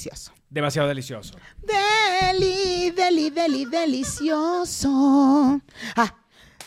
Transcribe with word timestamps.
delicioso. 0.00 0.32
Demasiado 0.48 0.88
delicioso. 0.88 1.34
Deli, 1.62 2.90
deli, 2.90 3.30
deli, 3.30 3.64
delicioso. 3.66 5.60
Ah, 5.96 6.14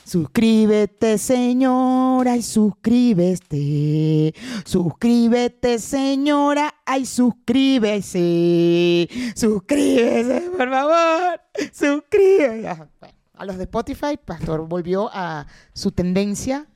suscríbete, 0.06 1.18
señora, 1.18 2.38
y 2.38 2.42
suscríbete. 2.44 4.34
Suscríbete, 4.66 5.80
señora, 5.80 6.74
ay, 6.86 7.06
suscríbese. 7.06 9.10
Suscríbese, 9.36 10.42
por 10.58 10.70
favor. 10.70 11.42
Suscríbete. 11.74 12.68
Ah, 12.68 12.88
bueno, 13.00 13.16
a 13.36 13.46
los 13.46 13.58
de 13.58 13.64
Spotify, 13.64 14.18
Pastor 14.24 14.68
volvió 14.68 15.10
a 15.12 15.48
su 15.74 15.92
tendencia 15.92 16.68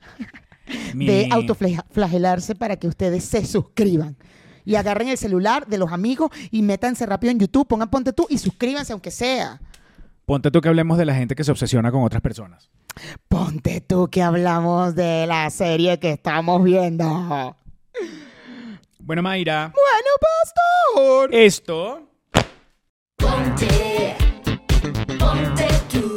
Mi- 0.94 1.06
de 1.06 1.28
autoflagelarse 1.30 2.54
para 2.54 2.76
que 2.76 2.88
ustedes 2.88 3.24
se 3.24 3.46
suscriban. 3.46 4.16
Y 4.68 4.74
agarren 4.76 5.08
el 5.08 5.16
celular 5.16 5.66
de 5.66 5.78
los 5.78 5.90
amigos 5.92 6.30
y 6.50 6.60
métanse 6.60 7.06
rápido 7.06 7.30
en 7.30 7.38
YouTube, 7.38 7.66
pongan 7.66 7.88
ponte 7.88 8.12
tú 8.12 8.26
y 8.28 8.36
suscríbanse 8.36 8.92
aunque 8.92 9.10
sea. 9.10 9.62
Ponte 10.26 10.50
tú 10.50 10.60
que 10.60 10.68
hablemos 10.68 10.98
de 10.98 11.06
la 11.06 11.14
gente 11.14 11.34
que 11.34 11.42
se 11.42 11.50
obsesiona 11.50 11.90
con 11.90 12.02
otras 12.02 12.20
personas. 12.20 12.68
Ponte 13.28 13.80
tú 13.80 14.08
que 14.10 14.22
hablamos 14.22 14.94
de 14.94 15.26
la 15.26 15.48
serie 15.48 15.98
que 15.98 16.10
estamos 16.12 16.62
viendo. 16.62 17.56
Bueno, 18.98 19.22
Mayra, 19.22 19.72
Bueno, 19.72 20.10
pastor. 20.20 21.34
esto 21.34 22.02
Ponte, 23.16 24.16
ponte 25.18 25.66
tú, 25.90 26.14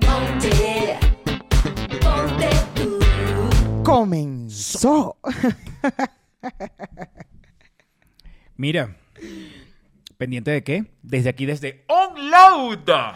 ponte, 0.00 0.98
ponte 2.00 2.50
tú. 2.76 3.82
Comenzó. 3.82 5.16
Mira, 8.60 8.94
¿pendiente 10.18 10.50
de 10.50 10.62
qué? 10.62 10.84
Desde 11.02 11.30
aquí, 11.30 11.46
desde 11.46 11.86
OnLoad, 11.88 13.14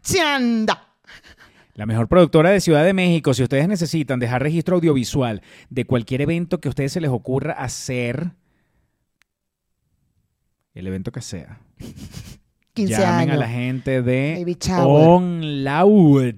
Chanda. 0.00 0.94
la 1.74 1.86
mejor 1.86 2.06
productora 2.06 2.50
de 2.50 2.60
Ciudad 2.60 2.84
de 2.84 2.92
México. 2.92 3.34
Si 3.34 3.42
ustedes 3.42 3.66
necesitan 3.66 4.20
dejar 4.20 4.40
registro 4.44 4.76
audiovisual 4.76 5.42
de 5.70 5.86
cualquier 5.86 6.20
evento 6.20 6.60
que 6.60 6.68
a 6.68 6.70
ustedes 6.70 6.92
se 6.92 7.00
les 7.00 7.10
ocurra 7.10 7.54
hacer, 7.54 8.30
el 10.72 10.86
evento 10.86 11.10
que 11.10 11.20
sea, 11.20 11.58
15 12.74 12.92
llamen 12.92 13.30
años. 13.30 13.34
a 13.34 13.38
la 13.38 13.48
gente 13.48 14.02
de 14.02 14.36
Baby 14.38 14.56
shower. 14.60 16.36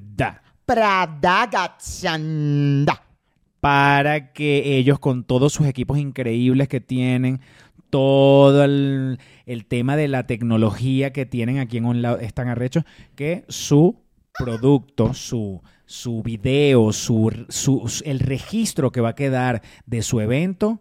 Para 3.61 4.33
que 4.33 4.79
ellos 4.79 4.99
con 4.99 5.23
todos 5.23 5.53
sus 5.53 5.67
equipos 5.67 5.99
increíbles 5.99 6.67
que 6.67 6.81
tienen, 6.81 7.43
todo 7.91 8.65
el, 8.65 9.19
el 9.47 9.67
tema 9.67 9.97
de 9.97 10.09
la 10.09 10.27
tecnología 10.27 11.13
que 11.13 11.27
tienen 11.27 11.59
aquí 11.59 11.77
en 11.79 11.85
OnLoud 11.87 12.21
están 12.23 12.49
arrechos, 12.49 12.85
que 13.15 13.45
su 13.49 13.99
producto, 14.39 15.13
su, 15.13 15.61
su 15.87 16.23
video, 16.23 16.93
su, 16.93 17.47
su- 17.49 18.03
el 18.05 18.21
registro 18.21 18.93
que 18.93 19.01
va 19.01 19.11
a 19.11 19.15
quedar 19.15 19.63
de 19.87 20.03
su 20.03 20.21
evento 20.21 20.81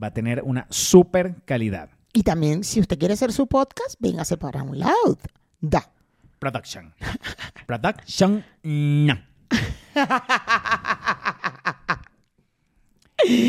va 0.00 0.06
a 0.08 0.12
tener 0.14 0.42
una 0.44 0.66
super 0.70 1.36
calidad. 1.44 1.90
Y 2.12 2.22
también, 2.22 2.62
si 2.64 2.80
usted 2.80 2.98
quiere 2.98 3.14
hacer 3.14 3.32
su 3.32 3.46
podcast, 3.48 3.96
véngase 3.98 4.36
para 4.36 4.62
un 4.62 4.78
loud. 4.78 5.18
Da. 5.60 5.90
Production. 6.38 6.94
Production. 7.66 8.44
no. 8.62 9.18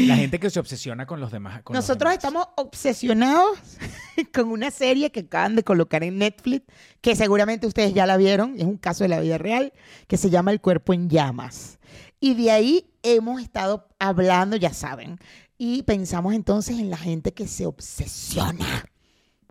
La 0.08 0.16
gente 0.16 0.40
que 0.40 0.50
se 0.50 0.59
obsesiona 0.59 1.06
con 1.06 1.20
los 1.20 1.31
demás. 1.31 1.64
con 1.64 1.74
los 1.76 1.84
Nosotros 1.84 2.12
demás. 2.12 2.24
estamos 2.24 2.48
obsesionados 2.56 3.58
con 4.34 4.48
una 4.50 4.72
serie 4.72 5.12
que 5.12 5.22
acaban 5.22 5.56
de 5.56 5.64
colocar 5.64 6.03
en 6.03 6.18
Netflix, 6.20 6.66
que 7.02 7.16
seguramente 7.16 7.68
ustedes 7.68 7.94
ya 7.94 8.06
la 8.06 8.18
vieron, 8.18 8.56
es 8.58 8.64
un 8.66 8.78
caso 8.78 9.03
de 9.03 9.09
la 9.09 9.20
vida 9.20 9.38
real, 9.38 9.74
que 10.08 10.18
se 10.18 10.30
llama 10.30 10.52
El 10.52 10.62
cuerpo 10.62 10.94
en 10.94 11.09
llamas. 11.09 11.80
Y 12.20 12.36
de 12.36 12.52
ahí 12.52 12.92
hemos 13.03 13.42
estado 13.42 13.88
hablando, 14.00 14.56
ya 14.56 14.74
saben, 14.74 15.18
y 15.58 15.84
pensamos 15.84 16.34
entonces 16.34 16.80
en 16.80 16.90
la 16.90 16.97
gente 16.97 17.34
que 17.34 17.47
se 17.47 17.66
obsesiona 17.66 18.86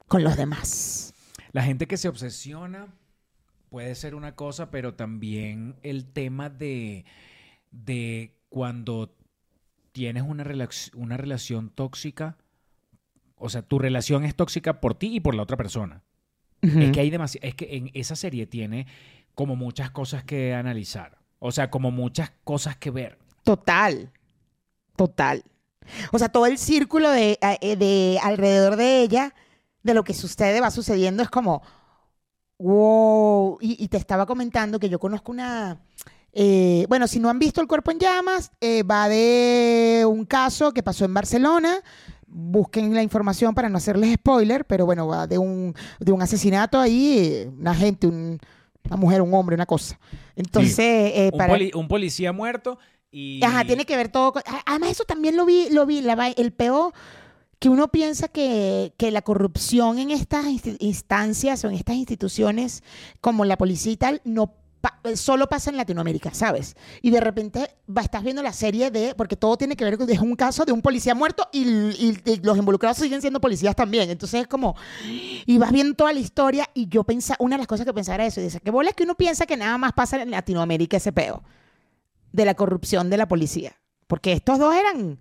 con 0.06 0.22
los 0.22 0.36
demás. 0.36 1.12
La 1.52 1.62
gente 1.62 1.86
que 1.86 1.96
se 1.96 2.08
obsesiona 2.08 2.94
puede 3.68 3.94
ser 3.94 4.14
una 4.14 4.36
cosa, 4.36 4.70
pero 4.70 4.94
también 4.94 5.76
el 5.82 6.12
tema 6.12 6.50
de, 6.50 7.04
de 7.70 8.38
cuando 8.48 9.16
tienes 9.94 10.24
una, 10.24 10.44
una 10.96 11.16
relación 11.16 11.70
tóxica, 11.70 12.36
o 13.36 13.48
sea, 13.48 13.62
tu 13.62 13.78
relación 13.78 14.24
es 14.24 14.34
tóxica 14.34 14.80
por 14.80 14.96
ti 14.96 15.14
y 15.14 15.20
por 15.20 15.36
la 15.36 15.42
otra 15.44 15.56
persona. 15.56 16.02
Es 16.60 16.90
que 16.90 17.00
hay 17.00 17.10
demasi- 17.10 17.38
es 17.42 17.54
que 17.54 17.76
en 17.76 17.90
esa 17.94 18.16
serie 18.16 18.46
tiene 18.46 18.86
como 19.34 19.54
muchas 19.54 19.90
cosas 19.92 20.24
que 20.24 20.52
analizar. 20.52 21.18
O 21.38 21.52
sea, 21.52 21.70
como 21.70 21.92
muchas 21.92 22.32
cosas 22.42 22.76
que 22.76 22.90
ver. 22.90 23.18
Total, 23.44 24.10
total. 24.96 25.44
O 26.10 26.18
sea, 26.18 26.30
todo 26.30 26.46
el 26.46 26.58
círculo 26.58 27.10
de, 27.10 27.38
eh, 27.60 27.76
de 27.76 28.18
alrededor 28.20 28.74
de 28.76 29.02
ella, 29.02 29.32
de 29.82 29.94
lo 29.94 30.02
que 30.02 30.14
sucede, 30.14 30.60
va 30.60 30.70
sucediendo, 30.72 31.22
es 31.22 31.28
como, 31.30 31.62
wow. 32.58 33.58
Y, 33.60 33.76
y 33.82 33.88
te 33.88 33.98
estaba 33.98 34.26
comentando 34.26 34.80
que 34.80 34.88
yo 34.88 34.98
conozco 34.98 35.30
una, 35.30 35.80
eh, 36.34 36.84
bueno, 36.88 37.06
si 37.06 37.20
no 37.20 37.28
han 37.30 37.38
visto 37.38 37.60
El 37.60 37.68
Cuerpo 37.68 37.90
en 37.92 37.98
Llamas, 37.98 38.50
eh, 38.60 38.82
va 38.82 39.08
de 39.08 40.04
un 40.08 40.24
caso 40.24 40.72
que 40.72 40.82
pasó 40.82 41.04
en 41.04 41.14
Barcelona. 41.14 41.78
Busquen 42.26 42.92
la 42.92 43.02
información 43.02 43.54
para 43.54 43.68
no 43.68 43.76
hacerles 43.78 44.12
spoiler, 44.14 44.64
pero 44.64 44.84
bueno, 44.86 45.06
va 45.06 45.26
de 45.28 45.38
un, 45.38 45.74
de 46.00 46.10
un 46.12 46.20
asesinato 46.20 46.80
ahí, 46.80 47.18
eh, 47.18 47.50
una 47.58 47.74
gente, 47.74 48.06
un- 48.08 48.38
una 48.86 48.96
mujer, 48.96 49.22
un 49.22 49.32
hombre, 49.32 49.54
una 49.54 49.66
cosa. 49.66 49.98
Entonces, 50.36 50.78
eh, 51.14 51.30
Un, 51.32 51.38
para... 51.38 51.52
poli- 51.54 51.70
un 51.74 51.88
policía 51.88 52.32
muerto 52.32 52.78
y... 53.10 53.42
Ajá, 53.42 53.64
tiene 53.64 53.84
que 53.86 53.96
ver 53.96 54.08
todo. 54.08 54.32
con- 54.32 54.42
Además, 54.66 54.90
eso 54.90 55.04
también 55.04 55.36
lo 55.36 55.46
vi, 55.46 55.68
lo 55.70 55.86
vi, 55.86 56.00
la 56.02 56.28
el 56.36 56.52
peor 56.52 56.92
que 57.60 57.68
uno 57.70 57.88
piensa 57.88 58.28
que, 58.28 58.92
que 58.98 59.10
la 59.10 59.22
corrupción 59.22 59.98
en 59.98 60.10
estas 60.10 60.44
instancias 60.80 61.64
o 61.64 61.68
en 61.68 61.76
estas 61.76 61.96
instituciones, 61.96 62.82
como 63.22 63.44
la 63.46 63.56
policía 63.56 63.92
y 63.92 63.96
tal, 63.96 64.20
no 64.24 64.52
pa- 64.84 65.00
solo 65.16 65.48
pasa 65.48 65.70
en 65.70 65.78
Latinoamérica, 65.78 66.34
¿sabes? 66.34 66.76
Y 67.00 67.10
de 67.10 67.18
repente 67.20 67.70
va, 67.88 68.02
estás 68.02 68.22
viendo 68.22 68.42
la 68.42 68.52
serie 68.52 68.90
de, 68.90 69.14
porque 69.14 69.34
todo 69.34 69.56
tiene 69.56 69.76
que 69.76 69.84
ver 69.84 69.96
con, 69.96 70.10
es 70.10 70.18
un 70.18 70.36
caso 70.36 70.66
de 70.66 70.72
un 70.72 70.82
policía 70.82 71.14
muerto 71.14 71.48
y, 71.52 71.62
y- 71.62 72.20
y 72.26 72.36
los 72.42 72.58
involucrados 72.58 72.98
siguen 72.98 73.22
siendo 73.22 73.40
policías 73.40 73.74
también. 73.74 74.10
Entonces 74.10 74.42
es 74.42 74.46
como, 74.46 74.76
y 75.46 75.56
vas 75.56 75.72
viendo 75.72 75.94
toda 75.94 76.12
la 76.12 76.20
historia 76.20 76.68
y 76.74 76.86
yo 76.88 77.02
pensaba, 77.04 77.38
una 77.40 77.56
de 77.56 77.58
las 77.60 77.66
cosas 77.66 77.86
que 77.86 77.94
pensaba 77.94 78.16
era 78.16 78.26
eso, 78.26 78.40
y 78.40 78.44
dice, 78.44 78.60
que 78.60 78.70
bola 78.70 78.90
es 78.90 78.94
que 78.96 79.04
uno 79.04 79.14
piensa 79.14 79.46
que 79.46 79.56
nada 79.56 79.78
más 79.78 79.92
pasa 79.94 80.20
en 80.20 80.30
Latinoamérica 80.30 80.98
ese 80.98 81.12
peo 81.12 81.42
de 82.32 82.44
la 82.44 82.54
corrupción 82.54 83.08
de 83.08 83.16
la 83.16 83.26
policía. 83.26 83.76
Porque 84.06 84.32
estos 84.32 84.58
dos 84.58 84.74
eran 84.74 85.18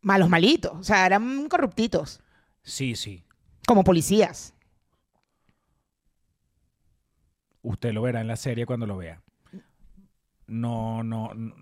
malos 0.00 0.28
malitos, 0.28 0.72
o 0.78 0.82
sea, 0.84 1.06
eran 1.06 1.48
corruptitos, 1.48 2.20
Sí, 2.62 2.94
sí. 2.96 3.24
como 3.66 3.84
policías. 3.84 4.54
Usted 7.68 7.92
lo 7.92 8.02
verá 8.02 8.20
en 8.22 8.28
la 8.28 8.36
serie 8.36 8.64
cuando 8.66 8.86
lo 8.86 8.96
vea. 8.96 9.20
No, 10.46 11.02
no. 11.02 11.32
no. 11.34 11.54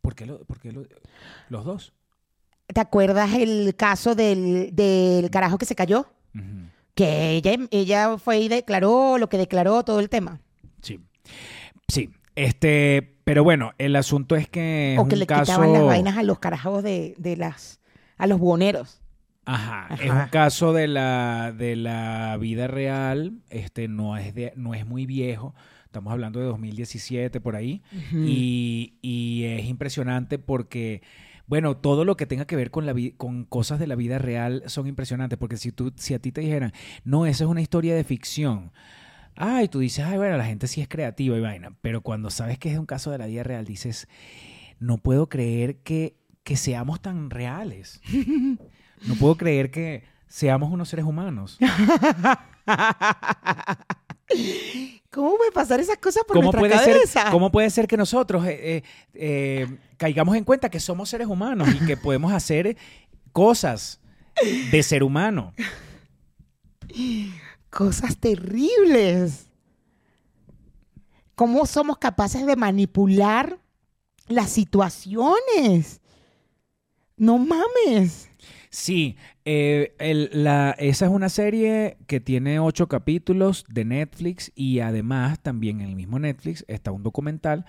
¿Por 0.00 0.14
qué, 0.14 0.24
lo- 0.26 0.44
por 0.44 0.60
qué 0.60 0.70
lo- 0.72 0.86
los 1.48 1.64
dos? 1.64 1.92
¿Te 2.68 2.80
acuerdas 2.80 3.34
el 3.34 3.74
caso 3.76 4.14
del, 4.14 4.70
del 4.74 5.30
carajo 5.30 5.58
que 5.58 5.66
se 5.66 5.74
cayó? 5.74 6.06
Que 6.94 7.30
ella, 7.32 7.56
ella 7.70 8.18
fue 8.18 8.38
y 8.40 8.48
declaró 8.48 9.18
lo 9.18 9.28
que 9.28 9.36
declaró, 9.38 9.82
todo 9.84 10.00
el 10.00 10.08
tema. 10.08 10.40
Sí. 10.82 11.00
Sí. 11.88 12.10
Este, 12.36 13.16
pero 13.24 13.42
bueno, 13.42 13.72
el 13.78 13.96
asunto 13.96 14.36
es 14.36 14.48
que 14.48 14.94
es 14.94 14.98
o 15.00 15.06
que 15.08 15.14
un 15.14 15.18
le 15.20 15.26
caso. 15.26 15.42
quitaban 15.44 15.72
las 15.72 15.84
vainas 15.84 16.16
a 16.18 16.22
los 16.22 16.38
carajos 16.38 16.82
de, 16.82 17.14
de 17.18 17.36
las, 17.36 17.80
a 18.16 18.26
los 18.26 18.38
buhoneros. 18.38 19.00
Ajá, 19.46 19.94
es 19.94 20.10
un 20.10 20.26
caso 20.30 20.72
de 20.72 20.88
la, 20.88 21.54
de 21.56 21.76
la 21.76 22.36
vida 22.38 22.66
real, 22.66 23.38
este 23.48 23.86
no 23.86 24.16
es 24.16 24.34
de, 24.34 24.52
no 24.56 24.74
es 24.74 24.84
muy 24.84 25.06
viejo, 25.06 25.54
estamos 25.84 26.12
hablando 26.12 26.40
de 26.40 26.46
2017 26.46 27.40
por 27.40 27.54
ahí, 27.54 27.80
y, 28.12 28.94
y 29.02 29.44
es 29.44 29.66
impresionante 29.66 30.40
porque, 30.40 31.02
bueno, 31.46 31.76
todo 31.76 32.04
lo 32.04 32.16
que 32.16 32.26
tenga 32.26 32.44
que 32.44 32.56
ver 32.56 32.72
con 32.72 32.86
la 32.86 32.94
con 33.16 33.44
cosas 33.44 33.78
de 33.78 33.86
la 33.86 33.94
vida 33.94 34.18
real 34.18 34.64
son 34.66 34.88
impresionantes, 34.88 35.38
porque 35.38 35.56
si 35.56 35.70
tú, 35.70 35.92
si 35.94 36.12
a 36.14 36.18
ti 36.18 36.32
te 36.32 36.40
dijeran, 36.40 36.72
no, 37.04 37.24
esa 37.24 37.44
es 37.44 37.50
una 37.50 37.62
historia 37.62 37.94
de 37.94 38.02
ficción, 38.02 38.72
ay, 39.36 39.68
tú 39.68 39.78
dices, 39.78 40.04
ay, 40.04 40.18
bueno, 40.18 40.36
la 40.36 40.44
gente 40.44 40.66
sí 40.66 40.80
es 40.80 40.88
creativa 40.88 41.36
y 41.36 41.40
vaina, 41.40 41.76
pero 41.82 42.00
cuando 42.00 42.30
sabes 42.30 42.58
que 42.58 42.72
es 42.72 42.78
un 42.78 42.86
caso 42.86 43.12
de 43.12 43.18
la 43.18 43.26
vida 43.26 43.44
real, 43.44 43.64
dices, 43.64 44.08
no 44.80 44.98
puedo 44.98 45.28
creer 45.28 45.76
que, 45.76 46.16
que 46.42 46.56
seamos 46.56 47.00
tan 47.00 47.30
reales. 47.30 48.00
No 49.02 49.14
puedo 49.14 49.36
creer 49.36 49.70
que 49.70 50.04
seamos 50.26 50.70
unos 50.72 50.88
seres 50.88 51.04
humanos. 51.04 51.58
¿Cómo 55.10 55.36
puede 55.36 55.52
pasar 55.52 55.80
esas 55.80 55.96
cosas 55.98 56.24
por 56.26 56.36
¿Cómo 56.36 56.52
nuestra 56.52 56.60
puede, 56.60 56.72
cabeza? 56.72 57.22
ser, 57.22 57.32
¿Cómo 57.32 57.50
puede 57.50 57.70
ser 57.70 57.86
que 57.86 57.96
nosotros 57.96 58.44
eh, 58.46 58.76
eh, 58.76 58.82
eh, 59.14 59.78
caigamos 59.96 60.36
en 60.36 60.44
cuenta 60.44 60.68
que 60.68 60.80
somos 60.80 61.08
seres 61.08 61.26
humanos 61.26 61.68
y 61.74 61.86
que 61.86 61.96
podemos 61.96 62.32
hacer 62.32 62.76
cosas 63.32 64.00
de 64.70 64.82
ser 64.82 65.02
humano. 65.02 65.52
Cosas 67.70 68.16
terribles. 68.18 69.46
¿Cómo 71.34 71.66
somos 71.66 71.98
capaces 71.98 72.46
de 72.46 72.56
manipular 72.56 73.58
las 74.28 74.50
situaciones? 74.50 76.00
No 77.16 77.38
mames. 77.38 78.28
Sí, 78.70 79.16
eh, 79.44 79.94
el- 79.98 80.30
la- 80.32 80.72
esa 80.78 81.06
es 81.06 81.10
una 81.10 81.28
serie 81.28 81.96
que 82.06 82.20
tiene 82.20 82.58
ocho 82.58 82.88
capítulos 82.88 83.64
de 83.68 83.84
Netflix 83.84 84.52
y 84.54 84.80
además 84.80 85.40
también 85.40 85.80
en 85.80 85.88
el 85.88 85.96
mismo 85.96 86.18
Netflix 86.18 86.64
está 86.68 86.90
un 86.92 87.02
documental 87.02 87.64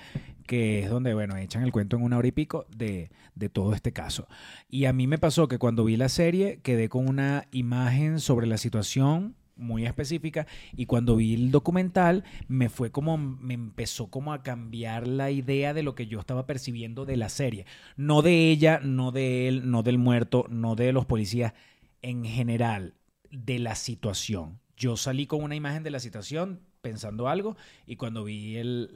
que 0.45 0.79
es 0.83 0.89
donde, 0.89 1.13
bueno, 1.13 1.35
echan 1.35 1.63
el 1.63 1.71
cuento 1.73 1.97
en 1.97 2.03
una 2.03 2.17
hora 2.17 2.27
y 2.27 2.31
pico 2.31 2.65
de, 2.75 3.09
de 3.35 3.49
todo 3.49 3.73
este 3.73 3.91
caso. 3.91 4.27
Y 4.69 4.85
a 4.85 4.93
mí 4.93 5.05
me 5.05 5.17
pasó 5.17 5.47
que 5.47 5.57
cuando 5.57 5.83
vi 5.83 5.97
la 5.97 6.07
serie 6.09 6.59
quedé 6.63 6.87
con 6.89 7.07
una 7.07 7.47
imagen 7.51 8.19
sobre 8.19 8.47
la 8.47 8.57
situación 8.57 9.35
muy 9.57 9.85
específica 9.85 10.47
y 10.75 10.85
cuando 10.85 11.15
vi 11.15 11.33
el 11.33 11.51
documental 11.51 12.23
me 12.47 12.69
fue 12.69 12.91
como 12.91 13.17
me 13.17 13.53
empezó 13.53 14.07
como 14.07 14.33
a 14.33 14.43
cambiar 14.43 15.07
la 15.07 15.31
idea 15.31 15.73
de 15.73 15.83
lo 15.83 15.95
que 15.95 16.07
yo 16.07 16.19
estaba 16.19 16.45
percibiendo 16.45 17.05
de 17.05 17.17
la 17.17 17.29
serie. 17.29 17.65
No 17.95 18.21
de 18.21 18.49
ella 18.49 18.79
no 18.83 19.11
de 19.11 19.47
él 19.47 19.69
no 19.69 19.83
del 19.83 19.97
muerto 19.97 20.45
no 20.49 20.75
de 20.75 20.93
los 20.93 21.05
policías 21.05 21.53
en 22.01 22.25
general 22.25 22.95
de 23.31 23.59
la 23.59 23.75
situación. 23.75 24.59
Yo 24.77 24.95
salí 24.95 25.25
con 25.25 25.43
una 25.43 25.55
imagen 25.55 25.83
de 25.83 25.91
la 25.91 25.99
situación 25.99 26.61
pensando 26.81 27.27
algo 27.27 27.57
y 27.85 27.95
cuando 27.95 28.23
vi 28.23 28.57
el, 28.57 28.91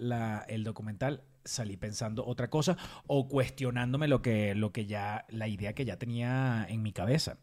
el 0.47 0.63
documental 0.63 1.23
salí 1.43 1.75
pensando 1.75 2.25
otra 2.25 2.49
cosa 2.49 2.77
o 3.07 3.27
cuestionándome 3.27 4.07
lo 4.07 4.21
que 4.21 4.53
lo 4.53 4.71
que 4.71 4.85
ya 4.85 5.25
la 5.29 5.47
idea 5.47 5.73
que 5.73 5.85
ya 5.85 5.97
tenía 5.97 6.67
en 6.69 6.83
mi 6.83 6.91
cabeza 6.91 7.37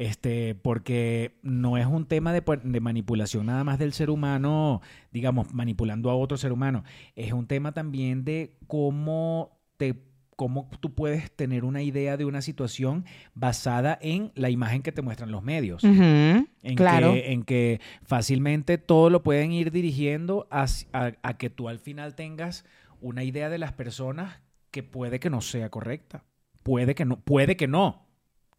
este, 0.00 0.54
porque 0.54 1.36
no 1.42 1.76
es 1.76 1.84
un 1.86 2.06
tema 2.06 2.32
de, 2.32 2.42
pu- 2.42 2.62
de 2.62 2.80
manipulación 2.80 3.44
nada 3.46 3.64
más 3.64 3.78
del 3.78 3.92
ser 3.92 4.08
humano, 4.08 4.80
digamos, 5.12 5.52
manipulando 5.52 6.08
a 6.10 6.14
otro 6.14 6.38
ser 6.38 6.52
humano. 6.52 6.84
Es 7.16 7.34
un 7.34 7.46
tema 7.46 7.72
también 7.72 8.24
de 8.24 8.56
cómo 8.66 9.60
te 9.76 10.02
cómo 10.36 10.70
tú 10.80 10.94
puedes 10.94 11.30
tener 11.36 11.66
una 11.66 11.82
idea 11.82 12.16
de 12.16 12.24
una 12.24 12.40
situación 12.40 13.04
basada 13.34 13.98
en 14.00 14.32
la 14.34 14.48
imagen 14.48 14.80
que 14.80 14.90
te 14.90 15.02
muestran 15.02 15.30
los 15.30 15.42
medios. 15.42 15.84
En, 15.84 16.46
claro. 16.76 17.12
que, 17.12 17.32
en 17.32 17.42
que 17.42 17.80
fácilmente 18.02 18.78
todo 18.78 19.10
lo 19.10 19.22
pueden 19.22 19.52
ir 19.52 19.70
dirigiendo 19.70 20.48
a, 20.50 20.64
a- 20.94 21.12
a 21.22 21.36
que 21.36 21.50
tú 21.50 21.68
al 21.68 21.78
final 21.78 22.14
tengas 22.14 22.64
una 23.02 23.22
idea 23.22 23.50
de 23.50 23.58
las 23.58 23.74
personas 23.74 24.40
que 24.70 24.82
puede 24.82 25.20
que 25.20 25.28
no 25.28 25.42
sea 25.42 25.68
correcta. 25.68 26.24
Puede 26.62 26.94
que 26.94 27.04
no, 27.04 27.20
puede 27.20 27.58
que 27.58 27.68
no. 27.68 28.06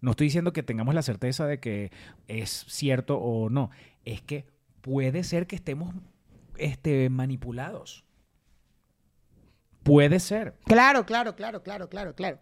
No 0.02 0.12
estoy 0.12 0.28
diciendo 0.28 0.52
que 0.52 0.64
tengamos 0.64 0.96
la 0.96 1.04
certeza 1.04 1.46
de 1.46 1.60
que 1.60 1.92
es 2.28 2.66
cierto 2.68 3.18
o 3.20 3.50
no. 3.50 3.70
Es 4.04 4.22
que 4.22 4.48
puede 4.82 5.24
ser 5.24 5.46
que 5.46 5.56
estemos 5.56 5.94
este, 6.58 7.10
manipulados. 7.10 8.04
Puede 9.84 10.20
ser. 10.20 10.56
Claro, 10.66 11.06
claro, 11.06 11.36
claro, 11.36 11.62
claro, 11.62 11.88
claro, 11.88 12.16
claro. 12.16 12.40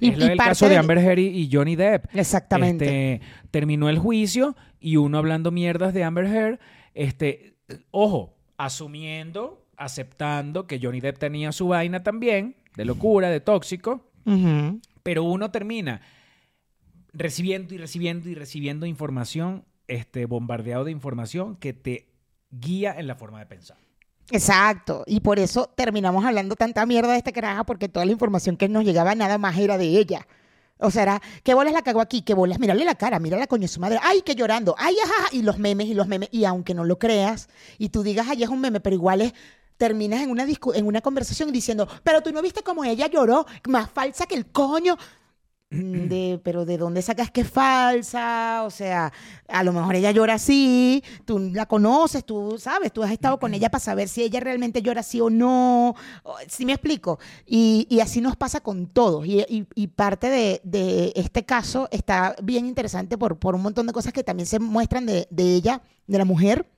es 0.00 0.18
lo 0.18 0.26
del 0.26 0.36
parte 0.36 0.50
caso 0.50 0.68
de 0.68 0.76
Amber 0.76 0.98
Heard 0.98 1.18
y 1.18 1.28
y 1.28 1.48
Johnny 1.50 1.76
Depp. 1.76 2.06
Exactamente. 2.14 3.14
Este, 3.14 3.26
terminó 3.52 3.88
el 3.88 3.98
juicio 3.98 4.56
y 4.80 4.96
uno 4.96 5.18
hablando 5.18 5.52
mierdas 5.52 5.94
de 5.94 6.02
Amber 6.02 6.26
Heard, 6.26 6.58
este, 6.94 7.54
ojo, 7.92 8.36
asumiendo, 8.56 9.64
aceptando 9.76 10.66
que 10.66 10.80
Johnny 10.82 11.00
Depp 11.00 11.18
tenía 11.18 11.52
su 11.52 11.68
vaina 11.68 12.02
también, 12.02 12.56
de 12.76 12.84
locura, 12.84 13.30
de 13.30 13.40
tóxico, 13.40 14.10
pero 15.02 15.22
uno 15.22 15.50
termina 15.50 16.00
recibiendo 17.16 17.74
y 17.74 17.78
recibiendo 17.78 18.28
y 18.28 18.34
recibiendo 18.34 18.86
información, 18.86 19.64
este, 19.88 20.26
bombardeado 20.26 20.84
de 20.84 20.90
información 20.90 21.56
que 21.56 21.72
te 21.72 22.08
guía 22.50 22.94
en 22.96 23.06
la 23.06 23.16
forma 23.16 23.38
de 23.38 23.46
pensar. 23.46 23.78
Exacto. 24.30 25.04
Y 25.06 25.20
por 25.20 25.38
eso 25.38 25.70
terminamos 25.76 26.24
hablando 26.24 26.56
tanta 26.56 26.84
mierda 26.84 27.12
de 27.12 27.18
esta 27.18 27.32
caraja, 27.32 27.64
porque 27.64 27.88
toda 27.88 28.04
la 28.04 28.12
información 28.12 28.56
que 28.56 28.68
nos 28.68 28.84
llegaba 28.84 29.14
nada 29.14 29.38
más 29.38 29.56
era 29.58 29.78
de 29.78 29.86
ella. 29.86 30.26
O 30.78 30.90
sea, 30.90 31.02
era, 31.02 31.22
¿qué 31.42 31.54
bolas 31.54 31.72
la 31.72 31.82
cagó 31.82 32.00
aquí? 32.00 32.22
¿Qué 32.22 32.34
bolas? 32.34 32.58
Mírale 32.58 32.84
la 32.84 32.96
cara, 32.96 33.18
mira 33.18 33.38
la 33.38 33.46
coño 33.46 33.66
su 33.66 33.80
madre. 33.80 33.98
¡Ay, 34.02 34.20
que 34.22 34.34
llorando! 34.34 34.74
¡Ay, 34.78 34.96
ajá! 35.02 35.28
Y 35.32 35.42
los 35.42 35.58
memes 35.58 35.86
y 35.86 35.94
los 35.94 36.06
memes. 36.06 36.28
Y 36.32 36.44
aunque 36.44 36.74
no 36.74 36.84
lo 36.84 36.98
creas, 36.98 37.48
y 37.78 37.88
tú 37.88 38.02
digas, 38.02 38.26
ay, 38.28 38.42
es 38.42 38.48
un 38.50 38.60
meme, 38.60 38.80
pero 38.80 38.94
igual 38.94 39.22
es. 39.22 39.32
Terminas 39.78 40.22
en 40.22 40.30
una, 40.30 40.46
en 40.74 40.86
una 40.86 41.02
conversación 41.02 41.52
diciendo, 41.52 41.86
pero 42.02 42.22
tú 42.22 42.32
no 42.32 42.40
viste 42.40 42.62
cómo 42.62 42.82
ella 42.82 43.08
lloró, 43.08 43.44
más 43.68 43.90
falsa 43.90 44.24
que 44.24 44.34
el 44.34 44.46
coño. 44.46 44.96
De, 45.70 46.40
pero 46.44 46.64
¿de 46.64 46.78
dónde 46.78 47.02
sacas 47.02 47.30
que 47.30 47.40
es 47.42 47.50
falsa? 47.50 48.62
O 48.64 48.70
sea, 48.70 49.12
a 49.48 49.64
lo 49.64 49.72
mejor 49.72 49.96
ella 49.96 50.12
llora 50.12 50.34
así, 50.34 51.02
tú 51.24 51.38
la 51.52 51.66
conoces, 51.66 52.24
tú 52.24 52.56
sabes, 52.58 52.92
tú 52.92 53.02
has 53.02 53.10
estado 53.10 53.38
con 53.38 53.52
ella 53.52 53.68
para 53.70 53.82
saber 53.82 54.08
si 54.08 54.22
ella 54.22 54.38
realmente 54.40 54.80
llora 54.82 55.00
así 55.00 55.20
o 55.20 55.28
no. 55.28 55.94
Si 56.48 56.64
me 56.64 56.72
explico? 56.72 57.18
Y, 57.46 57.86
y 57.90 58.00
así 58.00 58.20
nos 58.20 58.36
pasa 58.36 58.60
con 58.60 58.86
todos. 58.86 59.26
Y, 59.26 59.40
y- 59.48 59.66
y 59.74 59.88
parte 59.88 60.28
de, 60.30 60.60
de 60.64 61.12
este 61.16 61.44
caso 61.44 61.88
está 61.90 62.36
bien 62.42 62.66
interesante 62.66 63.18
por, 63.18 63.38
por 63.38 63.54
un 63.56 63.62
montón 63.62 63.86
de 63.86 63.92
cosas 63.92 64.12
que 64.12 64.22
también 64.24 64.46
se 64.46 64.58
muestran 64.60 65.04
de, 65.06 65.26
de 65.30 65.54
ella, 65.54 65.82
de 66.06 66.18
la 66.18 66.24
mujer, 66.24 66.68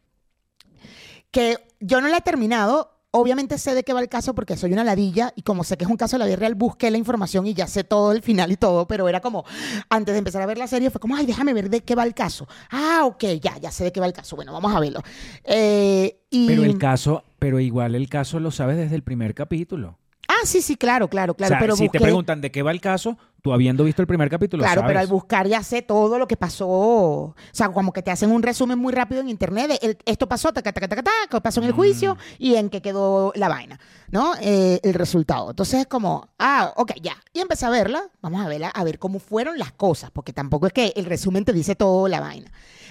que 1.31 1.58
yo 1.81 2.00
no 2.00 2.08
la 2.08 2.19
he 2.19 2.23
terminado. 2.23 2.98
Obviamente 3.11 3.57
sé 3.57 3.75
de 3.75 3.85
qué 3.85 3.95
va 3.95 4.01
el 4.01 4.09
caso 4.11 4.35
porque 4.35 4.57
soy 4.57 4.73
una 4.73 4.85
ladilla 4.85 5.33
y 5.35 5.41
como 5.41 5.65
sé 5.65 5.79
que 5.79 5.85
es 5.85 5.91
un 5.91 5.97
caso 5.97 6.17
de 6.17 6.19
la 6.21 6.27
vida 6.27 6.37
real, 6.37 6.55
busqué 6.55 6.91
la 6.91 6.99
información 6.99 7.47
y 7.47 7.55
ya 7.55 7.67
sé 7.67 7.83
todo 7.83 8.13
el 8.13 8.21
final 8.21 8.53
y 8.53 8.57
todo, 8.57 8.87
pero 8.87 9.09
era 9.09 9.21
como, 9.21 9.45
antes 9.89 10.13
de 10.13 10.19
empezar 10.19 10.43
a 10.43 10.47
ver 10.47 10.59
la 10.59 10.67
serie, 10.67 10.91
fue 10.91 11.01
como, 11.01 11.17
ay, 11.17 11.25
déjame 11.25 11.55
ver 11.55 11.71
de 11.71 11.81
qué 11.81 11.95
va 11.95 12.05
el 12.05 12.13
caso. 12.13 12.47
Ah, 12.71 13.05
ok, 13.07 13.25
ya, 13.41 13.57
ya 13.59 13.71
sé 13.71 13.85
de 13.85 13.93
qué 13.93 14.01
va 14.01 14.07
el 14.07 14.13
caso. 14.13 14.37
Bueno, 14.37 14.53
vamos 14.53 14.75
a 14.75 14.81
verlo. 14.81 15.01
Eh. 15.45 16.19
Pero 16.31 16.65
el 16.65 16.77
caso, 16.77 17.25
pero 17.39 17.61
igual 17.61 17.95
el 17.95 18.11
caso 18.11 18.41
lo 18.41 18.50
sabes 18.50 18.77
desde 18.77 18.95
el 18.95 19.03
primer 19.03 19.35
capítulo. 19.35 19.99
Ah, 20.40 20.47
sí, 20.47 20.62
sí, 20.62 20.76
claro, 20.76 21.09
claro, 21.09 21.35
claro. 21.35 21.54
o 21.54 21.54
sea, 21.54 21.59
pero 21.61 21.76
si 21.76 21.85
busqué... 21.85 21.99
te 21.99 22.02
preguntan 22.04 22.40
de 22.40 22.50
qué 22.50 22.62
va 22.62 22.71
el 22.71 22.80
caso, 22.80 23.16
tú 23.42 23.52
habiendo 23.52 23.85
visto 23.85 24.02
el 24.02 24.09
primer 24.09 24.28
capítulo, 24.30 24.62
Claro, 24.62 24.83
pero 24.83 24.99
al 24.99 25.07
sabes. 25.07 25.11
buscar 25.11 25.47
ya 25.47 25.62
sé 25.62 25.83
todo 25.83 26.18
lo 26.18 26.26
que 26.28 26.37
pasó. 26.37 26.66
O 26.68 27.35
sea, 27.52 27.68
como 27.71 27.92
que 27.92 28.02
te 28.02 28.11
hacen 28.11 28.30
un 28.30 28.42
resumen 28.42 28.78
muy 28.78 28.92
rápido 28.92 29.21
en 29.21 29.28
internet 29.28 29.68
de 29.68 29.78
el- 29.87 29.99
esto 30.07 30.28
pasó, 30.28 30.52
taca, 30.52 30.73
taca, 30.73 30.88
taca, 30.88 31.02
taca, 31.02 31.40
pasó 31.40 31.61
en 31.61 31.66
el 31.66 31.73
juicio 31.73 32.14
Mm. 32.14 32.18
y 32.38 32.54
en 32.57 32.71
qué 32.71 32.83
quedó 32.83 33.33
la 33.37 33.49
vaina, 33.49 33.78
¿no? 34.11 34.33
Eh, 34.40 34.80
el 34.83 34.95
resultado. 34.95 35.50
Entonces 35.50 35.80
es 35.80 35.87
como, 35.87 36.28
ah, 36.38 36.73
ok, 36.76 36.92
ya. 37.02 37.16
Y 37.33 37.40
empecé 37.40 37.66
a 37.66 37.71
verla, 37.71 38.02
vamos 38.21 38.45
a 38.45 38.49
verla, 38.49 38.68
a 38.68 38.85
ver 38.85 38.99
cómo 38.99 39.18
fueron 39.18 39.59
las 39.59 39.73
cosas, 39.73 40.11
porque 40.11 40.33
tampoco 40.33 40.66
es 40.66 40.73
que 40.73 40.92
el 40.97 41.04
resumen 41.04 41.45
te 41.45 41.52
dice 41.52 41.75
todo 41.75 42.09
la 42.09 42.21
vaina. 42.21 42.50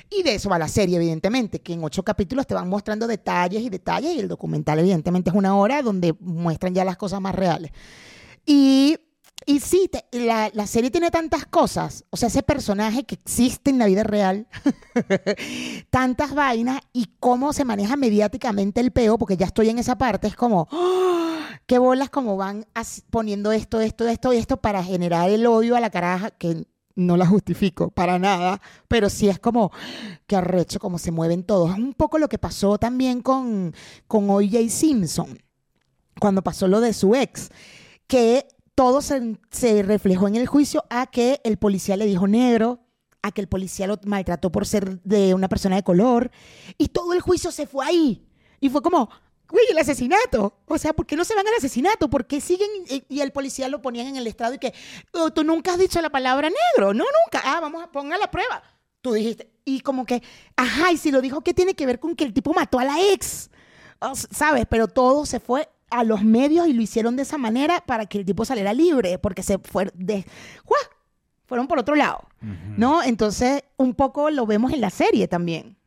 Y 0.10 0.24
de 0.24 0.36
eso 0.36 0.50
va 0.50 0.58
la 0.60 0.68
serie, 0.70 0.96
evidentemente, 0.98 1.62
que 1.62 1.74
en 1.74 1.84
ocho 1.84 2.04
capítulos 2.04 2.48
te 2.48 2.54
van 2.54 2.70
mostrando 2.70 3.08
detalles 3.08 3.62
y 3.62 3.70
detalles, 3.70 4.16
y 4.16 4.20
el 4.20 4.28
documental, 4.28 4.80
evidentemente, 4.80 5.30
es 5.30 5.36
una 5.36 5.56
hora 5.58 5.82
donde 5.82 6.16
muestran 6.20 6.74
ya 6.74 6.86
las 6.86 6.98
cosas 6.98 7.20
más 7.20 7.36
reales. 7.36 7.72
Y, 8.46 8.98
y 9.46 9.60
sí, 9.60 9.90
te- 9.92 10.06
la, 10.26 10.50
la 10.54 10.66
serie 10.66 10.92
tiene 10.92 11.12
tantas 11.12 11.46
cosas, 11.46 12.06
o 12.10 12.18
sea, 12.18 12.28
ese 12.30 12.42
personaje 12.44 13.04
que 13.04 13.16
existe 13.16 13.70
en 13.70 13.80
la 13.80 13.86
vida 13.86 14.04
real, 14.04 14.48
tantas 15.90 16.34
vainas 16.34 16.80
y 16.94 17.10
cómo 17.20 17.54
se 17.54 17.66
maneja 17.66 17.96
mediáticamente 17.96 18.82
el 18.82 18.92
peo, 18.92 19.18
porque 19.18 19.38
ya 19.38 19.46
estoy 19.48 19.70
en 19.70 19.80
esa 19.80 19.98
parte, 19.98 20.28
es 20.28 20.36
como, 20.36 20.68
¡ah! 20.72 21.50
qué 21.66 21.78
bolas 21.80 22.10
como 22.10 22.38
van 22.38 22.66
poniendo 23.10 23.52
esto, 23.52 23.82
esto, 23.82 24.08
esto 24.08 24.34
y 24.34 24.38
esto 24.38 24.58
para 24.58 24.84
generar 24.84 25.30
el 25.30 25.46
odio 25.46 25.76
a 25.76 25.80
la 25.80 25.90
caraja, 25.90 26.32
que 26.32 26.66
no 26.98 27.16
la 27.16 27.26
justifico 27.26 27.90
para 27.92 28.20
nada, 28.20 28.60
pero 28.88 29.10
sí 29.10 29.30
es 29.30 29.40
como, 29.40 29.72
que 30.26 30.36
arrecho, 30.36 30.80
cómo 30.80 30.98
se 30.98 31.12
mueven 31.12 31.44
todos. 31.44 31.72
Es 31.72 31.78
un 31.78 31.94
poco 31.94 32.18
lo 32.18 32.28
que 32.28 32.38
pasó 32.38 32.78
también 32.78 33.22
con, 33.22 33.74
con 34.08 34.30
O.J. 34.30 34.70
Simpson, 34.70 35.38
cuando 36.20 36.42
pasó 36.42 36.68
lo 36.68 36.82
de 36.82 36.94
su 36.94 37.16
ex 37.16 37.50
que 38.08 38.48
todo 38.76 39.02
se, 39.02 39.38
se 39.52 39.84
reflejó 39.84 40.28
en 40.28 40.36
el 40.36 40.48
juicio 40.48 40.84
a 40.90 41.08
que 41.08 41.40
el 41.44 41.58
policía 41.58 41.98
le 41.98 42.06
dijo 42.06 42.28
negro, 42.28 42.80
a 43.22 43.32
que 43.32 43.42
el 43.42 43.48
policía 43.48 43.88
lo 43.88 44.00
maltrató 44.06 44.52
por 44.52 44.66
ser 44.66 45.02
de 45.04 45.34
una 45.34 45.50
persona 45.50 45.76
de 45.76 45.84
color, 45.84 46.32
y 46.78 46.90
todo 46.90 47.14
el 47.14 47.22
juicio 47.22 47.52
se 47.52 47.68
fue 47.68 47.86
ahí. 47.86 48.28
Y 48.60 48.70
fue 48.70 48.82
como, 48.82 49.10
güey, 49.50 49.66
el 49.70 49.78
asesinato. 49.78 50.54
O 50.66 50.78
sea, 50.78 50.94
¿por 50.94 51.06
qué 51.06 51.16
no 51.16 51.24
se 51.26 51.36
van 51.36 51.48
al 51.48 51.54
asesinato? 51.56 52.10
¿Por 52.10 52.26
qué 52.28 52.42
siguen? 52.42 52.70
Y, 53.10 53.22
el 53.22 53.32
policía 53.32 53.68
lo 53.70 53.82
ponían 53.82 54.08
en 54.08 54.16
el 54.18 54.28
estrado 54.28 54.54
y 54.54 54.60
que, 54.60 54.74
"Oh, 55.14 55.32
tú 55.32 55.44
nunca 55.44 55.74
has 55.74 55.80
dicho 55.80 56.02
la 56.02 56.10
palabra 56.10 56.50
negro. 56.50 56.94
No, 56.94 57.04
nunca. 57.04 57.42
Ah, 57.44 57.60
vamos 57.60 57.84
a 57.84 57.92
ponga 57.92 58.18
la 58.18 58.30
prueba. 58.30 58.62
Tú 59.02 59.14
dijiste. 59.14 59.50
Y 59.66 59.82
como 59.82 60.06
que, 60.06 60.22
ajá, 60.56 60.92
y 60.92 60.98
si 60.98 61.12
lo 61.12 61.22
dijo, 61.22 61.42
¿qué 61.42 61.54
tiene 61.54 61.76
que 61.76 61.86
ver 61.86 62.00
con 62.00 62.16
que 62.16 62.24
el 62.24 62.34
tipo 62.34 62.54
mató 62.54 62.80
a 62.80 62.86
la 62.86 63.00
ex? 63.12 63.50
¿Sabes? 64.32 64.66
Pero 64.70 64.88
todo 64.88 65.26
se 65.26 65.40
fue 65.40 65.70
a 65.90 66.04
los 66.04 66.24
medios 66.24 66.68
y 66.68 66.74
lo 66.74 66.82
hicieron 66.82 67.16
de 67.16 67.24
esa 67.24 67.38
manera 67.38 67.84
para 67.86 68.06
que 68.06 68.20
el 68.20 68.26
tipo 68.26 68.46
saliera 68.46 68.74
libre, 68.74 69.18
porque 69.20 69.44
se 69.44 69.58
fue 69.58 69.90
de... 69.94 70.26
¡Guau! 70.66 70.82
Fueron 71.46 71.68
por 71.68 71.80
otro 71.80 71.96
lado, 71.96 72.28
¿no? 72.76 73.02
Entonces, 73.04 73.64
un 73.78 73.94
poco 73.94 74.30
lo 74.30 74.46
vemos 74.46 74.74
en 74.74 74.82
la 74.82 74.90
serie 74.90 75.30
también. 75.30 75.78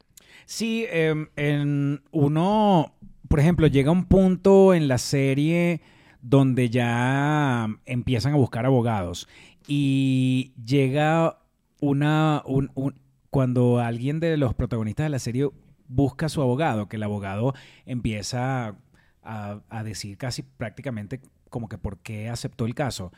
Sí, 0.47 0.87
em, 0.89 1.29
en 1.37 2.03
uno, 2.13 2.95
por 3.31 3.39
ejemplo, 3.39 3.69
llega 3.69 3.93
un 3.93 4.07
punto 4.07 4.75
en 4.75 4.89
la 4.89 4.99
serie 4.99 5.83
donde 6.21 6.69
ya 6.69 7.69
empiezan 7.87 8.33
a 8.33 8.37
buscar 8.37 8.67
abogados 8.67 9.29
y 9.69 10.53
llega 10.67 11.39
una, 11.81 12.43
un- 12.45 12.73
un- 12.75 13.01
cuando 13.31 13.79
alguien 13.79 14.19
de 14.19 14.37
los 14.37 14.53
protagonistas 14.55 15.05
de 15.05 15.11
la 15.11 15.21
serie 15.21 15.49
busca 15.87 16.27
a 16.27 16.29
su 16.29 16.43
abogado, 16.43 16.89
que 16.89 16.97
el 16.97 17.05
abogado 17.05 17.55
empieza 17.87 18.75
a, 19.23 19.61
a 19.69 19.85
decir 19.85 20.19
casi 20.19 20.43
prácticamente 20.43 21.21
como 21.51 21.69
que 21.69 21.79
por 21.79 21.99
qué 22.01 22.29
aceptó 22.29 22.67
el 22.67 22.75
caso, 22.75 23.13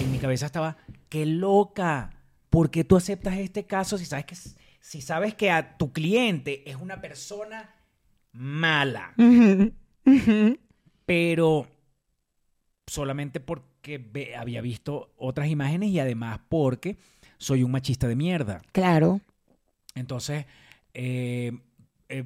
en 0.00 0.10
mi 0.10 0.18
cabeza 0.18 0.46
estaba, 0.46 0.78
qué 1.08 1.26
loca, 1.26 2.10
¿por 2.50 2.72
qué 2.72 2.82
tú 2.82 2.96
aceptas 2.96 3.36
este 3.38 3.66
caso 3.66 3.98
si 3.98 4.04
sabes 4.04 4.24
que, 4.26 4.34
si 4.80 5.00
sabes 5.00 5.34
que 5.34 5.52
a 5.52 5.76
tu 5.76 5.92
cliente 5.92 6.68
es 6.68 6.74
una 6.74 7.00
persona 7.00 7.70
mala? 8.34 9.14
Pero 11.06 11.66
solamente 12.86 13.40
porque 13.40 14.34
había 14.36 14.60
visto 14.60 15.12
otras 15.16 15.48
imágenes 15.48 15.90
y 15.90 15.98
además 15.98 16.40
porque 16.48 16.98
soy 17.38 17.62
un 17.62 17.70
machista 17.70 18.08
de 18.08 18.16
mierda. 18.16 18.60
Claro. 18.72 19.20
Entonces, 19.94 20.46
eh, 20.92 21.52
eh, 22.08 22.24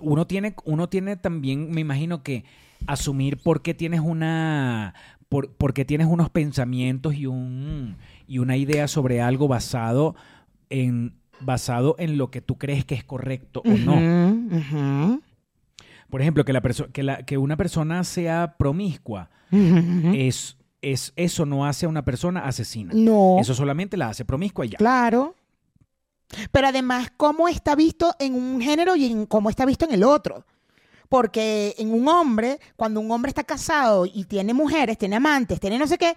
uno, 0.00 0.26
tiene, 0.26 0.54
uno 0.64 0.88
tiene 0.88 1.16
también, 1.16 1.70
me 1.70 1.80
imagino 1.80 2.22
que 2.22 2.44
asumir 2.86 3.38
por 3.38 3.62
qué 3.62 3.74
tienes 3.74 4.00
una... 4.00 4.94
Por, 5.28 5.52
por 5.56 5.74
qué 5.74 5.84
tienes 5.84 6.06
unos 6.06 6.30
pensamientos 6.30 7.14
y, 7.14 7.26
un, 7.26 7.96
y 8.28 8.38
una 8.38 8.56
idea 8.56 8.86
sobre 8.86 9.20
algo 9.20 9.48
basado 9.48 10.14
en, 10.70 11.16
basado 11.44 11.94
en 11.98 12.16
lo 12.18 12.30
que 12.30 12.40
tú 12.40 12.56
crees 12.58 12.84
que 12.84 12.94
es 12.94 13.04
correcto 13.04 13.62
o 13.64 13.70
no. 13.70 15.20
Por 16.10 16.20
ejemplo, 16.20 16.44
que, 16.44 16.52
la 16.52 16.62
perso- 16.62 16.90
que, 16.92 17.02
la- 17.02 17.24
que 17.24 17.38
una 17.38 17.56
persona 17.56 18.04
sea 18.04 18.54
promiscua, 18.58 19.30
es, 19.52 20.56
eso 20.82 21.46
no 21.46 21.64
hace 21.66 21.86
a 21.86 21.88
una 21.88 22.04
persona 22.04 22.40
asesina. 22.46 22.92
No. 22.94 23.38
Eso 23.40 23.54
solamente 23.54 23.96
la 23.96 24.08
hace 24.10 24.24
promiscua 24.24 24.66
y 24.66 24.70
ya. 24.70 24.78
Claro. 24.78 25.34
Pero 26.52 26.68
además, 26.68 27.12
cómo 27.16 27.48
está 27.48 27.74
visto 27.74 28.14
en 28.18 28.34
un 28.34 28.60
género 28.60 28.96
y 28.96 29.06
en 29.06 29.26
cómo 29.26 29.50
está 29.50 29.64
visto 29.66 29.84
en 29.84 29.92
el 29.92 30.02
otro. 30.04 30.44
Porque 31.08 31.74
en 31.78 31.92
un 31.92 32.08
hombre, 32.08 32.58
cuando 32.76 32.98
un 33.00 33.10
hombre 33.10 33.28
está 33.28 33.44
casado 33.44 34.06
y 34.06 34.24
tiene 34.24 34.52
mujeres, 34.54 34.98
tiene 34.98 35.16
amantes, 35.16 35.60
tiene 35.60 35.78
no 35.78 35.86
sé 35.86 35.96
qué, 35.98 36.16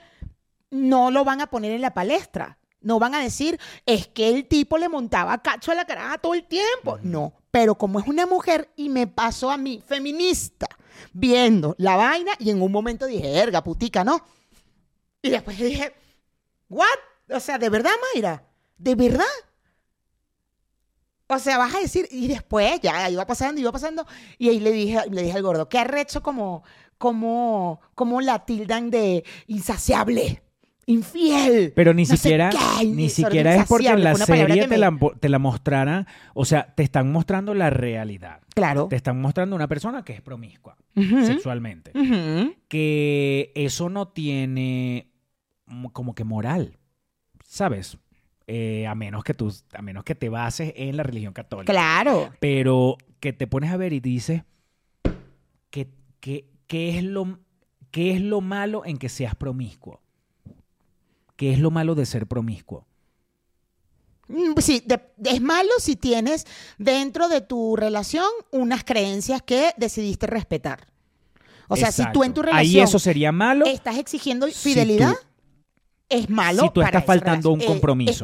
no 0.72 1.12
lo 1.12 1.24
van 1.24 1.42
a 1.42 1.48
poner 1.48 1.72
en 1.72 1.82
la 1.82 1.94
palestra. 1.94 2.58
No 2.82 3.00
van 3.00 3.16
a 3.16 3.22
decir, 3.22 3.60
es 3.86 4.08
que 4.08 4.30
el 4.30 4.48
tipo 4.48 4.78
le 4.78 4.90
montaba 4.90 5.42
cacho 5.42 5.72
a 5.72 5.76
la 5.76 5.86
caraja 5.86 6.18
todo 6.18 6.34
el 6.34 6.46
tiempo. 6.46 7.00
No, 7.02 7.34
pero 7.52 7.76
como 7.76 8.00
es 8.00 8.08
una 8.08 8.26
mujer 8.26 8.72
y 8.76 8.90
me 8.90 9.08
pasó 9.08 9.50
a 9.50 9.58
mí, 9.58 9.82
feminista, 9.86 10.68
viendo 11.14 11.76
la 11.78 11.96
vaina 11.96 12.32
y 12.40 12.50
en 12.52 12.62
un 12.62 12.72
momento 12.72 13.06
dije, 13.06 13.40
erga, 13.40 13.64
putica, 13.64 14.04
¿no? 14.04 14.22
Y 15.22 15.30
después 15.30 15.58
dije, 15.58 15.94
¿what? 16.70 16.86
O 17.30 17.40
sea, 17.40 17.58
¿de 17.58 17.70
verdad, 17.70 17.92
Mayra? 18.14 18.44
¿De 18.78 18.96
verdad? 18.96 19.26
O 21.30 21.40
sea, 21.40 21.58
vas 21.58 21.76
a 21.76 21.80
decir, 21.80 22.08
y 22.10 22.28
después 22.28 22.80
ya 22.82 23.10
iba 23.10 23.26
pasando, 23.26 23.60
iba 23.60 23.72
pasando, 23.72 24.06
y 24.38 24.48
ahí 24.48 24.60
le 24.62 24.72
dije, 24.72 25.02
le 25.12 25.24
dije 25.24 25.36
al 25.36 25.44
gordo, 25.44 25.68
qué 25.68 25.78
arrecho 25.78 26.24
como, 26.24 26.64
como, 26.98 27.82
como 27.96 28.22
la 28.22 28.46
tildan 28.46 28.90
de 28.90 29.26
insaciable, 29.48 30.42
infiel. 30.88 31.74
Pero 31.76 31.94
ni 31.94 32.04
no 32.06 32.16
siquiera, 32.18 32.50
qué, 32.50 32.86
ni 32.86 33.10
siquiera 33.10 33.54
es 33.56 33.68
porque 33.68 33.90
en 33.90 34.04
la 34.04 34.16
serie 34.16 34.56
que 34.56 34.62
te, 34.62 34.68
me- 34.70 34.78
la, 34.78 34.98
te 35.20 35.30
la 35.30 35.38
mostraran, 35.38 36.08
o 36.34 36.46
sea, 36.46 36.74
te 36.74 36.82
están 36.82 37.12
mostrando 37.12 37.54
la 37.54 37.70
realidad. 37.70 38.40
Claro. 38.56 38.88
Te 38.88 38.96
están 38.96 39.22
mostrando 39.22 39.56
una 39.56 39.68
persona 39.68 40.04
que 40.04 40.14
es 40.14 40.22
promiscua 40.22 40.76
sexualmente. 40.96 41.92
Que 42.68 43.52
eso 43.56 43.90
no 43.90 44.08
tiene 44.08 45.12
mo- 45.66 45.92
como 45.94 46.16
que 46.16 46.24
moral, 46.24 46.78
¿sabes? 47.44 47.98
Eh, 48.48 48.88
a 48.88 48.96
menos 48.96 49.24
que 49.24 49.34
tú, 49.34 49.54
a 49.74 49.82
menos 49.82 50.04
que 50.06 50.16
te 50.16 50.30
bases 50.30 50.74
en 50.78 50.96
la 50.98 51.04
religión 51.04 51.34
católica. 51.34 51.72
Claro. 51.74 52.32
pero 52.40 52.98
que 53.20 53.34
te 53.34 53.46
pones 53.48 53.72
a 53.72 53.78
ver 53.78 53.94
y 53.94 54.00
dices 54.00 54.44
que, 55.70 55.90
que- 56.20 56.46
¿qué 56.68 56.98
es 56.98 57.04
lo, 57.04 57.40
qué 57.92 58.12
es 58.14 58.22
lo 58.22 58.42
malo 58.42 58.86
en 58.86 58.98
que 58.98 59.10
seas 59.10 59.36
promiscuo? 59.36 60.02
¿Qué 61.38 61.54
es 61.54 61.60
lo 61.60 61.72
malo 61.72 61.96
de 61.96 62.06
ser 62.06 62.28
promiscuo? 62.28 62.86
Mm, 64.28 64.60
Sí, 64.60 64.84
de- 64.86 65.00
es 65.24 65.40
malo 65.42 65.70
si 65.80 65.96
tienes 65.96 66.46
dentro 66.78 67.30
de 67.30 67.40
tu 67.42 67.76
relación 67.78 68.26
unas 68.52 68.84
creencias 68.84 69.42
que 69.42 69.72
decidiste 69.78 70.28
respetar. 70.28 70.88
O 71.70 71.76
sea, 71.76 71.92
si 71.92 72.04
tú 72.14 72.24
en 72.24 72.34
tu 72.34 72.42
relación 72.42 72.60
Ahí 72.60 72.80
eso 72.80 72.98
sería 73.00 73.32
malo. 73.32 73.66
estás 73.66 73.98
exigiendo 73.98 74.48
si 74.48 74.54
fidelidad, 74.54 75.14
tú- 75.14 75.27
es 76.10 76.30
malo. 76.30 76.64
si 76.64 76.68
tú 76.70 76.82
para 76.82 76.88
estás 76.88 77.04
esa 77.04 77.08
faltando 77.08 77.52
un 77.52 77.60
relación. 77.60 77.72
Eh, 77.72 77.78
compromiso. 77.78 78.24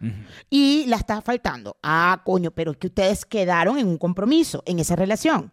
Ujú. 0.00 0.12
Y 0.48 0.84
la 0.86 0.96
está 0.96 1.20
faltando. 1.22 1.76
Ah, 1.82 2.22
coño, 2.24 2.50
pero 2.50 2.70
es 2.72 2.76
que 2.76 2.86
ustedes 2.86 3.24
quedaron 3.24 3.78
en 3.78 3.86
un 3.88 3.98
compromiso, 3.98 4.62
en 4.66 4.78
esa 4.78 4.96
relación, 4.96 5.52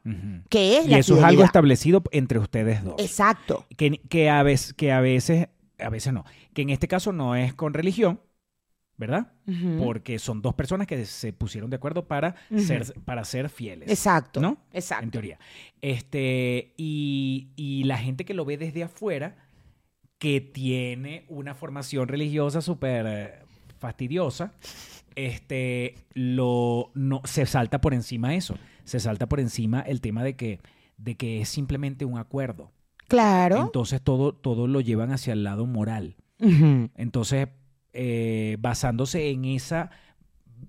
que 0.50 0.78
es 0.78 0.86
Y 0.86 0.90
la 0.90 0.98
eso 1.00 1.14
es 1.14 1.18
algo 1.20 1.28
fidelidad. 1.30 1.46
establecido 1.46 2.04
entre 2.12 2.40
ustedes 2.40 2.84
dos. 2.84 2.96
Exacto. 3.00 3.66
Que, 3.76 4.00
que, 4.10 4.30
a 4.30 4.44
veces, 4.44 4.74
que 4.74 4.92
a 4.92 5.02
veces, 5.02 5.48
a 5.80 5.90
veces 5.90 6.14
no. 6.14 6.26
Que 6.54 6.62
en 6.62 6.70
este 6.70 6.88
caso 6.88 7.12
no 7.12 7.36
es 7.36 7.54
con 7.54 7.74
religión, 7.74 8.20
¿verdad? 9.00 9.32
Porque 9.80 10.20
son 10.20 10.42
dos 10.42 10.54
personas 10.54 10.86
que 10.86 11.06
se 11.06 11.32
pusieron 11.32 11.70
de 11.70 11.78
acuerdo 11.78 12.06
para, 12.06 12.36
ser, 12.58 12.94
para 13.06 13.24
ser 13.24 13.50
fieles. 13.50 13.90
Exacto. 13.90 14.42
¿No? 14.42 14.58
Exacto. 14.74 15.06
En 15.06 15.12
teoría. 15.12 15.40
Este, 15.82 16.74
y, 16.76 17.48
y 17.56 17.86
la 17.86 17.98
gente 17.98 18.26
que 18.26 18.34
lo 18.34 18.44
ve 18.44 18.58
desde 18.58 18.84
afuera, 18.84 19.38
que 20.18 20.42
tiene 20.42 21.24
una 21.30 21.56
formación 21.56 22.10
religiosa 22.10 22.62
súper 22.62 23.46
fastidiosa, 23.80 24.52
este, 25.16 25.96
lo, 26.14 26.92
no, 26.94 27.22
se 27.24 27.46
salta 27.46 27.80
por 27.80 27.94
encima 27.94 28.36
eso. 28.36 28.58
Se 28.84 29.00
salta 29.00 29.30
por 29.30 29.40
encima 29.40 29.80
el 29.80 30.02
tema 30.02 30.26
de 30.26 30.36
que, 30.36 30.60
de 30.98 31.16
que 31.16 31.40
es 31.40 31.48
simplemente 31.48 32.04
un 32.04 32.18
acuerdo. 32.18 32.74
Claro. 33.08 33.62
Entonces 33.62 34.02
todo, 34.02 34.34
todo 34.34 34.68
lo 34.68 34.82
llevan 34.82 35.14
hacia 35.14 35.32
el 35.32 35.46
lado 35.46 35.66
moral. 35.66 36.18
Entonces, 36.42 37.50
eh, 37.94 38.58
basándose 38.60 39.30
en 39.30 39.46
esa, 39.46 39.90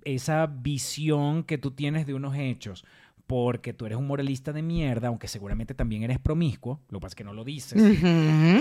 esa 0.05 0.47
visión 0.47 1.45
que 1.45 1.59
tú 1.59 1.71
tienes 1.73 2.07
de 2.07 2.15
unos 2.15 2.37
hechos, 2.37 2.85
porque 3.27 3.73
tú 3.73 3.87
eres 3.87 3.99
un 3.99 4.07
moralista 4.07 4.53
de 4.53 4.63
mierda, 4.63 5.09
aunque 5.09 5.29
seguramente 5.29 5.75
también 5.75 6.03
eres 6.03 6.19
promiscuo, 6.19 6.81
lo 6.89 6.99
que 6.99 7.03
pasa 7.03 7.13
es 7.13 7.17
que 7.17 7.25
no 7.25 7.33
lo 7.33 7.45
dices, 7.45 7.81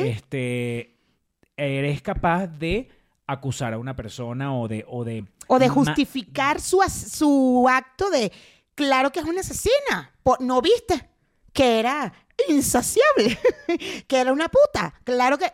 este, 0.04 0.96
eres 1.58 2.02
capaz 2.02 2.48
de 2.48 2.90
acusar 3.28 3.74
a 3.74 3.78
una 3.80 3.96
persona 3.96 4.56
o 4.56 4.68
de... 4.68 4.86
O 4.88 5.04
de, 5.04 5.26
O 5.48 5.60
de 5.60 5.70
justificar 5.70 6.60
su, 6.60 6.82
su 6.90 7.68
acto 7.70 8.10
de, 8.10 8.32
claro 8.76 9.12
que 9.12 9.20
es 9.20 9.26
una 9.26 9.42
asesina. 9.42 10.12
Por- 10.24 10.42
¿No 10.42 10.62
viste? 10.62 11.10
Que 11.54 11.80
era 11.80 12.12
insaciable. 12.48 13.38
que 14.08 14.18
era 14.18 14.34
una 14.34 14.50
puta. 14.50 14.94
Claro 15.04 15.38
que... 15.38 15.46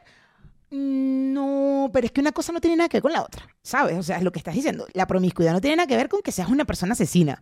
No, 0.71 1.89
pero 1.93 2.05
es 2.05 2.11
que 2.11 2.21
una 2.21 2.31
cosa 2.31 2.51
no 2.51 2.61
tiene 2.61 2.77
nada 2.77 2.89
que 2.89 2.97
ver 2.97 3.03
con 3.03 3.13
la 3.13 3.21
otra. 3.23 3.47
¿Sabes? 3.61 3.97
O 3.97 4.03
sea, 4.03 4.17
es 4.17 4.23
lo 4.23 4.31
que 4.31 4.39
estás 4.39 4.55
diciendo. 4.55 4.85
La 4.93 5.07
promiscuidad 5.07 5.53
no 5.53 5.61
tiene 5.61 5.77
nada 5.77 5.87
que 5.87 5.97
ver 5.97 6.09
con 6.09 6.21
que 6.21 6.31
seas 6.31 6.49
una 6.49 6.65
persona 6.65 6.93
asesina. 6.93 7.41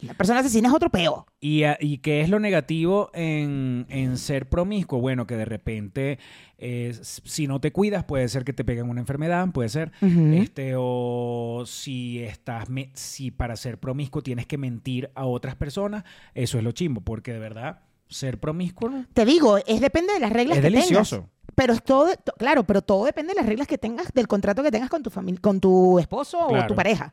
La 0.00 0.14
persona 0.14 0.38
asesina 0.38 0.68
es 0.68 0.74
otro 0.74 0.90
peo. 0.90 1.26
¿Y, 1.40 1.64
a- 1.64 1.76
y 1.80 1.98
qué 1.98 2.20
es 2.20 2.28
lo 2.28 2.38
negativo 2.38 3.10
en, 3.14 3.84
en 3.88 4.16
ser 4.16 4.48
promiscuo? 4.48 5.00
Bueno, 5.00 5.26
que 5.26 5.36
de 5.36 5.44
repente, 5.44 6.20
eh, 6.56 6.96
si 7.02 7.48
no 7.48 7.60
te 7.60 7.72
cuidas, 7.72 8.04
puede 8.04 8.28
ser 8.28 8.44
que 8.44 8.52
te 8.52 8.64
peguen 8.64 8.88
una 8.88 9.00
enfermedad, 9.00 9.48
puede 9.50 9.68
ser. 9.70 9.90
Este, 10.00 10.74
o 10.76 11.64
si 11.66 12.20
estás, 12.22 12.68
si 12.94 13.32
para 13.32 13.56
ser 13.56 13.78
promiscuo 13.80 14.22
tienes 14.22 14.46
que 14.46 14.56
mentir 14.56 15.10
a 15.16 15.24
otras 15.26 15.56
personas, 15.56 16.04
eso 16.34 16.58
es 16.58 16.64
lo 16.64 16.70
chimbo, 16.70 17.00
porque 17.00 17.32
de 17.32 17.40
verdad, 17.40 17.80
ser 18.08 18.38
promiscuo. 18.38 18.90
Te 19.12 19.24
digo, 19.24 19.58
es 19.58 19.80
depende 19.80 20.12
de 20.14 20.20
las 20.20 20.32
reglas 20.32 20.58
es 20.58 20.64
que 20.64 20.70
delicioso. 20.70 21.16
tengas. 21.16 21.30
Pero 21.54 21.72
es 21.72 21.82
todo, 21.82 22.14
to- 22.16 22.32
claro, 22.38 22.64
pero 22.64 22.82
todo 22.82 23.04
depende 23.04 23.32
de 23.34 23.40
las 23.40 23.46
reglas 23.46 23.66
que 23.66 23.78
tengas, 23.78 24.12
del 24.12 24.28
contrato 24.28 24.62
que 24.62 24.70
tengas 24.70 24.88
con 24.90 25.02
tu 25.02 25.10
familia, 25.10 25.40
con 25.40 25.60
tu 25.60 25.98
esposo 25.98 26.38
o 26.46 26.66
tu 26.66 26.74
pareja. 26.74 27.12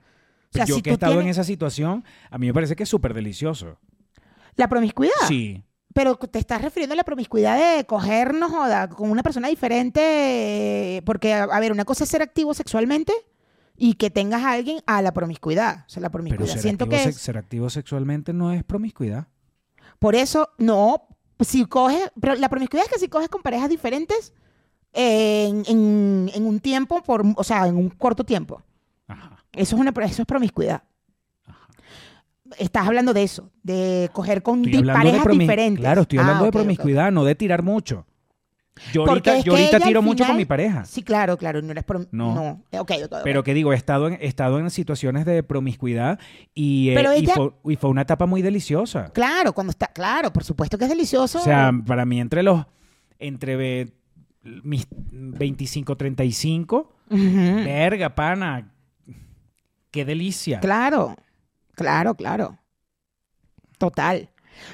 O 0.54 0.58
sea, 0.58 0.66
Yo 0.66 0.76
si 0.76 0.82
que 0.84 0.92
he 0.92 0.94
estado 0.94 1.20
en 1.20 1.28
esa 1.28 1.44
situación, 1.44 2.04
a 2.30 2.38
mí 2.38 2.48
me 2.48 2.54
parece 2.54 2.76
que 2.76 2.84
es 2.84 2.90
súper 2.90 3.14
delicioso. 3.14 3.78
la 4.56 4.68
promiscuidad. 4.70 5.12
Sí. 5.28 5.64
Pero 5.94 6.16
te 6.18 6.40
estás 6.40 6.62
refiriendo 6.62 6.94
a 6.94 6.98
la 6.98 7.04
promiscuidad 7.04 7.58
de 7.78 7.86
cogernos 7.86 8.52
joda, 8.52 8.88
con 8.90 9.10
una 9.10 9.24
persona 9.24 9.48
diferente, 9.50 11.02
porque, 11.06 11.34
a, 11.34 11.60
ver, 11.60 11.72
una 11.72 11.86
cosa 11.86 12.04
es 12.04 12.10
ser 12.10 12.22
activo 12.22 12.54
sexualmente 12.54 13.14
y 13.78 13.94
que 13.96 14.10
tengas 14.10 14.44
a 14.44 14.52
alguien 14.52 14.80
a 14.86 15.02
la 15.02 15.14
promiscuidad. 15.14 15.86
O 15.88 15.90
sea, 15.90 16.02
la 16.02 16.10
Pero 16.10 16.24
promiscuidad. 16.24 16.54
ser 16.54 16.62
Siento 16.62 16.86
activo, 16.86 17.04
que 17.04 17.10
es, 17.10 17.16
ser 17.18 17.38
activo 17.38 17.70
sexualmente 17.70 18.34
no 18.34 18.52
es 18.52 18.64
promiscuidad. 18.64 19.28
Por 20.00 20.16
eso, 20.16 20.50
no, 20.58 21.08
si 21.40 21.66
coges, 21.66 22.12
pero 22.20 22.36
la 22.36 22.50
promiscuidad 22.50 22.86
es 22.86 22.92
que 22.92 23.00
si 23.00 23.08
coges 23.10 23.30
con 23.30 23.42
parejas 23.42 23.70
diferentes 23.70 24.34
en, 24.94 25.64
en- 25.68 26.32
en 26.34 26.46
un 26.46 26.60
tiempo, 26.60 27.02
por, 27.04 27.24
o 27.36 27.44
sea, 27.44 27.68
en 27.68 27.76
un 27.78 27.90
corto 27.90 28.24
tiempo. 28.24 28.62
Ajá. 29.08 29.38
Eso 29.54 29.76
es, 29.76 29.82
una, 29.82 29.94
eso 30.06 30.22
es 30.22 30.26
promiscuidad. 30.26 30.84
ajá. 31.46 31.68
Estás 32.58 32.88
hablando 32.88 33.14
de 33.14 33.24
eso, 33.24 33.50
de 33.64 34.10
coger 34.14 34.42
con 34.44 34.62
di- 34.62 34.84
parejas 34.84 35.28
diferentes. 35.28 35.82
Claro, 35.82 36.02
estoy 36.04 36.20
Ah, 36.20 36.22
hablando 36.22 36.46
de 36.46 36.52
promiscuidad, 36.52 37.12
no 37.12 37.24
de 37.26 37.36
tirar 37.36 37.64
mucho. 37.64 38.06
Yo 38.92 39.06
Porque 39.06 39.30
ahorita, 39.30 39.46
yo 39.46 39.54
ahorita 39.54 39.80
tiro 39.80 40.02
mucho 40.02 40.26
con 40.26 40.36
mi 40.36 40.44
pareja. 40.46 40.84
Sí, 40.84 41.02
claro, 41.02 41.38
claro, 41.38 41.62
no 41.62 41.72
eres 41.72 41.86
prom- 41.86 42.08
No. 42.12 42.36
no. 42.36 42.64
Pero 43.24 43.44
que 43.44 43.54
digo, 43.54 43.72
he 43.72 43.76
estado 43.76 44.10
en, 44.10 44.16
he 44.16 44.28
estado 44.28 44.60
en 44.60 44.70
situaciones 44.70 45.26
de 45.26 45.44
promiscuidad 45.44 46.20
y, 46.54 46.90
eh, 46.90 47.02
y 47.18 47.24
ella- 47.24 47.34
fue, 47.36 47.52
y 47.72 47.76
fue 47.78 47.90
una 47.90 48.02
etapa 48.02 48.26
muy 48.26 48.42
deliciosa. 48.42 49.12
Claro, 49.14 49.54
cuando 49.54 49.72
está, 49.72 49.88
claro, 49.88 50.34
por 50.34 50.44
supuesto 50.44 50.78
que 50.78 50.84
es 50.86 50.90
delicioso. 50.90 51.40
O 51.40 51.42
sea, 51.42 51.72
para 51.88 52.06
mí 52.06 52.20
entre 52.20 52.44
los, 52.44 52.66
entre 53.18 53.94
mis 54.44 54.88
25, 55.12 55.96
35, 55.96 56.94
Ujú. 57.10 57.18
verga, 57.64 58.14
pana, 58.14 58.74
qué 59.90 60.04
delicia. 60.04 60.60
Claro, 60.60 61.16
claro, 61.76 62.16
claro. 62.16 62.60
Total. 63.78 64.30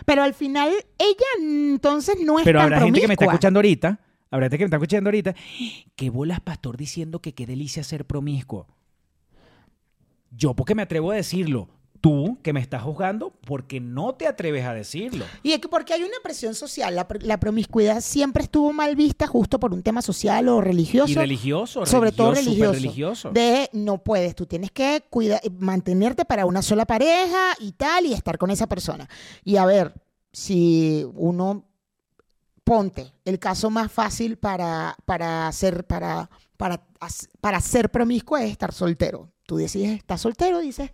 Pero 0.05 0.23
al 0.23 0.33
final, 0.33 0.71
ella 0.97 1.25
entonces 1.39 2.17
no 2.23 2.39
es 2.39 2.45
Pero 2.45 2.59
tan 2.59 2.73
habrá 2.73 2.85
gente 2.85 3.01
que 3.01 3.07
me 3.07 3.13
está 3.13 3.25
escuchando 3.25 3.59
ahorita, 3.59 3.99
habrá 4.29 4.45
gente 4.45 4.57
que 4.57 4.63
me 4.63 4.67
está 4.67 4.77
escuchando 4.77 5.07
ahorita, 5.09 5.35
¿qué 5.95 6.09
bolas 6.09 6.39
pastor 6.39 6.77
diciendo 6.77 7.21
que 7.21 7.33
qué 7.33 7.45
delicia 7.45 7.83
ser 7.83 8.05
promiscuo? 8.05 8.67
Yo 10.31 10.55
porque 10.55 10.75
me 10.75 10.83
atrevo 10.83 11.11
a 11.11 11.15
decirlo, 11.15 11.69
tú 12.01 12.39
que 12.41 12.51
me 12.51 12.59
estás 12.59 12.81
juzgando 12.81 13.31
porque 13.45 13.79
no 13.79 14.15
te 14.15 14.25
atreves 14.27 14.65
a 14.65 14.73
decirlo. 14.73 15.23
Y 15.43 15.51
es 15.51 15.59
que 15.59 15.67
porque 15.67 15.93
hay 15.93 16.01
una 16.01 16.17
presión 16.23 16.55
social, 16.55 16.95
la, 16.95 17.07
pr- 17.07 17.21
la 17.21 17.39
promiscuidad 17.39 18.01
siempre 18.01 18.43
estuvo 18.43 18.73
mal 18.73 18.95
vista 18.95 19.27
justo 19.27 19.59
por 19.59 19.71
un 19.71 19.83
tema 19.83 20.01
social 20.01 20.49
o 20.49 20.61
religioso. 20.61 21.11
Y 21.11 21.15
religioso, 21.15 21.85
sobre 21.85 22.11
todo 22.11 22.33
religioso, 22.33 22.73
religioso. 22.73 23.31
De 23.31 23.69
no 23.73 23.99
puedes, 23.99 24.35
tú 24.35 24.47
tienes 24.47 24.71
que 24.71 25.03
cuidar, 25.09 25.39
mantenerte 25.59 26.25
para 26.25 26.47
una 26.47 26.63
sola 26.63 26.85
pareja 26.85 27.53
y 27.59 27.71
tal, 27.73 28.07
y 28.07 28.13
estar 28.13 28.37
con 28.39 28.49
esa 28.49 28.67
persona. 28.67 29.07
Y 29.43 29.57
a 29.57 29.65
ver, 29.65 29.93
si 30.33 31.05
uno 31.13 31.65
ponte 32.63 33.13
el 33.25 33.37
caso 33.39 33.69
más 33.69 33.91
fácil 33.91 34.37
para, 34.37 34.95
para 35.05 35.47
hacer, 35.47 35.85
para, 35.85 36.29
para, 36.57 36.83
para 37.39 37.59
ser 37.61 37.89
promiscuo 37.91 38.37
es 38.37 38.49
estar 38.51 38.73
soltero. 38.73 39.29
Tú 39.45 39.57
decides, 39.57 39.97
estás 39.97 40.21
soltero, 40.21 40.59
dices, 40.59 40.91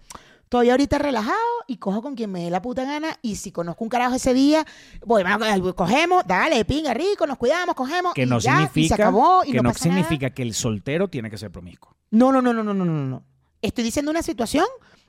estoy 0.48 0.70
ahorita 0.70 0.98
relajado 0.98 1.38
y 1.68 1.76
cojo 1.76 2.02
con 2.02 2.16
quien 2.16 2.32
me 2.32 2.42
dé 2.42 2.50
la 2.50 2.62
puta 2.62 2.86
gana. 2.86 3.18
Y 3.22 3.36
si 3.36 3.52
conozco 3.52 3.84
un 3.84 3.90
carajo 3.90 4.16
ese 4.16 4.34
día, 4.34 4.66
voy, 5.06 5.22
vamos, 5.22 5.74
cogemos, 5.76 6.24
dale, 6.26 6.64
pinga, 6.64 6.94
rico, 6.94 7.28
nos 7.28 7.38
cuidamos, 7.38 7.76
cogemos. 7.76 8.14
que 8.14 8.24
y 8.24 8.26
no 8.26 8.40
ya, 8.40 8.62
y 8.62 8.68
se 8.68 8.74
significa, 8.74 8.96
acabó, 8.96 9.44
y 9.44 9.52
que 9.52 9.58
no, 9.58 9.64
no 9.64 9.74
pasa 9.74 9.90
nada. 9.90 10.02
significa 10.02 10.30
que 10.30 10.44
el 10.44 10.54
soltero 10.54 11.10
tiene 11.10 11.30
que 11.30 11.38
ser 11.38 11.52
promiscuo. 11.52 11.98
No, 12.12 12.32
no, 12.32 12.42
no, 12.42 12.54
no, 12.54 12.64
no, 12.64 12.74
no, 12.74 12.86
no, 12.86 12.94
no. 12.94 13.24
Estoy 13.62 13.84
diciendo 13.84 14.10
una 14.10 14.22
situación 14.22 14.66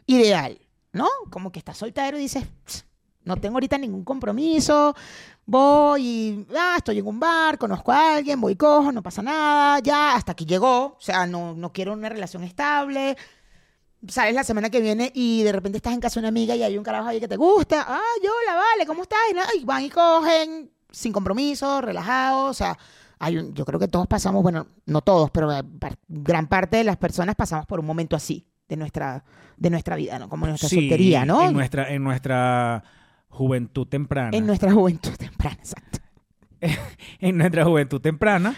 ideal, 0.07 0.59
¿no? 0.93 1.07
Como 1.31 1.53
que 1.53 1.61
estás 1.61 1.77
soltero 1.79 2.19
y 2.19 2.23
dices, 2.23 2.45
"Tss, 2.65 2.85
no 3.23 3.37
tengo 3.37 3.55
ahorita 3.55 3.79
ningún 3.79 4.03
compromiso, 4.03 4.97
voy 5.47 6.03
y, 6.05 6.47
ah, 6.59 6.75
estoy 6.79 6.99
en 6.99 7.07
un 7.07 7.21
bar, 7.21 7.59
conozco 7.59 7.93
a 7.93 8.17
alguien, 8.17 8.41
voy 8.41 8.55
y 8.55 8.57
cojo, 8.57 8.91
no 8.91 9.05
pasa 9.05 9.23
nada, 9.23 9.79
ya, 9.79 10.17
hasta 10.17 10.33
aquí 10.33 10.47
llegó, 10.47 10.97
o 10.99 11.01
sea, 11.01 11.27
no, 11.29 11.55
no 11.55 11.73
quiero 11.73 11.93
una 11.93 12.09
relación 12.09 12.43
estable. 12.43 13.17
Sales 14.07 14.35
la 14.35 14.45
semana 14.45 14.71
que 14.71 14.81
viene 14.81 15.11
y 15.15 15.43
de 15.43 15.51
repente 15.53 15.79
estás 15.79 15.93
en 15.93 16.01
casa 16.01 16.15
de 16.15 16.21
una 16.21 16.29
amiga 16.29 16.55
y 16.55 16.63
hay 16.63 16.79
un 16.79 16.85
carajo 16.85 17.09
ahí 17.09 17.19
que 17.21 17.27
te 17.29 17.37
gusta. 17.37 17.85
Ah, 17.89 18.01
yo, 18.23 18.31
la 18.47 18.55
vale, 18.55 18.87
¿cómo 18.87 19.03
estás? 19.03 19.19
Y, 19.31 19.35
nada, 19.35 19.49
y 19.61 19.65
van 19.65 19.83
y 19.83 19.91
cogen, 19.91 20.71
sin 20.91 21.13
compromiso, 21.13 21.81
relajados. 21.81 22.51
O 22.51 22.55
sea, 22.55 22.79
hay 23.19 23.39
un- 23.39 23.53
yo 23.55 23.65
creo 23.65 23.81
que 23.81 23.89
todos 23.89 24.07
pasamos, 24.07 24.43
bueno, 24.43 24.67
no 24.87 25.01
todos, 25.01 25.31
pero 25.33 25.53
eh, 25.53 25.63
gran 26.07 26.47
parte 26.47 26.77
de 26.77 26.85
las 26.85 26.97
personas 26.97 27.35
pasamos 27.35 27.67
por 27.67 27.81
un 27.81 27.87
momento 27.87 28.15
así 28.15 28.47
de 28.69 28.77
nuestra, 28.77 29.25
de 29.57 29.71
nuestra 29.71 29.97
vida, 29.97 30.19
¿no? 30.19 30.29
Como 30.29 30.47
nuestra 30.47 30.69
Sí, 30.69 30.77
soltería, 30.77 31.25
¿no? 31.25 31.43
En 31.49 31.53
nuestra, 31.55 31.93
en 31.93 32.05
nuestra 32.05 32.85
juventud 33.29 33.87
temprana. 33.89 34.37
En 34.37 34.47
nuestra 34.47 34.73
juventud 34.73 35.13
temprana, 35.17 35.57
exacto. 35.59 35.99
en 37.21 37.39
nuestra 37.39 37.65
juventud 37.65 38.01
temprana 38.01 38.55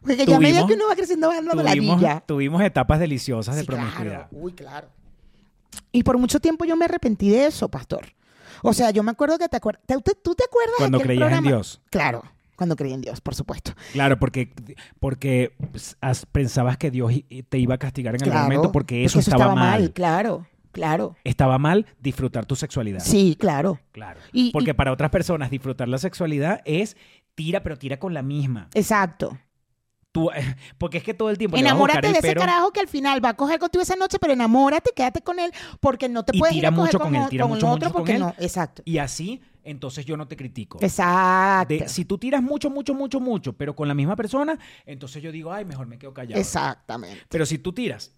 Porque 0.00 0.16
ya 0.26 0.36
Tuvimos- 0.36 0.66
que 0.66 0.74
uno 0.74 0.84
va 0.88 0.94
creciendo 0.96 1.28
va 1.28 1.34
dando 1.36 1.54
la 1.62 1.70
tuvimos, 1.72 1.96
villa. 1.98 2.20
tuvimos 2.26 2.62
etapas 2.62 2.98
deliciosas 3.00 3.56
de 3.56 3.64
claro. 3.64 3.82
promiscuidad. 3.82 4.28
Uy, 4.32 4.52
claro. 4.52 4.88
Y 5.92 6.02
por 6.02 6.18
mucho 6.18 6.40
tiempo 6.40 6.64
yo 6.64 6.76
me 6.76 6.84
arrepentí 6.84 7.30
de 7.30 7.46
eso, 7.46 7.68
pastor. 7.68 8.06
O 8.62 8.72
sea, 8.72 8.90
yo 8.90 9.02
me 9.02 9.10
acuerdo 9.10 9.38
que 9.38 9.48
te 9.48 9.56
acuerdas. 9.56 9.82
¿Tú 9.86 10.34
te 10.34 10.44
acuerdas 10.44 10.74
Cuando 10.78 10.98
de 10.98 11.04
creías 11.04 11.32
en? 11.38 11.44
Dios. 11.44 11.80
Claro, 11.90 12.22
cuando 12.56 12.76
creí 12.76 12.92
en 12.92 13.00
Dios, 13.00 13.20
por 13.20 13.34
supuesto. 13.34 13.72
Claro, 13.92 14.18
porque, 14.18 14.52
porque 15.00 15.52
as- 16.00 16.26
pensabas 16.26 16.76
que 16.78 16.90
Dios 16.90 17.12
te 17.48 17.58
iba 17.58 17.74
a 17.74 17.78
castigar 17.78 18.14
en 18.14 18.20
Claro, 18.20 18.38
algún 18.38 18.54
momento 18.54 18.72
porque 18.72 19.04
eso 19.04 19.18
estaba, 19.18 19.54
mal. 19.54 19.92
Claro, 19.92 20.46
claro. 20.72 21.16
Estaba 21.24 21.58
mal 21.58 21.86
disfrutar 22.00 22.46
tu 22.46 22.56
sexualidad. 22.56 23.00
Sí, 23.00 23.36
claro. 23.38 23.78
Claro. 23.92 24.20
Y- 24.32 24.50
porque 24.52 24.70
y- 24.70 24.74
para 24.74 24.92
otras 24.92 25.10
personas 25.10 25.50
disfrutar 25.50 25.88
la 25.88 25.98
sexualidad 25.98 26.60
es 26.64 26.96
tira, 27.34 27.62
pero 27.62 27.76
tira 27.78 27.98
con 27.98 28.14
la 28.14 28.22
misma. 28.22 28.68
Exacto. 28.74 29.38
Tú, 30.12 30.30
porque 30.78 30.98
es 30.98 31.04
que 31.04 31.12
todo 31.14 31.28
el 31.30 31.38
tiempo 31.38 31.56
le 31.56 31.62
vas 31.64 31.72
a 31.72 31.74
buscar 31.74 31.90
Enamórate 31.98 32.12
de 32.12 32.18
ese 32.18 32.28
pero 32.34 32.40
carajo 32.40 32.70
que 32.72 32.80
al 32.80 32.88
final 32.88 33.24
va 33.24 33.30
a 33.30 33.34
coger 33.36 33.58
contigo 33.58 33.82
esa 33.82 33.96
noche, 33.96 34.18
pero 34.20 34.32
enamórate, 34.32 34.92
quédate 34.94 35.22
con 35.22 35.40
él, 35.40 35.50
porque 35.80 36.08
no 36.08 36.24
te 36.24 36.36
Y 36.36 36.38
puedes 36.38 36.54
ir 36.54 36.60
tira 36.60 36.68
a 36.68 36.72
coger 36.72 36.86
mucho 36.86 36.98
con, 37.00 37.12
con 37.12 37.22
él, 37.22 37.28
tira 37.28 37.42
con 37.44 37.50
mucho, 37.52 37.66
otro 37.66 37.74
mucho 37.88 37.92
con 37.92 38.00
porque 38.02 38.12
él. 38.14 38.20
no. 38.20 38.34
Exacto. 38.38 38.82
Y 38.84 38.98
así, 38.98 39.40
entonces 39.64 40.04
yo 40.06 40.16
no 40.16 40.28
te 40.28 40.36
critico. 40.36 40.78
Exacto. 40.80 41.74
De- 41.74 41.88
si 41.88 42.04
tú 42.04 42.16
tiras 42.18 42.42
mucho, 42.42 42.70
mucho, 42.70 42.94
mucho, 42.94 43.18
mucho, 43.18 43.54
pero 43.54 43.74
con 43.74 43.88
la 43.88 43.94
misma 43.94 44.14
persona, 44.14 44.56
entonces 44.86 45.20
yo 45.20 45.32
digo, 45.32 45.52
ay, 45.52 45.64
mejor 45.64 45.88
me 45.88 45.98
quedo 45.98 46.14
callado. 46.14 46.40
Exactamente. 46.40 47.22
Pero 47.28 47.44
si 47.44 47.58
tú 47.58 47.72
tiras 47.72 48.12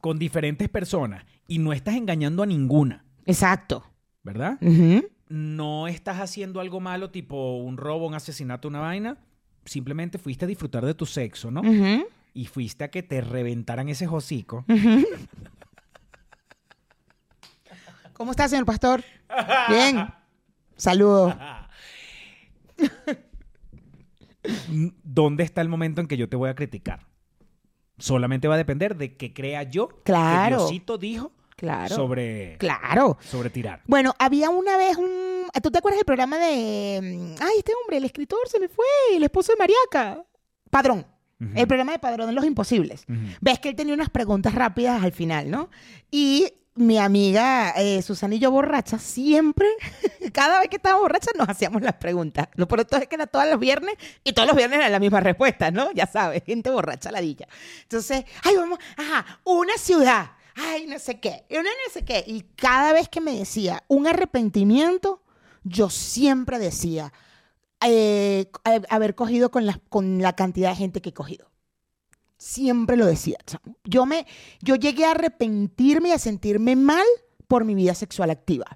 con 0.00 0.18
diferentes 0.20 0.68
personas 0.68 1.24
y 1.48 1.58
no 1.58 1.72
estás 1.72 1.94
engañando 1.96 2.44
a 2.44 2.46
ninguna, 2.46 3.04
Exacto. 3.24 3.84
¿verdad? 4.22 4.56
Ujú. 4.60 5.04
No 5.32 5.88
estás 5.88 6.20
haciendo 6.20 6.60
algo 6.60 6.78
malo, 6.78 7.10
tipo 7.10 7.56
un 7.56 7.78
robo, 7.78 8.06
un 8.06 8.14
asesinato, 8.14 8.68
una 8.68 8.80
vaina. 8.80 9.16
Simplemente 9.64 10.18
fuiste 10.18 10.44
a 10.44 10.48
disfrutar 10.48 10.84
de 10.84 10.92
tu 10.92 11.06
sexo, 11.06 11.50
¿no? 11.50 11.62
Y 12.34 12.44
fuiste 12.44 12.84
a 12.84 12.90
que 12.90 13.02
te 13.02 13.22
reventaran 13.22 13.88
ese 13.88 14.06
hocico. 14.06 14.66
¿Cómo 18.12 18.32
está, 18.32 18.46
señor 18.46 18.66
pastor? 18.66 19.02
Bien. 19.70 20.06
Saludos. 20.76 21.34
¿Dónde 25.02 25.44
está 25.44 25.62
el 25.62 25.70
momento 25.70 26.02
en 26.02 26.08
que 26.08 26.18
yo 26.18 26.28
te 26.28 26.36
voy 26.36 26.50
a 26.50 26.54
criticar? 26.54 27.06
Solamente 27.96 28.48
va 28.48 28.54
a 28.54 28.58
depender 28.58 28.96
de 28.98 29.16
que 29.16 29.32
crea 29.32 29.62
yo 29.62 29.88
Claro. 30.04 30.56
que 30.58 30.62
Diosito 30.64 30.98
dijo 30.98 31.32
Claro. 31.62 31.94
sobre, 31.94 32.56
Claro. 32.58 33.16
sobre 33.20 33.48
tirar. 33.48 33.82
Bueno, 33.86 34.16
había 34.18 34.50
una 34.50 34.76
vez 34.76 34.96
un... 34.96 35.46
¿Tú 35.62 35.70
te 35.70 35.78
acuerdas 35.78 35.98
del 36.00 36.04
programa 36.04 36.36
de... 36.38 36.98
mm, 37.00 37.34
Ay, 37.40 37.58
este 37.58 37.72
hombre, 37.80 37.98
el 37.98 38.04
escritor 38.04 38.40
se 38.48 38.58
me 38.58 38.68
fue, 38.68 38.84
el 39.14 39.22
esposo 39.22 39.52
de 39.52 39.58
Mariaca. 39.58 40.24
Padrón. 40.70 41.06
El 41.54 41.66
programa 41.68 41.92
de 41.92 41.98
Padrón 42.00 42.26
de 42.28 42.32
los 42.32 42.44
Imposibles. 42.44 43.04
Ves 43.40 43.58
que 43.60 43.68
él 43.68 43.76
tenía 43.76 43.94
unas 43.94 44.10
preguntas 44.10 44.54
rápidas 44.54 45.02
al 45.04 45.12
final, 45.12 45.50
¿no? 45.50 45.70
Y 46.10 46.52
mi 46.74 46.98
amiga 46.98 47.74
eh, 47.76 48.00
Susana 48.02 48.34
y 48.36 48.38
yo 48.38 48.50
borracha, 48.50 48.98
siempre, 48.98 49.66
cada 50.32 50.58
vez 50.60 50.68
que 50.68 50.76
estábamos 50.76 51.02
borrachas 51.02 51.34
nos 51.36 51.48
hacíamos 51.48 51.82
las 51.82 51.94
preguntas. 51.94 52.48
Lo 52.54 52.66
pronto 52.66 52.96
es 52.96 53.06
que 53.08 53.14
era 53.16 53.26
todos 53.26 53.46
los 53.48 53.58
viernes 53.60 53.94
y 54.24 54.32
todos 54.32 54.48
los 54.48 54.56
viernes 54.56 54.78
era 54.78 54.88
la 54.88 54.98
misma 55.00 55.20
respuesta, 55.20 55.70
¿no? 55.70 55.92
Ya 55.92 56.06
sabes, 56.06 56.42
gente 56.46 56.70
borracha 56.70 57.10
ladilla. 57.12 57.46
Entonces, 57.82 58.24
ay, 58.44 58.56
vamos, 58.56 58.78
ajá, 58.96 59.40
una 59.44 59.76
ciudad, 59.78 60.30
ay, 60.54 60.86
no 60.86 60.98
sé 60.98 61.20
qué, 61.20 61.44
y 61.48 61.54
no 61.54 61.62
sé 61.92 62.04
qué. 62.04 62.24
Y 62.26 62.42
cada 62.56 62.92
vez 62.92 63.08
que 63.08 63.20
me 63.20 63.36
decía 63.36 63.82
un 63.88 64.06
arrepentimiento, 64.06 65.22
yo 65.64 65.90
siempre 65.90 66.58
decía, 66.58 67.12
eh, 67.84 68.50
a- 68.64 68.94
haber 68.94 69.14
cogido 69.14 69.50
con 69.50 69.66
la, 69.66 70.32
cantidad 70.34 70.70
de 70.70 70.76
gente 70.76 71.00
que 71.02 71.10
he 71.10 71.14
cogido. 71.14 71.50
Siempre 72.38 72.96
lo 72.96 73.06
decía. 73.06 73.38
Yo, 73.84 74.06
me, 74.06 74.26
yo 74.60 74.76
llegué 74.76 75.04
a 75.04 75.12
arrepentirme 75.12 76.08
y 76.10 76.12
a 76.12 76.18
sentirme 76.18 76.76
mal 76.76 77.06
por 77.46 77.64
mi 77.64 77.74
vida 77.74 77.94
sexual 77.94 78.30
activa. 78.30 78.66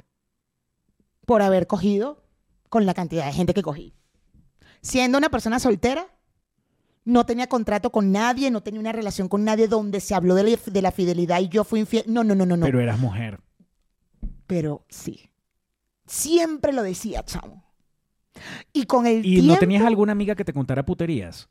Por 1.24 1.42
haber 1.42 1.66
cogido 1.66 2.22
con 2.68 2.86
la 2.86 2.94
cantidad 2.94 3.26
de 3.26 3.32
gente 3.32 3.54
que 3.54 3.62
cogí. 3.62 3.94
Siendo 4.82 5.18
una 5.18 5.30
persona 5.30 5.58
soltera, 5.58 6.06
no 7.06 7.24
tenía 7.24 7.46
contrato 7.46 7.90
con 7.90 8.12
nadie, 8.12 8.50
no 8.50 8.62
tenía 8.62 8.80
una 8.80 8.92
relación 8.92 9.28
con 9.28 9.44
nadie 9.44 9.66
donde 9.68 10.00
se 10.00 10.14
habló 10.14 10.34
de 10.34 10.42
la, 10.42 10.58
de 10.66 10.82
la 10.82 10.90
fidelidad 10.92 11.40
y 11.40 11.48
yo 11.48 11.64
fui 11.64 11.80
infiel. 11.80 12.04
No, 12.06 12.22
no, 12.22 12.34
no, 12.34 12.44
no, 12.44 12.56
no. 12.58 12.66
Pero 12.66 12.80
eras 12.80 12.98
mujer. 12.98 13.40
Pero 14.46 14.84
sí. 14.90 15.30
Siempre 16.06 16.72
lo 16.72 16.82
decía, 16.82 17.24
chamo. 17.24 17.64
Y 18.72 18.84
con 18.84 19.06
el 19.06 19.24
¿Y 19.24 19.36
tiempo... 19.36 19.54
no 19.54 19.58
tenías 19.58 19.84
alguna 19.84 20.12
amiga 20.12 20.34
que 20.34 20.44
te 20.44 20.52
contara 20.52 20.84
puterías? 20.84 21.48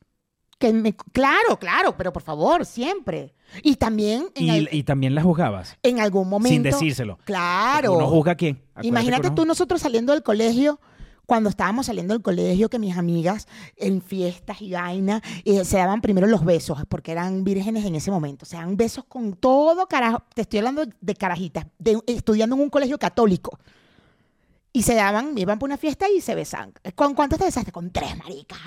Que 0.59 0.71
me, 0.71 0.93
claro, 0.95 1.57
claro, 1.59 1.97
pero 1.97 2.13
por 2.13 2.21
favor, 2.21 2.65
siempre. 2.65 3.33
Y 3.63 3.75
también 3.75 4.27
en, 4.35 4.67
Y, 4.71 4.77
y 4.79 4.83
también 4.83 5.13
la 5.15 5.21
juzgabas. 5.23 5.77
en 5.83 5.99
algún 5.99 6.29
momento. 6.29 6.53
Sin 6.53 6.63
decírselo. 6.63 7.17
Claro. 7.25 7.93
Uno 7.97 8.07
juzga 8.07 8.33
a 8.33 8.35
quién. 8.35 8.57
Acuérdate 8.71 8.87
Imagínate 8.87 9.27
uno- 9.27 9.35
tú, 9.35 9.45
nosotros 9.45 9.81
saliendo 9.81 10.13
del 10.13 10.23
colegio, 10.23 10.79
cuando 11.25 11.49
estábamos 11.49 11.87
saliendo 11.87 12.13
del 12.13 12.21
colegio, 12.21 12.69
que 12.69 12.79
mis 12.79 12.97
amigas 12.97 13.47
en 13.75 14.01
fiestas 14.01 14.61
y 14.61 14.71
vaina 14.71 15.21
eh, 15.43 15.65
se 15.65 15.77
daban 15.77 16.01
primero 16.01 16.27
los 16.27 16.45
besos, 16.45 16.83
porque 16.87 17.11
eran 17.11 17.43
vírgenes 17.43 17.85
en 17.85 17.95
ese 17.95 18.11
momento. 18.11 18.45
Se 18.45 18.57
daban 18.57 18.77
besos 18.77 19.05
con 19.05 19.33
todo 19.33 19.87
carajo. 19.87 20.23
Te 20.33 20.41
estoy 20.41 20.59
hablando 20.59 20.85
de 20.99 21.15
carajitas, 21.15 21.65
estudiando 22.07 22.55
en 22.55 22.61
un 22.61 22.69
colegio 22.69 22.97
católico. 22.97 23.59
Y 24.71 24.83
se 24.83 24.93
daban, 24.93 25.37
iban 25.37 25.57
por 25.57 25.67
una 25.67 25.77
fiesta 25.77 26.07
y 26.09 26.19
se 26.19 26.35
besaban. 26.35 26.73
¿Con 26.95 27.13
cuántos 27.13 27.39
te 27.39 27.45
besaste? 27.45 27.71
Con 27.71 27.91
tres, 27.91 28.17
maricas. 28.17 28.59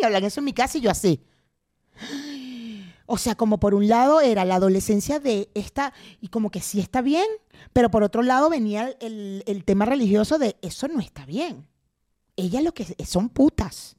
Y 0.00 0.04
hablan 0.04 0.24
eso 0.24 0.40
en 0.40 0.44
mi 0.44 0.52
casa 0.52 0.78
y 0.78 0.80
yo 0.80 0.90
así. 0.90 1.24
O 3.06 3.16
sea, 3.16 3.36
como 3.36 3.58
por 3.58 3.74
un 3.74 3.88
lado 3.88 4.20
era 4.20 4.44
la 4.44 4.56
adolescencia 4.56 5.20
de 5.20 5.50
esta, 5.54 5.92
y 6.20 6.28
como 6.28 6.50
que 6.50 6.60
sí 6.60 6.80
está 6.80 7.00
bien, 7.00 7.26
pero 7.72 7.90
por 7.90 8.02
otro 8.02 8.22
lado 8.22 8.50
venía 8.50 8.96
el 9.00 9.62
tema 9.64 9.84
religioso 9.84 10.38
de 10.38 10.56
eso 10.62 10.88
no 10.88 11.00
está 11.00 11.26
bien. 11.26 11.66
Ellas 12.36 12.62
lo 12.62 12.72
que 12.72 12.84
son 13.04 13.28
putas. 13.28 13.96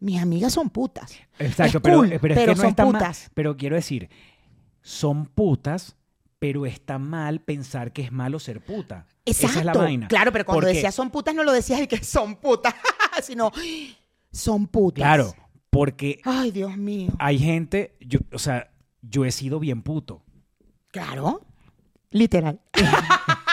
Mis 0.00 0.20
amigas 0.20 0.52
son 0.52 0.68
putas. 0.70 1.12
Exacto, 1.38 1.78
Es 1.78 1.82
pero, 1.82 1.96
cool, 1.98 2.08
pero 2.20 2.34
es 2.34 2.40
pero 2.40 2.52
que 2.52 2.56
no 2.56 2.62
son 2.62 2.70
está 2.70 2.84
mal. 2.84 2.92
putas. 2.92 3.30
Pero 3.34 3.56
quiero 3.56 3.76
decir, 3.76 4.10
son 4.82 5.26
putas, 5.26 5.96
pero 6.38 6.66
está 6.66 6.98
mal 6.98 7.40
pensar 7.40 7.92
que 7.92 8.02
es 8.02 8.12
malo 8.12 8.38
ser 8.38 8.62
puta. 8.62 9.06
Exacto. 9.24 9.46
Esa 9.52 9.60
es 9.60 9.64
la 9.64 9.72
vaina. 9.72 10.08
Claro, 10.08 10.30
pero 10.32 10.44
cuando 10.44 10.62
Porque- 10.62 10.74
decías 10.74 10.94
son 10.94 11.10
putas, 11.10 11.34
no 11.34 11.42
lo 11.44 11.52
decías 11.52 11.80
y 11.80 11.86
que 11.86 11.96
son 12.04 12.36
putas, 12.36 12.74
sino 13.22 13.50
son 14.30 14.66
putas. 14.66 15.02
Claro, 15.02 15.34
porque 15.70 16.20
Ay, 16.24 16.50
Dios 16.50 16.76
mío. 16.76 17.12
hay 17.18 17.38
gente, 17.38 17.96
yo, 18.00 18.18
o 18.32 18.38
sea, 18.38 18.70
yo 19.00 19.24
he 19.24 19.30
sido 19.32 19.58
bien 19.58 19.82
puto. 19.82 20.22
Claro. 20.90 21.40
Literal. 22.10 22.60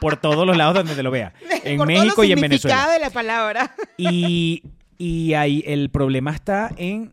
Por 0.00 0.16
todos 0.16 0.46
los 0.46 0.56
lados 0.56 0.74
donde 0.74 0.94
te 0.94 1.02
lo 1.02 1.10
vea. 1.10 1.32
En 1.64 1.78
Por 1.78 1.86
México 1.86 2.24
y 2.24 2.32
en 2.32 2.40
Venezuela. 2.40 2.88
de 2.88 2.98
la 3.00 3.10
palabra. 3.10 3.74
Y, 3.96 4.62
y 4.96 5.34
ahí 5.34 5.62
el 5.66 5.90
problema 5.90 6.30
está 6.32 6.70
en 6.76 7.12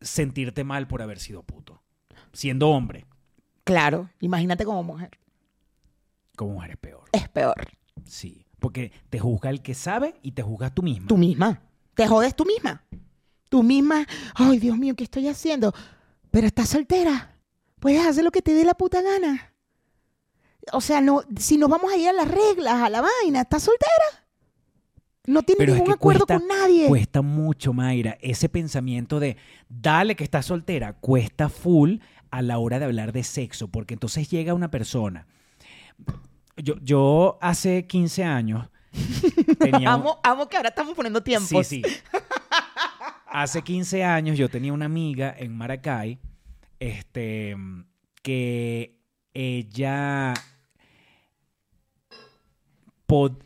sentirte 0.00 0.62
mal 0.64 0.86
por 0.86 1.02
haber 1.02 1.18
sido 1.18 1.42
puto. 1.42 1.82
Siendo 2.32 2.68
hombre, 2.68 3.06
Claro. 3.64 4.08
Imagínate 4.20 4.64
como 4.64 4.82
mujer. 4.82 5.10
como 6.36 6.52
mujer 6.54 6.70
es 6.70 6.76
peor. 6.78 7.04
Es 7.12 7.28
peor. 7.28 7.54
Sí. 8.06 8.46
Porque 8.60 8.92
te 9.10 9.18
juzga 9.18 9.50
el 9.50 9.60
que 9.60 9.74
sabe 9.74 10.14
y 10.22 10.32
te 10.32 10.42
juzgas 10.42 10.74
tú 10.74 10.82
mismo. 10.82 11.06
Tú 11.06 11.16
misma. 11.18 11.60
Te 11.94 12.06
jodes 12.06 12.34
tú 12.34 12.44
misma. 12.46 12.82
Tú 13.50 13.62
misma. 13.62 14.06
Ay, 14.34 14.58
Dios 14.58 14.78
mío, 14.78 14.94
¿qué 14.96 15.04
estoy 15.04 15.28
haciendo? 15.28 15.74
Pero 16.30 16.46
estás 16.46 16.68
soltera. 16.70 17.34
Puedes 17.78 18.06
hacer 18.06 18.24
lo 18.24 18.30
que 18.30 18.40
te 18.42 18.54
dé 18.54 18.64
la 18.64 18.74
puta 18.74 19.02
gana. 19.02 19.47
O 20.72 20.80
sea, 20.80 21.00
no, 21.00 21.22
si 21.38 21.56
nos 21.58 21.68
vamos 21.68 21.92
a 21.92 21.96
ir 21.96 22.08
a 22.08 22.12
las 22.12 22.28
reglas, 22.28 22.74
a 22.74 22.88
la 22.90 23.00
vaina, 23.02 23.40
¿estás 23.42 23.62
soltera? 23.62 24.26
No 25.26 25.42
Pero 25.42 25.58
es 25.60 25.68
ningún 25.68 25.86
que 25.86 25.92
acuerdo 25.92 26.26
cuesta- 26.26 26.38
con 26.38 26.48
nadie. 26.48 26.86
Cuesta 26.88 27.20
mucho, 27.22 27.72
Mayra. 27.74 28.16
Ese 28.20 28.48
pensamiento 28.48 29.20
de 29.20 29.36
dale 29.68 30.16
que 30.16 30.24
estás 30.24 30.46
soltera 30.46 30.94
cuesta 30.94 31.48
full 31.50 31.96
a 32.30 32.40
la 32.42 32.58
hora 32.58 32.78
de 32.78 32.86
hablar 32.86 33.12
de 33.12 33.22
sexo. 33.22 33.68
Porque 33.68 33.92
entonces 33.94 34.28
llega 34.30 34.54
una 34.54 34.70
persona. 34.70 35.26
Yo, 36.56 36.74
yo 36.80 37.38
hace 37.42 37.86
15 37.86 38.24
años 38.24 38.68
tenía. 39.58 39.80
un- 39.94 40.00
amo, 40.02 40.18
amo 40.22 40.48
que 40.48 40.56
ahora 40.56 40.70
estamos 40.70 40.94
poniendo 40.94 41.22
tiempos. 41.22 41.66
Sí, 41.66 41.82
sí. 41.84 41.96
Hace 43.26 43.60
15 43.62 44.02
años 44.04 44.38
yo 44.38 44.48
tenía 44.48 44.72
una 44.72 44.86
amiga 44.86 45.34
en 45.38 45.54
Maracay, 45.54 46.18
este, 46.80 47.54
que 48.22 48.98
ella, 49.34 50.32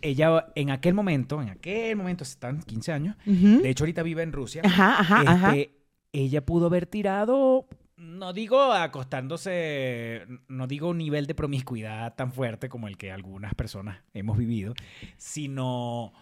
ella 0.01 0.47
en 0.55 0.71
aquel 0.71 0.95
momento, 0.95 1.41
en 1.41 1.49
aquel 1.51 1.97
momento, 1.97 2.25
están 2.25 2.61
15 2.63 2.93
años, 2.93 3.17
de 3.25 3.71
hecho 3.71 3.85
ahorita 3.85 4.03
vive 4.03 4.23
en 4.23 4.33
Rusia, 4.33 4.63
Ajá, 4.65 4.99
ajá, 5.01 5.21
ajá. 5.27 5.57
este, 5.57 5.79
ella 6.13 6.45
pudo 6.45 6.67
haber 6.67 6.87
tirado, 6.87 7.67
no 7.97 8.33
digo 8.33 8.61
acostándose, 8.61 10.27
no 10.49 10.67
digo 10.67 10.89
un 10.89 10.99
nivel 10.99 11.27
de 11.27 11.35
promiscuidad 11.35 12.15
tan 12.15 12.33
fuerte 12.33 12.69
como 12.69 12.89
el 12.89 12.97
que 12.97 13.13
algunas 13.13 13.55
personas 13.55 14.03
hemos 14.15 14.37
vivido, 14.37 14.75
sino 15.17 16.13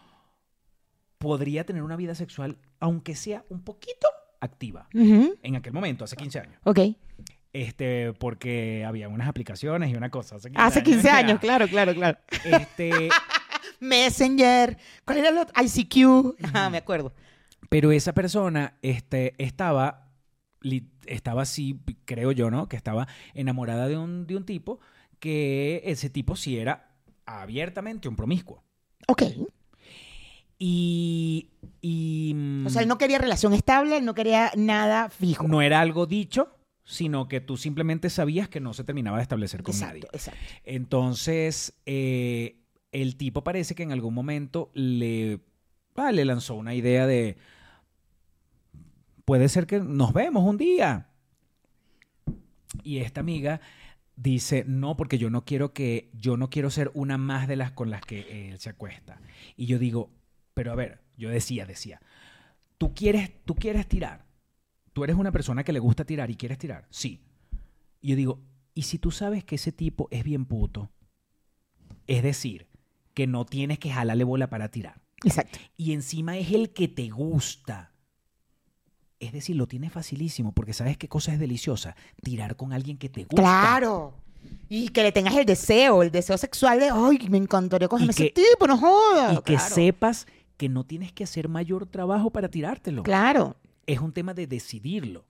podría 1.19 1.65
tener 1.65 1.83
una 1.83 1.97
vida 1.97 2.15
sexual, 2.15 2.59
aunque 2.79 3.15
sea 3.15 3.45
un 3.49 3.63
poquito 3.63 4.07
activa, 4.41 4.89
en 4.93 5.57
aquel 5.57 5.73
momento, 5.73 6.05
hace 6.05 6.17
15 6.17 6.41
años. 6.41 6.61
Ok. 6.65 6.81
Este, 7.53 8.13
porque 8.13 8.85
había 8.85 9.09
unas 9.09 9.29
aplicaciones 9.29 9.91
y 9.91 9.97
una 9.97 10.11
cosa. 10.11 10.37
Hace 10.37 10.51
15 10.51 10.63
Hace 10.63 10.83
15 10.83 11.11
años, 11.11 11.41
claro, 11.41 11.67
claro, 11.67 11.95
claro. 11.95 12.19
Este, 12.45 13.09
Messenger. 13.81 14.77
¿Cuál 15.05 15.19
era 15.19 15.29
el 15.31 15.39
otro? 15.39 15.55
ICQ. 15.63 16.45
Ajá, 16.45 16.71
me 16.71 16.79
acuerdo. 16.79 17.13
Pero 17.69 17.93
esa 17.93 18.13
persona 18.13 18.75
este, 18.83 19.35
estaba, 19.39 20.09
estaba 21.07 21.43
así, 21.43 21.81
creo 22.05 22.33
yo, 22.33 22.51
¿no? 22.51 22.69
Que 22.69 22.77
estaba 22.77 23.09
enamorada 23.35 23.89
de 23.89 23.97
un, 23.97 24.27
de 24.27 24.37
un 24.37 24.45
tipo 24.45 24.81
que 25.19 25.83
ese 25.85 26.09
tipo 26.11 26.37
sí 26.37 26.59
era 26.59 26.91
abiertamente 27.27 28.09
un 28.09 28.17
promiscuo. 28.17 28.63
Ok. 29.09 29.23
Y, 30.59 31.49
y 31.81 32.33
mm, 32.35 32.67
O 32.67 32.71
sea, 32.71 32.83
él 32.83 32.89
no 32.89 32.99
quería 32.99 33.19
relación 33.19 33.55
estable, 33.55 33.97
él 33.97 34.05
no 34.05 34.15
quería 34.15 34.53
nada 34.57 35.09
fijo. 35.09 35.49
no 35.49 35.63
era 35.63 35.81
algo 35.81 36.07
dicho, 36.07 36.49
sino 36.91 37.29
que 37.29 37.41
tú 37.41 37.57
simplemente 37.57 38.11
sabías 38.11 38.49
que 38.49 38.59
no 38.61 38.75
se 38.75 38.83
terminaba 38.83 39.19
de 39.19 39.23
establecer 39.23 39.63
con 39.63 39.75
exacto, 39.75 39.95
nadie. 39.95 40.09
exacto. 40.13 40.41
Entonces, 40.65 41.75
eh, 41.87 42.57
el 42.91 43.17
tipo 43.17 43.45
parece 43.45 43.77
que 43.77 43.85
en 43.85 43.93
algún 43.93 44.13
momento 44.13 44.71
le, 44.75 45.41
ah, 45.95 46.11
le 46.11 46.25
lanzó 46.25 46.57
una 46.57 46.75
idea 46.75 47.07
de, 47.07 47.37
puede 49.25 49.49
ser 49.49 49.69
que 49.69 49.79
nos 49.79 50.13
vemos 50.13 50.43
un 50.43 50.59
día. 50.59 51.07
Y 52.83 52.99
esta 52.99 53.21
amiga 53.21 53.61
dice, 54.17 54.65
no, 54.67 54.97
porque 54.97 55.17
yo 55.17 55.31
no 55.31 55.45
quiero 55.45 55.73
que, 55.73 56.11
yo 56.13 56.37
no 56.37 56.51
quiero 56.51 56.71
ser 56.71 56.91
una 56.95 57.19
más 57.19 57.47
de 57.47 57.55
las 57.57 57.71
con 57.71 57.91
las 57.91 58.03
que 58.03 58.49
él 58.51 58.59
se 58.59 58.71
acuesta. 58.71 59.21
Y 59.57 59.67
yo 59.67 59.79
digo, 59.79 60.11
pero 60.55 60.73
a 60.73 60.75
ver, 60.75 61.01
yo 61.17 61.31
decía, 61.31 61.67
decía, 61.67 62.01
tú 62.79 62.95
quieres, 62.95 63.31
tú 63.45 63.55
quieres 63.55 63.87
tirar. 63.87 64.30
Tú 65.01 65.05
eres 65.05 65.17
una 65.17 65.33
persona 65.33 65.65
que 65.65 65.73
le 65.73 65.79
gusta 65.79 66.05
tirar 66.05 66.31
y 66.31 66.37
quieres 66.37 66.59
tirar. 66.59 66.87
Sí. 66.91 67.23
Y 68.03 68.09
yo 68.09 68.17
digo, 68.17 68.41
¿y 68.75 68.83
si 68.83 68.99
tú 68.99 69.11
sabes 69.11 69.45
que 69.45 69.55
ese 69.55 69.73
tipo 69.73 70.09
es 70.11 70.23
bien 70.25 70.45
puto? 70.45 70.91
Es 72.07 72.23
decir, 72.23 72.67
que 73.15 73.27
no 73.27 73.47
tienes 73.47 73.79
que 73.79 73.91
jalarle 73.91 74.25
bola 74.25 74.51
para 74.51 74.71
tirar. 74.71 75.01
Exacto. 75.25 75.59
Y 75.79 75.95
encima 75.95 76.37
es 76.37 76.53
el 76.53 76.75
que 76.75 76.87
te 76.87 77.09
gusta. 77.09 77.95
Es 79.21 79.33
decir, 79.33 79.57
lo 79.57 79.67
tienes 79.67 79.91
facilísimo 79.91 80.53
porque 80.53 80.75
sabes 80.75 80.99
qué 80.99 81.09
cosa 81.09 81.33
es 81.33 81.41
deliciosa. 81.41 81.97
Tirar 82.23 82.57
con 82.57 82.75
alguien 82.75 82.99
que 82.99 83.09
te 83.09 83.23
gusta. 83.23 83.41
Claro. 83.41 84.13
Y 84.69 84.91
que 84.91 85.03
le 85.03 85.13
tengas 85.13 85.35
el 85.35 85.47
deseo, 85.47 86.03
el 86.03 86.11
deseo 86.11 86.37
sexual 86.37 86.79
de, 86.79 86.91
ay, 86.91 87.27
me 87.31 87.39
encantaría 87.39 87.89
cogerme 87.89 88.11
ese 88.11 88.29
tipo, 88.29 88.67
no 88.67 88.77
jodas. 88.77 89.39
Y 89.39 89.43
que 89.45 89.59
sepas 89.59 90.27
que 90.59 90.69
no 90.69 90.85
tienes 90.85 91.11
que 91.11 91.25
hacer 91.25 91.49
mayor 91.49 91.87
trabajo 91.87 92.29
para 92.29 92.51
tirártelo. 92.51 93.03
Claro. 93.03 93.57
Es 93.93 94.01
un 94.01 94.13
tema 94.13 94.35
de 94.35 94.47
decidirlo. 94.47 95.25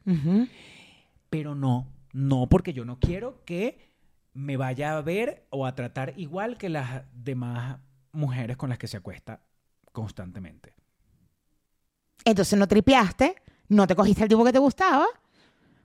Pero 1.30 1.54
no, 1.54 1.86
no 2.12 2.48
porque 2.48 2.72
yo 2.72 2.84
no 2.84 2.98
quiero 2.98 3.42
que 3.44 3.90
me 4.34 4.56
vaya 4.56 4.96
a 4.96 5.02
ver 5.02 5.46
o 5.50 5.66
a 5.66 5.74
tratar 5.74 6.14
igual 6.16 6.58
que 6.58 6.68
las 6.68 7.04
demás 7.12 7.78
mujeres 8.12 8.56
con 8.56 8.68
las 8.68 8.78
que 8.78 8.88
se 8.88 8.96
acuesta 8.96 9.40
constantemente. 9.92 10.74
Entonces 12.24 12.58
no 12.58 12.68
tripeaste, 12.68 13.36
no 13.68 13.86
te 13.86 13.94
cogiste 13.96 14.22
el 14.24 14.28
tipo 14.28 14.44
que 14.44 14.52
te 14.52 14.58
gustaba, 14.58 15.06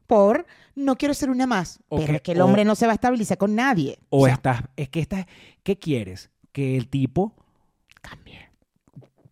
por 0.08 0.46
no 0.76 0.98
quiero 0.98 1.14
ser 1.14 1.30
una 1.30 1.48
más. 1.48 1.80
O 1.88 1.96
Pero 1.98 2.08
que- 2.12 2.16
es 2.18 2.22
que 2.22 2.32
el 2.34 2.42
o- 2.42 2.46
hombre 2.46 2.66
no 2.66 2.76
se 2.76 2.86
va 2.86 2.92
a 2.92 2.96
estabilizar 2.96 3.38
con 3.38 3.56
nadie. 3.56 4.00
O, 4.10 4.26
sea, 4.26 4.36
estás, 4.36 4.64
es 4.76 4.90
que 4.90 5.00
estás, 5.00 5.26
¿qué 5.64 5.78
quieres? 5.80 6.30
Que 6.52 6.76
el 6.78 6.90
tipo 6.90 7.36
cambie. 8.02 8.45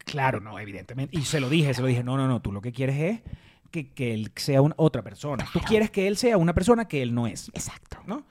Claro, 0.05 0.39
no, 0.39 0.59
evidentemente. 0.59 1.17
Y 1.17 1.23
se 1.23 1.39
lo 1.39 1.49
dije, 1.49 1.73
se 1.73 1.81
lo 1.81 1.87
dije, 1.87 2.03
no, 2.03 2.17
no, 2.17 2.27
no, 2.27 2.41
tú 2.41 2.51
lo 2.51 2.61
que 2.61 2.71
quieres 2.71 2.97
es 2.99 3.21
que, 3.71 3.91
que 3.93 4.13
él 4.13 4.31
sea 4.35 4.61
una, 4.61 4.75
otra 4.77 5.01
persona. 5.01 5.45
Tú 5.53 5.59
quieres 5.61 5.89
que 5.89 6.07
él 6.07 6.17
sea 6.17 6.37
una 6.37 6.53
persona 6.53 6.87
que 6.87 7.01
él 7.01 7.13
no 7.15 7.25
es, 7.27 7.49
Exacto. 7.53 7.97
¿no? 8.05 8.25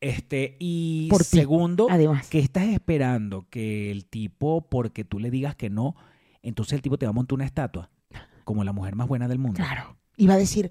Este, 0.00 0.56
y 0.60 1.08
Por 1.08 1.20
ti, 1.24 1.38
segundo, 1.38 1.86
además. 1.90 2.28
que 2.28 2.38
estás 2.38 2.64
esperando 2.68 3.46
que 3.50 3.90
el 3.90 4.04
tipo, 4.06 4.68
porque 4.68 5.04
tú 5.04 5.18
le 5.18 5.30
digas 5.30 5.56
que 5.56 5.70
no, 5.70 5.96
entonces 6.42 6.74
el 6.74 6.82
tipo 6.82 6.98
te 6.98 7.06
va 7.06 7.10
a 7.10 7.14
montar 7.14 7.34
una 7.34 7.46
estatua, 7.46 7.90
como 8.44 8.62
la 8.64 8.72
mujer 8.72 8.94
más 8.96 9.08
buena 9.08 9.26
del 9.28 9.38
mundo. 9.38 9.56
Claro. 9.56 9.96
Y 10.16 10.26
va 10.26 10.34
a 10.34 10.38
decir, 10.38 10.70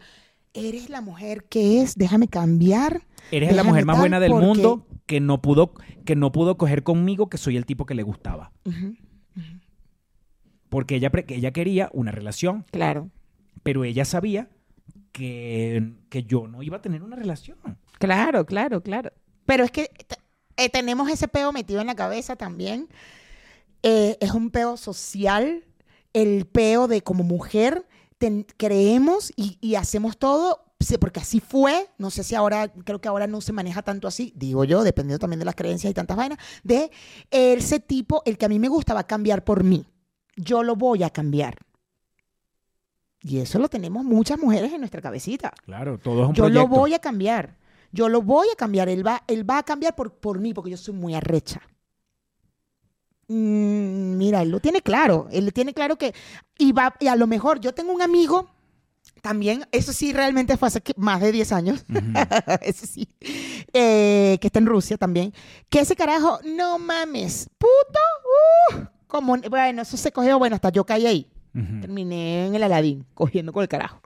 eres 0.53 0.89
la 0.89 1.01
mujer 1.01 1.45
que 1.49 1.81
es, 1.81 1.95
déjame 1.95 2.27
cambiar. 2.27 3.07
Eres 3.31 3.55
la 3.55 3.63
mujer 3.63 3.85
más 3.85 3.97
buena 3.97 4.19
del 4.19 4.31
porque- 4.31 4.45
mundo 4.45 4.87
que 5.07 5.19
no 5.19 5.41
pudo, 5.41 5.73
que 6.05 6.15
no 6.15 6.31
pudo 6.31 6.57
coger 6.57 6.83
conmigo, 6.83 7.27
que 7.27 7.37
soy 7.37 7.57
el 7.57 7.65
tipo 7.65 7.85
que 7.85 7.95
le 7.95 8.03
gustaba. 8.03 8.51
Porque 10.73 10.95
ella, 10.95 11.11
ella 11.27 11.51
quería 11.51 11.89
una 11.93 12.09
relación, 12.11 12.65
Claro. 12.71 13.11
pero 13.61 13.83
ella 13.83 14.05
sabía 14.05 14.49
que, 15.11 15.93
que 16.09 16.23
yo 16.23 16.47
no 16.47 16.63
iba 16.63 16.77
a 16.77 16.81
tener 16.81 17.03
una 17.03 17.15
relación. 17.15 17.57
Claro, 17.99 18.45
claro, 18.47 18.81
claro. 18.81 19.11
Pero 19.45 19.63
es 19.63 19.69
que 19.69 19.91
eh, 20.57 20.69
tenemos 20.69 21.09
ese 21.11 21.27
peo 21.27 21.51
metido 21.51 21.79
en 21.79 21.85
la 21.87 21.95
cabeza 21.95 22.35
también. 22.35 22.89
Eh, 23.83 24.17
es 24.19 24.31
un 24.31 24.49
peo 24.49 24.75
social, 24.77 25.63
el 26.13 26.45
peo 26.47 26.87
de 26.87 27.01
como 27.01 27.23
mujer 27.23 27.85
ten- 28.17 28.47
creemos 28.57 29.31
y, 29.35 29.57
y 29.61 29.75
hacemos 29.75 30.17
todo 30.17 30.59
porque 30.99 31.21
así 31.21 31.39
fue, 31.39 31.87
no 31.97 32.09
sé 32.09 32.23
si 32.25 32.35
ahora, 32.35 32.67
creo 32.67 32.99
que 32.99 33.07
ahora 33.07 33.25
no 33.25 33.39
se 33.39 33.53
maneja 33.53 33.83
tanto 33.83 34.05
así, 34.05 34.33
digo 34.35 34.65
yo, 34.65 34.83
dependiendo 34.83 35.17
también 35.19 35.39
de 35.39 35.45
las 35.45 35.55
creencias 35.55 35.89
y 35.89 35.93
tantas 35.93 36.17
vainas, 36.17 36.39
de 36.61 36.91
ese 37.31 37.79
tipo, 37.79 38.21
el 38.25 38.37
que 38.37 38.45
a 38.47 38.49
mí 38.49 38.59
me 38.59 38.67
gusta 38.67 38.93
va 38.93 38.99
a 39.01 39.07
cambiar 39.07 39.45
por 39.45 39.63
mí. 39.63 39.85
Yo 40.35 40.63
lo 40.63 40.75
voy 40.75 41.03
a 41.03 41.09
cambiar. 41.09 41.57
Y 43.21 43.39
eso 43.39 43.57
lo 43.59 43.69
tenemos 43.69 44.03
muchas 44.03 44.37
mujeres 44.37 44.73
en 44.73 44.79
nuestra 44.81 45.01
cabecita. 45.01 45.53
Claro, 45.65 45.97
todo 45.97 46.23
es 46.23 46.29
un 46.29 46.33
Yo 46.35 46.43
proyecto. 46.45 46.61
lo 46.61 46.67
voy 46.67 46.93
a 46.93 46.99
cambiar. 46.99 47.57
Yo 47.91 48.09
lo 48.09 48.21
voy 48.21 48.47
a 48.51 48.55
cambiar. 48.55 48.89
Él 48.89 49.05
va, 49.05 49.23
él 49.27 49.49
va 49.49 49.59
a 49.59 49.63
cambiar 49.63 49.95
por, 49.95 50.13
por 50.15 50.39
mí, 50.39 50.53
porque 50.53 50.71
yo 50.71 50.77
soy 50.77 50.93
muy 50.93 51.13
arrecha. 51.15 51.61
Mm, 53.27 54.17
mira, 54.17 54.41
él 54.41 54.49
lo 54.49 54.59
tiene 54.59 54.81
claro. 54.81 55.27
Él 55.31 55.53
tiene 55.53 55.73
claro 55.73 55.95
que. 55.97 56.13
Y, 56.57 56.71
va, 56.73 56.93
y 56.99 57.07
a 57.07 57.15
lo 57.15 57.27
mejor 57.27 57.59
yo 57.59 57.73
tengo 57.73 57.93
un 57.93 58.01
amigo. 58.01 58.49
También, 59.21 59.65
eso 59.71 59.93
sí, 59.93 60.11
realmente 60.11 60.57
fue 60.57 60.67
hace 60.67 60.81
que- 60.81 60.93
más 60.97 61.21
de 61.21 61.31
10 61.31 61.51
años. 61.53 61.85
Ese 62.61 62.87
sí. 62.87 63.07
Eh, 63.73 64.37
que 64.41 64.47
está 64.47 64.59
en 64.59 64.65
Rusia 64.65 64.97
también. 64.97 65.33
Que 65.69 65.79
ese 65.79 65.95
carajo, 65.95 66.39
no 66.43 66.77
mames, 66.77 67.49
puto. 67.57 67.99
uh, 68.75 68.85
como, 69.13 69.37
bueno, 69.37 69.83
eso 69.83 69.95
se 69.95 70.11
cogió, 70.11 70.39
bueno, 70.39 70.55
hasta 70.55 70.69
yo 70.69 70.83
caí 70.85 71.05
ahí. 71.05 71.31
Terminé 71.53 72.47
en 72.47 72.55
el 72.55 72.63
Aladín, 72.63 73.05
cogiendo 73.13 73.53
con 73.53 73.61
el 73.61 73.69
carajo. 73.69 74.01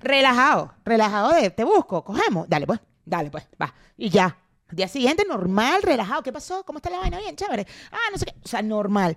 Relajado, 0.00 0.72
relajado 0.82 1.34
de, 1.34 1.50
te 1.50 1.62
busco, 1.62 2.02
cogemos, 2.02 2.48
dale 2.48 2.66
pues, 2.66 2.80
dale 3.04 3.30
pues, 3.30 3.46
va. 3.60 3.74
Y 3.98 4.08
ya. 4.08 4.38
Día 4.70 4.88
siguiente, 4.88 5.24
normal, 5.28 5.82
relajado. 5.82 6.22
¿Qué 6.22 6.32
pasó? 6.32 6.64
¿Cómo 6.64 6.78
está 6.78 6.88
la 6.90 6.98
vaina? 6.98 7.18
Bien, 7.18 7.36
chévere. 7.36 7.66
Ah, 7.92 8.10
no 8.10 8.18
sé 8.18 8.24
qué. 8.24 8.34
O 8.42 8.48
sea, 8.48 8.62
normal. 8.62 9.16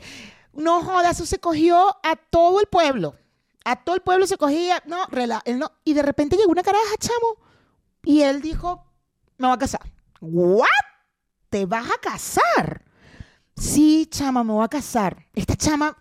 No 0.54 0.84
jodas, 0.84 1.16
eso 1.16 1.26
se 1.26 1.40
cogió 1.40 1.88
a 2.04 2.16
todo 2.30 2.60
el 2.60 2.68
pueblo. 2.68 3.16
A 3.64 3.78
todo 3.78 3.96
el 3.96 4.02
pueblo 4.02 4.28
se 4.28 4.38
cogía, 4.38 4.84
no, 4.86 5.06
rela, 5.08 5.42
él 5.46 5.58
no. 5.58 5.72
Y 5.86 5.94
de 5.94 6.02
repente 6.02 6.36
llegó 6.36 6.52
una 6.52 6.64
caraja, 6.64 6.98
chamo, 7.00 7.38
y 8.04 8.22
él 8.22 8.42
dijo, 8.42 8.86
me 9.38 9.48
voy 9.48 9.56
a 9.56 9.60
casar. 9.60 9.82
¿What? 10.20 10.68
¿Te 11.50 11.66
vas 11.66 11.90
a 11.90 11.98
casar? 12.00 12.84
Sí, 13.60 14.08
chama, 14.10 14.44
me 14.44 14.54
voy 14.54 14.64
a 14.64 14.68
casar. 14.70 15.26
Esta 15.34 15.56
chama 15.56 15.98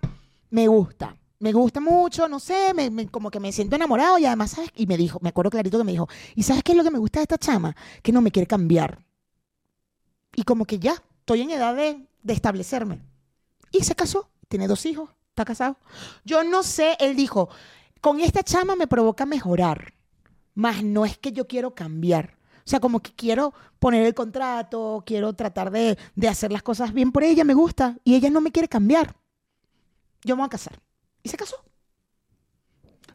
me 0.51 0.69
gusta. 0.69 1.15
Me 1.41 1.53
gusta 1.53 1.81
mucho, 1.81 2.29
no 2.29 2.41
sé, 2.41 2.75
me- 2.75 3.09
como 3.09 3.31
que 3.31 3.39
me 3.39 3.53
siento 3.53 3.77
enamorado 3.77 4.19
y 4.19 4.27
además, 4.27 4.51
¿sabes? 4.53 4.71
Y 4.75 4.87
me 4.87 4.97
dijo, 4.97 5.19
me 5.23 5.29
acuerdo 5.29 5.51
clarito 5.51 5.79
que 5.79 5.85
me 5.85 5.93
dijo, 5.93 6.09
¿y 6.35 6.43
sabes 6.43 6.65
qué 6.65 6.73
es 6.73 6.79
lo 6.79 6.83
que 6.85 6.91
me 6.91 6.99
gusta 6.99 7.21
de 7.21 7.25
esta 7.25 7.39
chama? 7.39 7.77
Que 8.03 8.11
no 8.11 8.21
me 8.21 8.33
quiere 8.33 8.47
cambiar. 8.49 9.05
Y 10.35 10.43
como 10.43 10.65
que 10.65 10.79
ya, 10.79 10.95
estoy 11.21 11.43
en 11.43 11.51
edad 11.51 11.77
de, 11.77 12.07
de 12.23 12.33
establecerme. 12.33 13.01
Y 13.71 13.85
se 13.85 13.95
casó, 13.95 14.31
tiene 14.49 14.67
dos 14.67 14.85
hijos, 14.87 15.11
está 15.31 15.45
casado. 15.45 15.77
Yo 16.25 16.43
no 16.43 16.63
sé, 16.65 16.97
él 17.01 17.15
dijo, 17.15 17.49
con 18.01 18.21
esta 18.21 18.43
chama 18.43 18.75
me 18.75 18.87
provoca 18.89 19.25
mejorar, 19.27 19.95
más 20.55 20.83
no 20.83 21.05
es 21.05 21.19
que 21.19 21.33
yo 21.33 21.47
quiero 21.47 21.75
cambiar. 21.75 22.38
O 22.69 22.71
sea, 22.71 22.81
como 22.81 23.01
que 23.01 23.15
quiero 23.15 23.55
poner 23.79 24.05
el 24.05 24.13
contrato, 24.13 25.03
quiero 25.07 25.33
tratar 25.33 25.71
de, 25.71 25.97
de 26.15 26.29
hacer 26.29 26.53
las 26.53 26.63
cosas 26.63 26.93
bien 26.93 27.13
por 27.13 27.25
ella, 27.25 27.43
me 27.43 27.55
gusta, 27.55 27.97
y 28.05 28.15
ella 28.15 28.29
no 28.29 28.43
me 28.43 28.53
quiere 28.53 28.69
cambiar. 28.69 29.17
Yo 30.23 30.37
me 30.37 30.41
voy 30.41 30.49
a 30.49 30.51
casar. 30.51 30.79
Y 31.23 31.31
se 31.31 31.39
casó. 31.39 31.57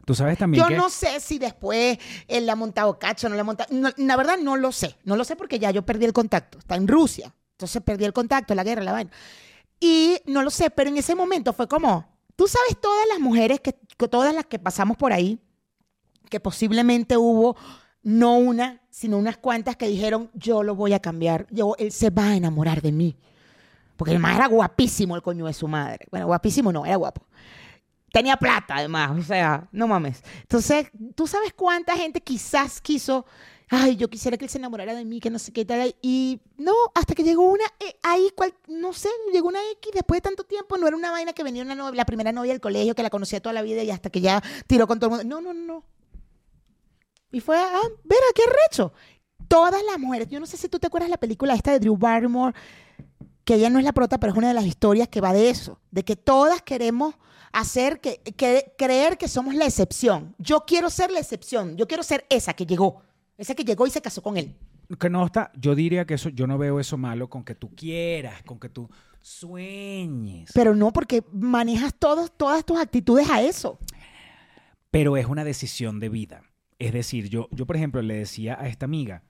Tú 0.04 0.12
sabes 0.12 0.38
también 0.38 0.60
Yo 0.60 0.68
que... 0.68 0.76
no 0.76 0.90
sé 0.90 1.20
si 1.20 1.38
después 1.38 1.98
él 2.26 2.46
le 2.46 2.50
ha 2.50 2.56
montado 2.56 2.98
cacho, 2.98 3.28
no 3.28 3.36
le 3.36 3.42
ha 3.42 3.44
montado. 3.44 3.72
no, 3.72 3.90
la 3.96 4.16
verdad 4.16 4.38
no 4.38 4.56
lo 4.56 4.72
sé. 4.72 4.96
No 5.04 5.14
lo 5.14 5.22
sé 5.22 5.36
porque 5.36 5.60
ya 5.60 5.70
yo 5.70 5.86
perdí 5.86 6.04
el 6.04 6.12
contacto. 6.12 6.58
Está 6.58 6.74
en 6.74 6.88
Rusia. 6.88 7.32
Entonces 7.52 7.80
perdí 7.80 8.04
el 8.04 8.12
contacto, 8.12 8.56
la 8.56 8.64
guerra, 8.64 8.82
la 8.82 8.90
vaina. 8.90 9.12
Y 9.78 10.16
no 10.26 10.42
lo 10.42 10.50
sé, 10.50 10.68
pero 10.70 10.90
en 10.90 10.96
ese 10.96 11.14
momento 11.14 11.52
fue 11.52 11.68
como, 11.68 12.08
tú 12.34 12.48
sabes 12.48 12.80
todas 12.80 13.06
las 13.08 13.20
mujeres, 13.20 13.60
que 13.60 13.72
todas 14.08 14.34
las 14.34 14.46
que 14.46 14.58
pasamos 14.58 14.96
por 14.96 15.12
ahí, 15.12 15.38
que 16.28 16.40
posiblemente 16.40 17.16
hubo 17.16 17.56
no 18.04 18.36
una, 18.36 18.82
sino 18.90 19.18
unas 19.18 19.38
cuantas 19.38 19.76
que 19.76 19.88
dijeron, 19.88 20.30
yo 20.34 20.62
lo 20.62 20.76
voy 20.76 20.92
a 20.92 21.00
cambiar, 21.00 21.46
yo, 21.50 21.74
él 21.78 21.90
se 21.90 22.10
va 22.10 22.28
a 22.28 22.36
enamorar 22.36 22.80
de 22.80 22.92
mí. 22.92 23.16
Porque 23.96 24.12
el 24.12 24.18
más 24.18 24.36
era 24.36 24.46
guapísimo 24.46 25.16
el 25.16 25.22
coño 25.22 25.46
de 25.46 25.52
su 25.52 25.68
madre. 25.68 26.06
Bueno, 26.10 26.26
guapísimo 26.26 26.72
no, 26.72 26.84
era 26.84 26.96
guapo. 26.96 27.22
Tenía 28.12 28.36
plata, 28.36 28.76
además, 28.76 29.18
o 29.18 29.22
sea, 29.22 29.68
no 29.72 29.88
mames. 29.88 30.22
Entonces, 30.42 30.88
¿tú 31.14 31.26
sabes 31.26 31.52
cuánta 31.52 31.96
gente 31.96 32.20
quizás 32.20 32.80
quiso, 32.80 33.24
ay, 33.68 33.96
yo 33.96 34.08
quisiera 34.08 34.36
que 34.36 34.44
él 34.44 34.50
se 34.50 34.58
enamorara 34.58 34.94
de 34.94 35.04
mí, 35.04 35.18
que 35.18 35.30
no 35.30 35.38
sé 35.38 35.52
qué 35.52 35.64
tal? 35.64 35.96
Y 36.02 36.40
no, 36.56 36.72
hasta 36.94 37.14
que 37.14 37.24
llegó 37.24 37.50
una, 37.50 37.64
eh, 37.80 37.96
ahí, 38.02 38.30
cual, 38.36 38.54
no 38.68 38.92
sé, 38.92 39.08
llegó 39.32 39.48
una 39.48 39.58
X 39.78 39.92
después 39.92 40.18
de 40.18 40.22
tanto 40.22 40.44
tiempo, 40.44 40.76
no 40.76 40.86
era 40.86 40.96
una 40.96 41.10
vaina 41.10 41.32
que 41.32 41.42
venía 41.42 41.62
una 41.62 41.74
novia, 41.74 41.96
la 41.96 42.04
primera 42.04 42.30
novia 42.30 42.52
del 42.52 42.60
colegio, 42.60 42.94
que 42.94 43.02
la 43.02 43.10
conocía 43.10 43.40
toda 43.40 43.52
la 43.52 43.62
vida 43.62 43.82
y 43.82 43.90
hasta 43.90 44.10
que 44.10 44.20
ya 44.20 44.42
tiró 44.66 44.86
con 44.86 45.00
todo 45.00 45.10
el 45.10 45.26
mundo. 45.26 45.40
No, 45.40 45.52
no, 45.52 45.54
no. 45.54 45.93
Y 47.34 47.40
fue, 47.40 47.56
ah, 47.58 47.80
verá, 48.04 48.22
qué 48.34 48.42
recho. 48.66 48.92
Todas 49.48 49.82
las 49.90 49.98
mujeres, 49.98 50.28
yo 50.28 50.40
no 50.40 50.46
sé 50.46 50.56
si 50.56 50.68
tú 50.68 50.78
te 50.78 50.86
acuerdas 50.86 51.10
la 51.10 51.16
película 51.18 51.54
esta 51.54 51.72
de 51.72 51.80
Drew 51.80 51.96
Barrymore, 51.96 52.54
que 53.44 53.54
ella 53.56 53.68
no 53.70 53.78
es 53.78 53.84
la 53.84 53.92
prota, 53.92 54.18
pero 54.18 54.32
es 54.32 54.38
una 54.38 54.48
de 54.48 54.54
las 54.54 54.64
historias 54.64 55.08
que 55.08 55.20
va 55.20 55.32
de 55.32 55.50
eso, 55.50 55.78
de 55.90 56.04
que 56.04 56.16
todas 56.16 56.62
queremos 56.62 57.14
hacer 57.52 58.00
que, 58.00 58.18
que- 58.36 58.72
creer 58.78 59.18
que 59.18 59.28
somos 59.28 59.54
la 59.54 59.66
excepción. 59.66 60.34
Yo 60.38 60.64
quiero 60.66 60.88
ser 60.90 61.10
la 61.10 61.20
excepción, 61.20 61.76
yo 61.76 61.86
quiero 61.86 62.02
ser 62.02 62.24
esa 62.30 62.54
que 62.54 62.64
llegó, 62.66 63.02
esa 63.36 63.54
que 63.54 63.64
llegó 63.64 63.86
y 63.86 63.90
se 63.90 64.00
casó 64.00 64.22
con 64.22 64.36
él. 64.38 64.56
que 64.98 65.10
no 65.10 65.24
está, 65.26 65.50
yo 65.56 65.74
diría 65.74 66.06
que 66.06 66.14
eso, 66.14 66.30
yo 66.30 66.46
no 66.46 66.56
veo 66.56 66.80
eso 66.80 66.96
malo 66.96 67.28
con 67.28 67.44
que 67.44 67.54
tú 67.54 67.74
quieras, 67.74 68.42
con 68.44 68.58
que 68.58 68.68
tú 68.70 68.88
sueñes. 69.20 70.50
Pero 70.54 70.74
no 70.74 70.92
porque 70.92 71.22
manejas 71.32 71.94
todos, 71.98 72.32
todas 72.36 72.64
tus 72.64 72.78
actitudes 72.78 73.28
a 73.30 73.42
eso. 73.42 73.78
Pero 74.90 75.16
es 75.16 75.26
una 75.26 75.44
decisión 75.44 76.00
de 76.00 76.08
vida. 76.08 76.42
Es 76.78 76.92
decir, 76.92 77.28
yo, 77.28 77.48
yo 77.52 77.66
por 77.66 77.76
ejemplo, 77.76 78.02
le 78.02 78.14
decía 78.14 78.56
a 78.60 78.68
esta 78.68 78.84
amiga, 78.86 79.22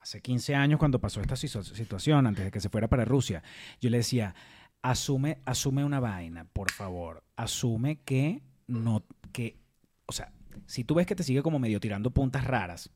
hace 0.00 0.20
15 0.20 0.54
años 0.54 0.78
cuando 0.78 1.00
pasó 1.00 1.20
esta 1.20 1.36
situ- 1.36 1.62
situación, 1.62 2.26
antes 2.26 2.44
de 2.44 2.50
que 2.50 2.60
se 2.60 2.68
fuera 2.68 2.88
para 2.88 3.04
Rusia, 3.04 3.42
yo 3.80 3.88
le 3.90 3.98
decía, 3.98 4.34
asume, 4.82 5.38
asume 5.44 5.84
una 5.84 6.00
vaina, 6.00 6.44
por 6.52 6.70
favor. 6.70 7.24
Asume 7.36 8.00
que 8.02 8.42
no, 8.66 9.04
que, 9.32 9.58
o 10.06 10.12
sea, 10.12 10.32
si 10.66 10.84
tú 10.84 10.94
ves 10.94 11.06
que 11.06 11.14
te 11.14 11.22
sigue 11.22 11.42
como 11.42 11.58
medio 11.58 11.80
tirando 11.80 12.10
puntas 12.10 12.44
raras, 12.44 12.90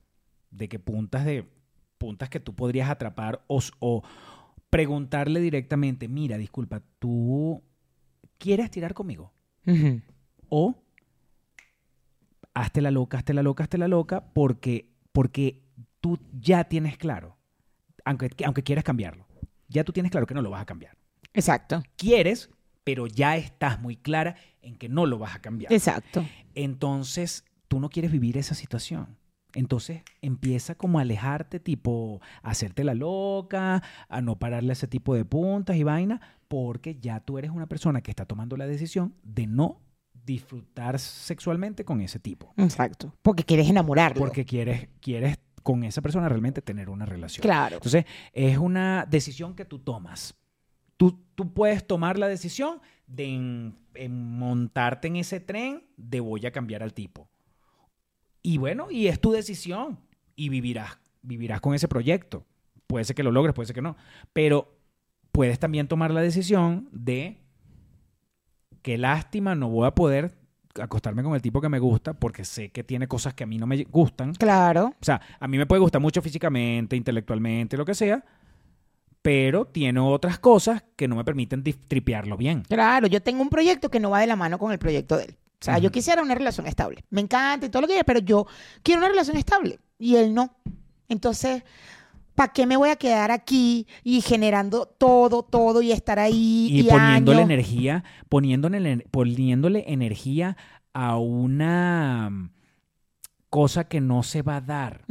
de 0.51 0.69
que 0.69 0.79
puntas 0.79 1.25
de, 1.25 1.47
puntas 1.99 2.29
que 2.29 2.41
tú 2.41 2.55
podrías 2.55 2.91
atrapar 2.91 3.45
o, 3.47 3.61
o 3.79 4.03
preguntarle 4.71 5.41
directamente, 5.41 6.09
mira, 6.09 6.37
disculpa, 6.39 6.83
¿tú 6.99 7.63
quieres 8.39 8.71
tirar 8.71 8.95
conmigo? 8.95 9.33
O 10.49 10.83
hazte 12.57 12.81
la 12.81 12.91
loca, 12.91 13.19
hazte 13.19 13.35
la 13.35 13.43
loca, 13.43 13.65
hazte 13.65 13.77
la 13.77 13.87
loca, 13.87 14.33
porque, 14.33 14.89
porque 15.13 15.63
tú 16.01 16.19
ya 16.33 16.65
tienes 16.65 16.97
claro, 16.97 17.37
aunque, 18.05 18.31
aunque 18.45 18.63
quieras 18.63 18.83
cambiarlo, 18.83 19.27
ya 19.69 19.85
tú 19.85 19.93
tienes 19.93 20.11
claro 20.11 20.27
que 20.27 20.33
no 20.33 20.41
lo 20.41 20.51
vas 20.51 20.63
a 20.63 20.67
cambiar. 20.67 20.97
Exacto, 21.35 21.83
Quieres, 21.97 22.49
pero 22.83 23.07
ya 23.07 23.37
estás 23.37 23.79
muy 23.79 23.97
clara 23.97 24.37
en 24.63 24.77
que 24.79 24.89
no 24.89 25.05
lo 25.05 25.19
vas 25.19 25.37
a 25.37 25.41
cambiar. 25.41 25.71
exacto. 25.71 26.25
Entonces, 26.55 27.45
tú 27.69 27.79
no 27.79 27.91
quieres 27.91 28.11
vivir 28.11 28.39
esa 28.39 28.55
situación. 28.55 29.19
Entonces 29.53 30.03
empieza 30.23 30.75
como 30.75 30.99
a 30.99 31.03
alejarte, 31.03 31.61
tipo 31.61 32.21
a 32.43 32.51
hacerte 32.51 32.85
la 32.85 32.95
loca, 32.95 33.83
a 34.09 34.21
no 34.21 34.39
pararle 34.39 34.71
a 34.71 34.73
ese 34.75 34.87
tipo 34.87 35.15
de 35.15 35.25
puntas 35.25 35.77
y 35.77 35.83
vaina, 35.83 36.21
porque 36.49 36.99
ya 37.01 37.21
tú 37.21 37.39
eres 37.39 37.51
una 37.51 37.67
persona 37.67 38.03
que 38.03 38.11
está 38.11 38.27
tomando 38.27 38.57
la 38.57 38.67
decisión 38.67 39.15
de 39.23 39.47
no 39.47 39.86
disfrutar 40.27 40.99
sexualmente 40.99 41.85
con 41.85 42.01
ese 42.01 42.19
tipo. 42.19 42.53
Exacto. 42.57 43.15
Porque 43.23 43.45
quieres 43.45 43.69
enamorarlo. 43.71 44.19
Porque 44.19 44.45
quieres, 44.45 44.89
quieres 45.01 45.39
con 45.63 45.85
esa 45.85 46.03
persona 46.03 46.29
realmente 46.29 46.61
tener 46.63 46.91
una 46.91 47.07
relación. 47.07 47.43
Claro. 47.43 47.77
Entonces, 47.77 48.05
es 48.33 48.59
una 48.59 49.07
decisión 49.09 49.55
que 49.55 49.65
tú 49.65 49.79
tomas. 49.79 50.35
Tú, 50.97 51.25
tú 51.35 51.53
puedes 51.55 51.87
tomar 51.87 52.19
la 52.19 52.27
decisión 52.29 52.81
de 53.07 53.25
en- 53.35 53.79
en 53.95 54.13
montarte 54.39 55.09
en 55.09 55.17
ese 55.17 55.41
tren 55.41 55.85
de 55.97 56.21
voy 56.21 56.45
a 56.47 56.51
cambiar 56.53 56.83
al 56.83 56.93
tipo. 56.93 57.29
Y 58.43 58.59
bueno, 58.59 58.91
y 58.91 59.07
es 59.09 59.21
tu 59.21 59.33
decisión. 59.33 59.99
Y 60.35 60.49
vivirás, 60.51 60.99
vivirás 61.23 61.61
con 61.61 61.75
ese 61.75 61.89
proyecto. 61.89 62.45
Puede 62.87 63.05
ser 63.05 63.17
que 63.17 63.23
lo 63.23 63.33
logres, 63.33 63.55
puede 63.55 63.67
ser 63.67 63.75
que 63.75 63.83
no. 63.83 63.97
Pero 64.33 64.79
puedes 65.33 65.59
también 65.59 65.89
tomar 65.89 66.11
la 66.13 66.21
decisión 66.21 66.89
de 66.93 67.41
qué 68.87 68.97
lástima, 68.97 69.57
no 69.57 69.69
voy 69.69 69.85
a 69.89 69.91
poder 69.91 70.31
acostarme 70.81 71.25
con 71.25 71.35
el 71.35 71.43
tipo 71.43 71.61
que 71.61 71.69
me 71.69 71.81
gusta 71.81 72.15
porque 72.15 72.45
sé 72.45 72.69
que 72.69 72.85
tiene 72.85 73.09
cosas 73.09 73.35
que 73.35 73.43
a 73.43 73.47
mí 73.49 73.59
no 73.59 73.67
me 73.67 73.83
gustan. 73.83 74.33
Claro. 74.35 74.95
O 75.01 75.05
sea, 75.05 75.21
a 75.41 75.49
mí 75.49 75.59
me 75.59 75.67
puede 75.67 75.81
gustar 75.81 76.01
mucho 76.01 76.23
físicamente, 76.23 76.95
intelectualmente, 76.95 77.77
lo 77.77 77.85
que 77.85 77.97
sea, 77.97 78.25
pero 79.23 79.65
tiene 79.65 79.99
otras 79.99 80.39
cosas 80.39 80.85
que 80.95 81.09
no 81.09 81.17
me 81.17 81.25
permiten 81.25 81.65
tripearlo 81.65 82.37
bien. 82.37 82.63
Claro, 82.63 83.09
yo 83.09 83.21
tengo 83.21 83.43
un 83.43 83.51
proyecto 83.51 83.91
que 83.91 83.99
no 83.99 84.11
va 84.11 84.21
de 84.21 84.29
la 84.29 84.37
mano 84.37 84.57
con 84.57 84.71
el 84.71 84.79
proyecto 84.79 85.17
de 85.17 85.25
él. 85.25 85.37
O 85.61 85.65
sea, 85.65 85.79
yo 85.79 85.91
quisiera 85.91 86.23
una 86.23 86.37
relación 86.37 86.69
estable. 86.69 87.05
Me 87.11 87.23
encanta 87.23 87.67
y 87.67 87.71
todo 87.71 87.83
lo 87.83 87.89
que 87.89 87.95
quiera, 87.95 88.07
pero 88.07 88.21
yo 88.21 88.47
quiero 88.85 89.01
una 89.01 89.09
relación 89.09 89.37
estable 89.37 89.81
y 89.99 90.15
él 90.15 90.33
no. 90.33 90.55
Entonces, 91.09 91.65
¿para 92.37 92.53
qué 92.53 92.67
me 92.67 92.77
voy 92.77 92.91
a 92.91 92.97
quedar 92.97 93.33
aquí 93.33 93.89
y 94.05 94.21
generando 94.21 94.87
todo, 94.87 95.43
todo 95.43 95.83
y 95.83 95.91
estar 95.91 96.21
ahí 96.21 96.69
Y, 96.71 96.81
y, 96.81 96.83
poniéndole 96.85 97.39
años? 97.39 97.51
energía, 97.51 98.05
poniéndole, 98.29 98.99
poniéndole 99.11 99.85
energía 99.89 100.57
a 100.93 101.19
una 101.19 102.31
mm, 102.31 102.51
cosa 103.51 103.85
que 103.85 104.01
no 104.01 104.23
se 104.23 104.43
va 104.43 104.57
a 104.57 104.61
dar. 104.61 105.05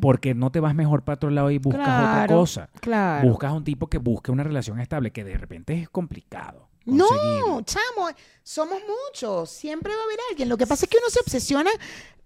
Porque 0.00 0.34
no 0.34 0.50
te 0.50 0.60
vas 0.60 0.74
mejor 0.74 1.02
para 1.04 1.16
otro 1.16 1.30
lado 1.30 1.50
y 1.50 1.58
buscas 1.58 1.82
otra 1.82 2.26
cosa. 2.28 2.70
Claro. 2.80 3.28
Buscas 3.28 3.52
un 3.52 3.64
tipo 3.64 3.88
que 3.88 3.98
busque 3.98 4.30
una 4.30 4.44
relación 4.44 4.80
estable, 4.80 5.10
que 5.12 5.24
de 5.24 5.36
repente 5.36 5.74
es 5.74 5.88
complicado. 5.90 6.69
No, 6.86 7.62
chamo, 7.62 8.08
somos 8.42 8.78
muchos. 8.82 9.50
Siempre 9.50 9.94
va 9.94 10.00
a 10.00 10.04
haber 10.04 10.18
alguien. 10.30 10.48
Lo 10.48 10.56
que 10.56 10.66
pasa 10.66 10.84
es 10.86 10.90
que 10.90 10.98
uno 10.98 11.08
se 11.10 11.20
obsesiona. 11.20 11.70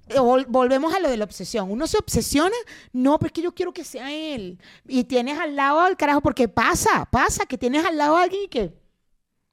eh, 0.08 0.18
vol- 0.18 0.46
Volvemos 0.48 0.94
a 0.94 1.00
lo 1.00 1.08
de 1.08 1.16
la 1.16 1.24
obsesión. 1.24 1.70
Uno 1.70 1.86
se 1.86 1.98
obsesiona, 1.98 2.54
no, 2.92 3.18
porque 3.18 3.40
yo 3.42 3.54
quiero 3.54 3.72
que 3.72 3.84
sea 3.84 4.12
él. 4.12 4.58
Y 4.86 5.04
tienes 5.04 5.38
al 5.38 5.56
lado 5.56 5.80
al 5.80 5.96
carajo, 5.96 6.20
porque 6.20 6.46
pasa, 6.48 7.06
pasa, 7.10 7.46
que 7.46 7.56
tienes 7.58 7.84
al 7.84 7.96
lado 7.96 8.16
a 8.16 8.22
alguien 8.22 8.48
que, 8.50 8.72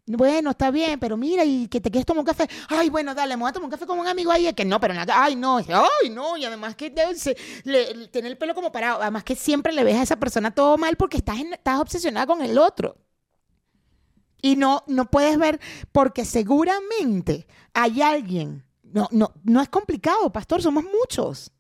bueno, 0.06 0.52
está 0.52 0.70
bien, 0.72 1.00
pero 1.00 1.16
mira, 1.16 1.46
y 1.46 1.68
que 1.70 1.80
te 1.80 1.90
quieres 1.90 2.06
tomar 2.06 2.20
un 2.22 2.26
café. 2.26 2.50
Ay, 2.68 2.90
bueno, 2.90 3.16
dale, 3.16 3.38
me 3.38 3.42
voy 3.44 3.50
a 3.50 3.54
tomar 3.54 3.66
un 3.68 3.72
café 3.72 3.86
con 3.86 3.98
un 4.00 4.08
amigo 4.08 4.30
ahí. 4.32 4.52
Que 4.54 4.66
no, 4.66 4.80
pero 4.80 4.94
nada, 4.94 5.24
ay, 5.24 5.36
no, 5.36 5.58
ay, 5.58 6.10
no. 6.10 6.36
Y 6.38 6.44
además 6.46 6.76
que 6.76 6.94
ser- 7.16 7.38
le- 7.64 8.08
tiene 8.10 8.28
el 8.28 8.38
pelo 8.38 8.54
como 8.54 8.72
parado. 8.74 9.02
Además 9.02 9.24
que 9.24 9.36
siempre 9.36 9.72
le 9.74 9.84
ves 9.86 9.96
a 9.96 10.04
esa 10.04 10.18
persona 10.18 10.52
todo 10.54 10.78
mal 10.78 10.96
porque 10.98 11.18
estás, 11.18 11.40
en- 11.40 11.54
estás 11.54 11.80
obsesionada 11.80 12.28
con 12.28 12.42
el 12.42 12.58
otro. 12.58 12.98
Y 14.42 14.56
no, 14.56 14.84
no 14.88 15.06
puedes 15.10 15.38
ver, 15.38 15.60
porque 15.92 16.26
seguramente 16.26 17.48
hay 17.74 18.02
alguien. 18.02 18.64
No, 18.84 19.08
no, 19.12 19.32
no 19.44 19.62
es 19.62 19.70
complicado, 19.70 20.32
pastor, 20.32 20.62
somos 20.62 20.84
muchos. 20.84 21.52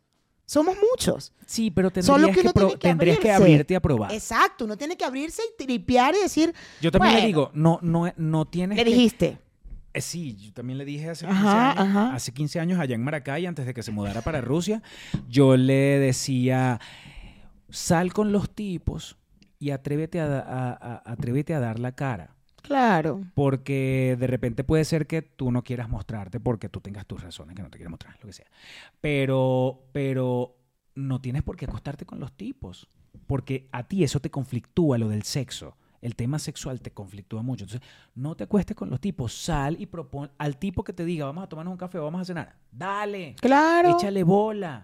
Somos 0.45 0.75
muchos. 0.91 1.31
Sí, 1.45 1.71
pero 1.71 1.89
Solo 2.01 2.25
tendrías, 2.27 2.35
que 2.35 2.41
que, 2.43 2.53
pro- 2.53 2.77
tendrías 2.77 3.19
que 3.19 3.31
abrirte 3.31 3.73
a 3.75 3.79
probar. 3.79 4.11
Exacto, 4.13 4.65
uno 4.65 4.75
tiene 4.77 4.97
que 4.97 5.05
abrirse 5.05 5.41
y 5.53 5.63
tripear 5.65 6.13
y 6.15 6.19
decir. 6.23 6.53
Yo 6.81 6.91
también 6.91 7.15
le 7.15 7.25
digo, 7.27 7.51
no, 7.53 7.79
no, 7.81 8.11
no 8.17 8.45
tienes 8.45 8.77
Le 8.77 8.83
que- 8.83 8.89
dijiste. 8.89 9.39
Eh, 9.93 10.01
sí, 10.01 10.35
yo 10.37 10.53
también 10.53 10.77
le 10.77 10.85
dije 10.85 11.09
hace 11.09 11.25
15, 11.25 11.39
Ajá, 11.41 11.71
años, 11.71 11.79
ajá. 11.81 12.15
hace 12.15 12.33
15 12.33 12.59
años 12.61 12.79
allá 12.79 12.95
en 12.95 13.03
Maracay, 13.03 13.45
antes 13.45 13.65
de 13.65 13.73
que 13.73 13.83
se 13.83 13.91
mudara 13.91 14.21
para 14.21 14.39
Rusia, 14.41 14.81
yo 15.29 15.55
le 15.57 15.99
decía, 15.99 16.79
sal 17.69 18.13
con 18.13 18.31
los 18.31 18.49
tipos 18.53 19.17
y 19.59 19.71
atrévete 19.71 20.19
a- 20.19 20.39
a- 20.39 21.01
atrévete 21.05 21.53
a 21.53 21.59
dar 21.59 21.79
la 21.79 21.91
cara. 21.93 22.35
Claro. 22.61 23.21
Porque 23.33 24.15
de 24.19 24.27
repente 24.27 24.63
puede 24.63 24.85
ser 24.85 25.07
que 25.07 25.21
tú 25.21 25.51
no 25.51 25.63
quieras 25.63 25.89
mostrarte 25.89 26.39
porque 26.39 26.69
tú 26.69 26.81
tengas 26.81 27.05
tus 27.05 27.21
razones 27.21 27.55
que 27.55 27.63
no 27.63 27.69
te 27.69 27.77
quieras 27.77 27.91
mostrar, 27.91 28.15
lo 28.21 28.27
que 28.27 28.33
sea. 28.33 28.47
Pero, 28.99 29.83
pero 29.91 30.57
no 30.95 31.21
tienes 31.21 31.43
por 31.43 31.57
qué 31.57 31.65
acostarte 31.65 32.05
con 32.05 32.19
los 32.19 32.31
tipos. 32.33 32.87
Porque 33.27 33.67
a 33.71 33.87
ti 33.87 34.03
eso 34.03 34.19
te 34.19 34.29
conflictúa, 34.29 34.97
lo 34.97 35.09
del 35.09 35.23
sexo. 35.23 35.77
El 36.01 36.15
tema 36.15 36.39
sexual 36.39 36.81
te 36.81 36.91
conflictúa 36.91 37.43
mucho. 37.43 37.65
Entonces, 37.65 37.87
no 38.15 38.35
te 38.35 38.45
acuestes 38.45 38.75
con 38.75 38.89
los 38.89 38.99
tipos. 38.99 39.33
Sal 39.33 39.75
y 39.79 39.85
propon 39.85 40.31
al 40.37 40.57
tipo 40.57 40.83
que 40.83 40.93
te 40.93 41.05
diga, 41.05 41.25
vamos 41.25 41.43
a 41.43 41.47
tomarnos 41.47 41.73
un 41.73 41.77
café 41.77 41.99
o 41.99 42.03
vamos 42.03 42.21
a 42.21 42.25
cenar. 42.25 42.55
Dale. 42.71 43.35
Claro. 43.39 43.97
Échale 43.97 44.23
bola. 44.23 44.81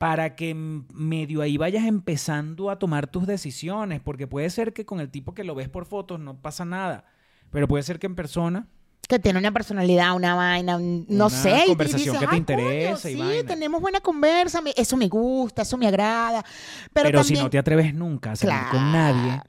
Para 0.00 0.34
que 0.34 0.54
medio 0.54 1.42
ahí 1.42 1.58
vayas 1.58 1.84
empezando 1.84 2.70
a 2.70 2.78
tomar 2.78 3.06
tus 3.06 3.26
decisiones. 3.26 4.00
Porque 4.00 4.26
puede 4.26 4.48
ser 4.48 4.72
que 4.72 4.86
con 4.86 4.98
el 4.98 5.10
tipo 5.10 5.34
que 5.34 5.44
lo 5.44 5.54
ves 5.54 5.68
por 5.68 5.84
fotos 5.84 6.18
no 6.18 6.40
pasa 6.40 6.64
nada. 6.64 7.04
Pero 7.50 7.68
puede 7.68 7.82
ser 7.82 7.98
que 7.98 8.06
en 8.06 8.14
persona. 8.14 8.66
Que 9.06 9.18
tiene 9.18 9.38
una 9.38 9.52
personalidad, 9.52 10.16
una 10.16 10.34
vaina, 10.34 10.76
un- 10.78 11.04
no 11.06 11.26
Una 11.26 11.28
sé. 11.36 11.50
y- 11.50 11.62
y 11.64 11.66
conversación 11.66 12.16
que 12.18 12.26
te 12.26 12.32
"Ay, 12.32 12.38
interesa 12.38 13.02
coño, 13.02 13.12
y 13.12 13.16
sí, 13.16 13.20
vaina". 13.20 13.48
tenemos 13.48 13.80
buena 13.82 14.00
conversa, 14.00 14.62
eso 14.74 14.96
me 14.96 15.08
gusta, 15.08 15.62
eso 15.62 15.76
me 15.76 15.86
agrada. 15.86 16.42
Pero, 16.94 17.04
Pero, 17.08 17.22
si 17.24 17.34
no 17.34 17.50
te 17.50 17.58
atreves 17.58 17.92
nunca 17.92 18.32
a 18.32 18.36
salir 18.36 18.56
con 18.70 18.80
Claro. 18.90 18.90
nadie. 19.18 19.42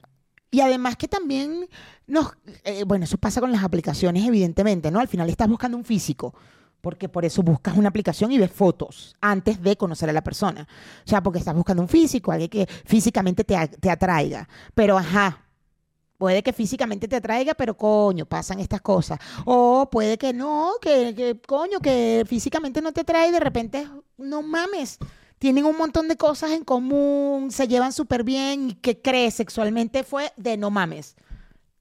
Y 0.50 0.60
además 0.60 0.96
que 0.96 1.08
también 1.08 1.66
nos, 2.06 2.36
eh, 2.64 2.84
bueno, 2.86 3.04
eso 3.06 3.16
pasa 3.16 3.40
con 3.40 3.52
las 3.52 3.64
aplicaciones, 3.64 4.26
evidentemente, 4.26 4.90
¿no? 4.90 5.00
Al 5.00 5.08
final 5.08 5.30
estás 5.30 5.48
buscando 5.48 5.78
un 5.78 5.84
físico, 5.84 6.34
porque 6.82 7.08
por 7.08 7.24
eso 7.24 7.42
buscas 7.42 7.76
una 7.76 7.88
aplicación 7.88 8.32
y 8.32 8.38
ves 8.38 8.50
fotos 8.50 9.14
antes 9.20 9.62
de 9.62 9.76
conocer 9.76 10.10
a 10.10 10.12
la 10.12 10.22
persona. 10.22 10.68
O 11.06 11.08
sea, 11.08 11.22
porque 11.22 11.38
estás 11.38 11.54
buscando 11.54 11.80
un 11.80 11.88
físico, 11.88 12.32
alguien 12.32 12.50
que 12.50 12.66
físicamente 12.66 13.44
te, 13.44 13.56
te 13.80 13.88
atraiga. 13.88 14.48
Pero 14.74 14.98
ajá, 14.98 15.46
puede 16.18 16.42
que 16.42 16.52
físicamente 16.52 17.06
te 17.06 17.16
atraiga, 17.16 17.54
pero 17.54 17.76
coño, 17.76 18.26
pasan 18.26 18.58
estas 18.58 18.80
cosas. 18.80 19.18
O 19.44 19.88
puede 19.90 20.18
que 20.18 20.32
no, 20.32 20.72
que, 20.80 21.14
que, 21.14 21.40
coño, 21.40 21.78
que 21.80 22.24
físicamente 22.26 22.82
no 22.82 22.92
te 22.92 23.02
atrae 23.02 23.28
y 23.28 23.32
de 23.32 23.40
repente, 23.40 23.88
no 24.18 24.42
mames. 24.42 24.98
Tienen 25.38 25.64
un 25.64 25.76
montón 25.76 26.08
de 26.08 26.16
cosas 26.16 26.50
en 26.50 26.64
común, 26.64 27.50
se 27.52 27.66
llevan 27.68 27.92
súper 27.92 28.24
bien 28.24 28.70
y 28.70 28.74
que 28.74 29.00
crees 29.00 29.34
sexualmente 29.34 30.02
fue 30.02 30.32
de 30.36 30.56
no 30.56 30.70
mames. 30.70 31.16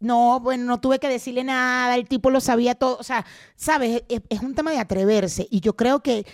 No, 0.01 0.39
bueno, 0.41 0.65
no 0.65 0.79
tuve 0.81 0.99
que 0.99 1.07
decirle 1.07 1.43
nada, 1.43 1.95
el 1.95 2.07
tipo 2.07 2.29
lo 2.29 2.41
sabía 2.41 2.75
todo. 2.75 2.97
O 2.99 3.03
sea, 3.03 3.25
sabes, 3.55 4.03
es, 4.09 4.21
es 4.29 4.41
un 4.41 4.55
tema 4.55 4.71
de 4.71 4.79
atreverse. 4.79 5.47
Y 5.49 5.61
yo 5.61 5.75
creo 5.75 6.01
que 6.01 6.25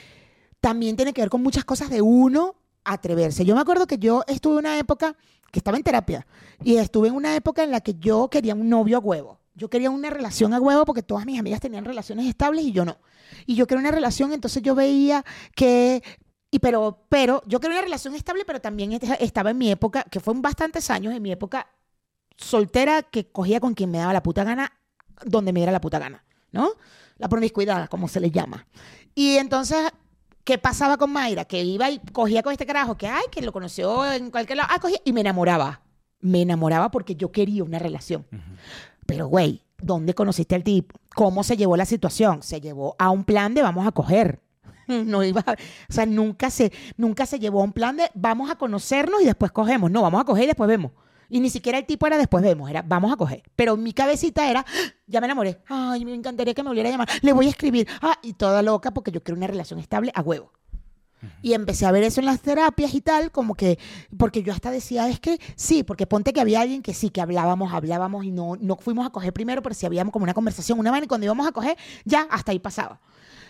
también 0.62 0.96
tiene 0.96 1.14
que 1.14 1.22
ver 1.22 1.30
con 1.30 1.44
muchas 1.44 1.66
cosas 1.66 1.90
de 1.90 2.02
uno 2.02 2.56
atreverse. 2.84 3.46
Yo 3.46 3.56
me 3.56 3.62
acuerdo 3.62 3.88
que 3.88 3.98
yo 3.98 4.24
estuve 4.28 4.54
en 4.54 4.60
una 4.60 4.78
época 4.80 5.16
que 5.52 5.60
estaba 5.60 5.78
en 5.78 5.84
terapia 5.84 6.26
y 6.64 6.78
estuve 6.78 7.10
en 7.10 7.16
una 7.16 7.36
época 7.36 7.64
en 7.64 7.72
la 7.72 7.82
que 7.82 7.96
yo 7.96 8.30
quería 8.30 8.56
un 8.56 8.70
novio 8.70 8.98
a 8.98 9.00
huevo. 9.00 9.40
Yo 9.56 9.70
quería 9.70 9.90
una 9.90 10.10
relación 10.10 10.54
a 10.54 10.60
huevo 10.60 10.86
porque 10.86 11.04
todas 11.04 11.26
mis 11.26 11.40
amigas 11.40 11.60
tenían 11.60 11.84
relaciones 11.86 12.28
estables 12.28 12.64
y 12.66 12.72
yo 12.72 12.86
no. 12.86 12.98
Y 13.46 13.56
yo 13.56 13.66
quería 13.68 13.82
una 13.82 13.92
relación, 13.92 14.32
entonces 14.34 14.62
yo 14.64 14.76
veía 14.76 15.26
que 15.56 16.04
y 16.52 16.60
pero, 16.60 17.06
pero 17.10 17.42
yo 17.46 17.60
quería 17.60 17.78
una 17.78 17.84
relación 17.86 18.16
estable, 18.16 18.44
pero 18.46 18.62
también 18.62 18.94
est- 18.94 19.04
estaba 19.20 19.52
en 19.52 19.58
mi 19.58 19.70
época, 19.72 20.04
que 20.04 20.20
fue 20.22 20.34
bastantes 20.38 20.90
años, 20.90 21.14
en 21.14 21.22
mi 21.22 21.32
época 21.32 21.68
soltera, 22.38 23.04
que 23.04 23.30
cogía 23.32 23.60
con 23.60 23.74
quien 23.74 23.92
me 23.92 23.98
daba 23.98 24.14
la 24.14 24.24
puta 24.24 24.44
gana, 24.44 24.72
donde 25.26 25.52
me 25.54 25.60
diera 25.60 25.72
la 25.72 25.82
puta 25.82 26.00
gana, 26.00 26.24
¿no? 26.52 26.70
La 27.18 27.28
promiscuidad, 27.30 27.90
como 27.90 28.08
se 28.08 28.20
le 28.20 28.30
llama. 28.32 28.68
Y 29.16 29.38
entonces, 29.38 29.80
¿qué 30.44 30.58
pasaba 30.58 30.98
con 30.98 31.12
Mayra? 31.12 31.46
Que 31.46 31.64
iba 31.64 31.90
y 31.90 32.00
cogía 32.14 32.44
con 32.44 32.52
este 32.52 32.66
carajo, 32.66 32.96
que 32.98 33.08
ay, 33.08 33.26
que 33.32 33.42
lo 33.42 33.52
conoció 33.52 34.10
en 34.12 34.30
cualquier 34.32 34.58
lado, 34.58 34.70
ah, 34.72 34.80
cogía, 34.80 35.00
y 35.04 35.14
me 35.14 35.22
enamoraba. 35.22 35.82
Me 36.20 36.42
enamoraba 36.42 36.90
porque 36.92 37.16
yo 37.16 37.32
quería 37.32 37.64
una 37.64 37.80
relación. 37.80 38.26
Pero, 39.06 39.28
güey, 39.28 39.64
¿dónde 39.82 40.14
conociste 40.14 40.56
al 40.56 40.64
tipo? 40.64 41.00
¿Cómo 41.16 41.44
se 41.44 41.58
llevó 41.58 41.78
la 41.78 41.86
situación? 41.86 42.44
Se 42.44 42.60
llevó 42.62 42.96
a 43.00 43.10
un 43.10 43.24
plan 43.24 43.54
de 43.54 43.62
vamos 43.64 43.88
a 43.88 43.92
coger. 43.92 44.42
No 44.88 45.22
iba, 45.24 45.42
a- 45.46 45.52
o 45.54 45.94
sea, 45.94 46.06
nunca 46.06 46.50
se, 46.50 46.72
nunca 46.96 47.26
se 47.26 47.40
llevó 47.40 47.60
a 47.60 47.64
un 47.66 47.74
plan 47.74 47.98
de 47.98 48.10
vamos 48.14 48.50
a 48.50 48.56
conocernos 48.56 49.22
y 49.22 49.26
después 49.26 49.52
cogemos. 49.52 49.92
No, 49.92 50.02
vamos 50.02 50.22
a 50.22 50.24
coger 50.24 50.46
y 50.46 50.48
después 50.48 50.68
vemos. 50.68 50.92
Y 51.30 51.40
ni 51.40 51.50
siquiera 51.50 51.78
el 51.78 51.86
tipo 51.86 52.08
era 52.08 52.18
después 52.18 52.44
vemos, 52.44 52.70
era 52.70 52.82
vamos 52.82 53.12
a 53.12 53.18
coger. 53.18 53.44
Pero 53.56 53.76
mi 53.78 53.94
cabecita 53.94 54.50
era, 54.50 54.66
"Ah, 54.68 54.82
ya 55.08 55.20
me 55.22 55.28
enamoré. 55.28 55.62
Ay, 55.68 56.06
me 56.06 56.14
encantaría 56.14 56.54
que 56.54 56.64
me 56.64 56.70
volviera 56.70 56.90
a 56.90 56.92
llamar. 56.92 57.10
Le 57.22 57.34
voy 57.34 57.48
a 57.48 57.50
escribir. 57.50 57.88
Ah, 58.02 58.18
y 58.22 58.34
toda 58.34 58.62
loca 58.62 58.92
porque 58.92 59.12
yo 59.12 59.22
quiero 59.24 59.38
una 59.38 59.48
relación 59.48 59.80
estable 59.80 60.12
a 60.16 60.22
huevo. 60.22 60.52
Y 61.42 61.54
empecé 61.54 61.86
a 61.88 61.92
ver 61.92 62.04
eso 62.04 62.20
en 62.20 62.28
las 62.28 62.42
terapias 62.42 62.94
y 62.94 63.02
tal, 63.02 63.32
como 63.32 63.56
que, 63.56 63.80
porque 64.18 64.44
yo 64.44 64.54
hasta 64.54 64.70
decía, 64.70 65.10
es 65.10 65.20
que 65.20 65.40
sí, 65.56 65.84
porque 65.84 66.06
ponte 66.06 66.32
que 66.32 66.40
había 66.40 66.62
alguien 66.62 66.84
que 66.84 66.94
sí, 66.94 67.10
que 67.10 67.22
hablábamos, 67.22 67.74
hablábamos 67.74 68.24
y 68.24 68.32
no, 68.32 68.56
no 68.60 68.76
fuimos 68.76 69.06
a 69.06 69.10
coger 69.10 69.34
primero, 69.34 69.64
pero 69.64 69.74
si 69.74 69.88
habíamos 69.88 70.12
como 70.14 70.24
una 70.24 70.36
conversación, 70.36 70.78
una 70.80 70.92
vaina, 70.92 71.06
y 71.06 71.08
cuando 71.08 71.26
íbamos 71.26 71.48
a 71.48 71.52
coger, 71.52 71.76
ya, 72.06 72.28
hasta 72.30 72.52
ahí 72.52 72.60
pasaba. 72.60 73.00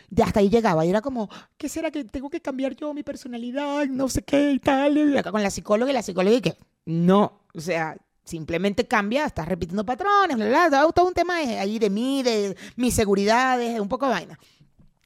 De 0.09 0.23
hasta 0.23 0.39
ahí 0.39 0.49
llegaba 0.49 0.85
y 0.85 0.89
era 0.89 1.01
como, 1.01 1.29
¿qué 1.57 1.67
será 1.67 1.91
que 1.91 2.05
tengo 2.05 2.29
que 2.29 2.39
cambiar 2.39 2.73
yo 2.73 2.93
mi 2.93 3.03
personalidad? 3.03 3.85
No 3.87 4.07
sé 4.07 4.21
qué 4.21 4.53
y 4.53 4.59
tal. 4.59 4.97
Y 4.97 5.17
acá 5.17 5.31
con 5.33 5.43
la 5.43 5.49
psicóloga 5.49 5.91
y 5.91 5.93
la 5.93 6.01
psicóloga 6.01 6.37
y 6.37 6.41
que, 6.41 6.55
no, 6.87 7.41
o 7.53 7.59
sea, 7.59 7.97
simplemente 8.23 8.87
cambia, 8.87 9.25
estás 9.25 9.45
repitiendo 9.45 9.85
patrones, 9.85 10.37
bla, 10.37 10.69
bla, 10.69 10.91
todo 10.93 11.07
un 11.07 11.13
tema 11.13 11.39
de, 11.39 11.59
ahí 11.59 11.79
de 11.79 11.89
mí, 11.89 12.23
de 12.23 12.55
mis 12.77 12.93
seguridades, 12.93 13.73
de 13.73 13.81
un 13.81 13.89
poco 13.89 14.05
de 14.05 14.13
vaina. 14.13 14.39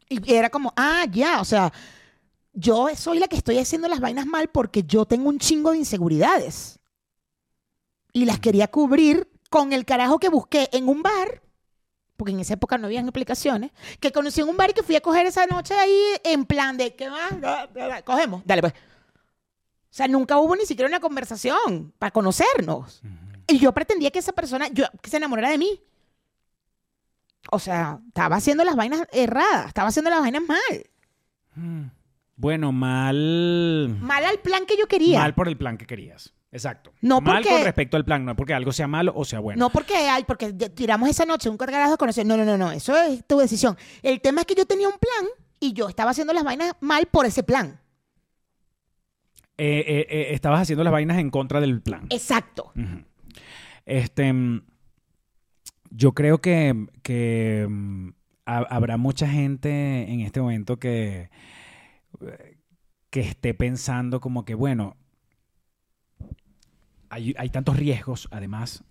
Y 0.07 0.31
era 0.31 0.51
como, 0.51 0.71
ah, 0.77 1.05
ya, 1.09 1.41
o 1.41 1.45
sea, 1.45 1.73
yo 2.53 2.87
soy 2.95 3.17
la 3.17 3.27
que 3.27 3.35
estoy 3.35 3.57
haciendo 3.57 3.87
las 3.87 3.99
vainas 3.99 4.27
mal 4.27 4.47
porque 4.49 4.83
yo 4.83 5.05
tengo 5.05 5.27
un 5.27 5.39
chingo 5.39 5.71
de 5.71 5.79
inseguridades. 5.79 6.77
Y 8.13 8.25
las 8.25 8.39
quería 8.39 8.67
cubrir 8.67 9.27
con 9.49 9.73
el 9.73 9.83
carajo 9.83 10.19
que 10.19 10.29
busqué 10.29 10.69
en 10.73 10.87
un 10.87 11.01
bar, 11.01 11.41
porque 12.15 12.33
en 12.33 12.41
esa 12.41 12.53
época 12.53 12.77
no 12.77 12.85
habían 12.85 13.07
aplicaciones, 13.09 13.71
que 13.99 14.11
conocí 14.11 14.41
en 14.41 14.49
un 14.49 14.57
bar 14.57 14.69
y 14.69 14.73
que 14.73 14.83
fui 14.83 14.95
a 14.95 15.01
coger 15.01 15.25
esa 15.25 15.47
noche 15.47 15.73
ahí 15.73 15.99
en 16.23 16.45
plan 16.45 16.77
de, 16.77 16.93
¿qué 16.95 17.09
más? 17.09 17.33
Cogemos, 18.03 18.43
dale 18.45 18.61
pues. 18.61 18.73
O 19.91 19.93
sea, 19.93 20.07
nunca 20.07 20.37
hubo 20.37 20.55
ni 20.55 20.65
siquiera 20.65 20.87
una 20.87 21.01
conversación 21.01 21.93
para 21.99 22.11
conocernos. 22.11 23.01
Y 23.45 23.59
yo 23.59 23.73
pretendía 23.73 24.09
que 24.09 24.19
esa 24.19 24.31
persona 24.31 24.69
yo, 24.69 24.85
que 25.01 25.09
se 25.09 25.17
enamorara 25.17 25.49
de 25.49 25.57
mí. 25.57 25.81
O 27.51 27.59
sea, 27.59 27.99
estaba 28.07 28.37
haciendo 28.37 28.63
las 28.63 28.77
vainas 28.77 29.05
erradas, 29.11 29.67
estaba 29.67 29.89
haciendo 29.89 30.09
las 30.09 30.21
vainas 30.21 30.43
mal. 30.47 31.91
Bueno, 32.37 32.71
mal. 32.71 33.97
Mal 33.99 34.23
al 34.23 34.39
plan 34.39 34.65
que 34.65 34.77
yo 34.77 34.87
quería. 34.87 35.19
Mal 35.19 35.35
por 35.35 35.49
el 35.49 35.57
plan 35.57 35.77
que 35.77 35.85
querías. 35.85 36.33
Exacto. 36.53 36.93
No 37.01 37.19
mal 37.19 37.37
porque- 37.43 37.49
con 37.49 37.63
respecto 37.65 37.97
al 37.97 38.05
plan, 38.05 38.23
no 38.23 38.35
porque 38.37 38.53
algo 38.53 38.71
sea 38.71 38.87
malo 38.87 39.11
o 39.13 39.25
sea 39.25 39.39
bueno. 39.39 39.59
No 39.59 39.69
porque 39.71 40.07
porque 40.25 40.53
tiramos 40.53 41.09
esa 41.09 41.25
noche 41.25 41.49
un 41.49 41.57
carajo 41.57 41.91
de 41.91 41.97
conocer. 41.97 42.25
No, 42.25 42.37
no, 42.37 42.45
no, 42.45 42.57
no. 42.57 42.71
Eso 42.71 42.95
es 42.97 43.25
tu 43.27 43.39
decisión. 43.39 43.77
El 44.03 44.21
tema 44.21 44.41
es 44.41 44.47
que 44.47 44.55
yo 44.55 44.65
tenía 44.65 44.87
un 44.87 44.97
plan 44.97 45.27
y 45.59 45.73
yo 45.73 45.89
estaba 45.89 46.11
haciendo 46.11 46.31
las 46.31 46.45
vainas 46.45 46.75
mal 46.79 47.07
por 47.07 47.25
ese 47.25 47.43
plan. 47.43 47.80
Eh, 49.63 49.83
eh, 49.85 50.07
eh, 50.09 50.27
estabas 50.33 50.61
haciendo 50.61 50.83
las 50.83 50.91
vainas 50.91 51.19
en 51.19 51.29
contra 51.29 51.61
del 51.61 51.81
plan. 51.81 52.07
Exacto. 52.09 52.71
Este, 53.85 54.33
mm, 54.33 54.61
yo 55.91 56.13
creo 56.13 56.39
que, 56.41 56.87
que, 57.03 57.67
mm, 57.69 58.09
ha- 58.47 58.65
habrá 58.75 58.97
mucha 58.97 59.27
gente 59.27 60.11
en 60.11 60.21
este 60.21 60.41
momento 60.41 60.79
que 60.79 61.29
que 63.11 63.19
esté 63.19 63.53
pensando 63.53 64.19
como 64.19 64.45
que, 64.45 64.55
bueno, 64.55 64.95
hay, 67.09 67.33
hay 67.37 67.49
tantos 67.49 67.75
riesgos, 67.77 68.27
además. 68.31 68.83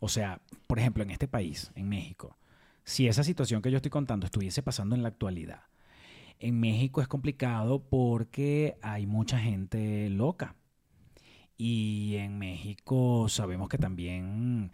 O 0.00 0.08
sea, 0.08 0.40
por 0.66 0.78
ejemplo, 0.78 1.02
en 1.02 1.10
este 1.10 1.28
país, 1.28 1.70
en 1.74 1.88
México, 1.88 2.36
si 2.84 3.08
esa 3.08 3.24
situación 3.24 3.62
que 3.62 3.70
yo 3.70 3.76
estoy 3.76 3.90
contando 3.90 4.26
estuviese 4.26 4.62
pasando 4.62 4.94
en 4.94 5.02
la 5.02 5.08
actualidad, 5.08 5.62
en 6.40 6.60
México 6.60 7.00
es 7.00 7.08
complicado 7.08 7.82
porque 7.82 8.76
hay 8.82 9.06
mucha 9.06 9.38
gente 9.38 10.08
loca. 10.10 10.56
Y 11.56 12.16
en 12.16 12.38
México 12.38 13.28
sabemos 13.28 13.68
que 13.68 13.78
también 13.78 14.72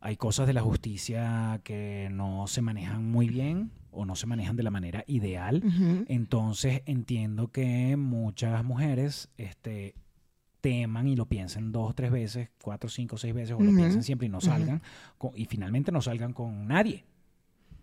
hay 0.00 0.16
cosas 0.16 0.46
de 0.46 0.52
la 0.52 0.62
justicia 0.62 1.60
que 1.64 2.08
no 2.12 2.46
se 2.46 2.62
manejan 2.62 3.10
muy 3.10 3.28
bien 3.28 3.72
o 3.90 4.04
no 4.04 4.14
se 4.14 4.26
manejan 4.26 4.56
de 4.56 4.62
la 4.62 4.70
manera 4.70 5.04
ideal. 5.08 5.62
Entonces 6.08 6.82
entiendo 6.86 7.48
que 7.48 7.96
muchas 7.96 8.62
mujeres 8.64 9.30
este, 9.36 9.94
teman 10.60 11.08
y 11.08 11.16
lo 11.16 11.26
piensen 11.26 11.72
dos, 11.72 11.94
tres 11.94 12.12
veces, 12.12 12.50
cuatro, 12.62 12.88
cinco, 12.88 13.16
seis 13.18 13.34
veces, 13.34 13.56
o 13.56 13.62
lo 13.62 13.70
piensen 13.76 14.02
siempre 14.04 14.26
y 14.26 14.30
no 14.30 14.40
salgan, 14.40 14.82
con- 15.18 15.32
y 15.34 15.46
finalmente 15.46 15.90
no 15.90 16.00
salgan 16.02 16.32
con 16.32 16.68
nadie. 16.68 17.04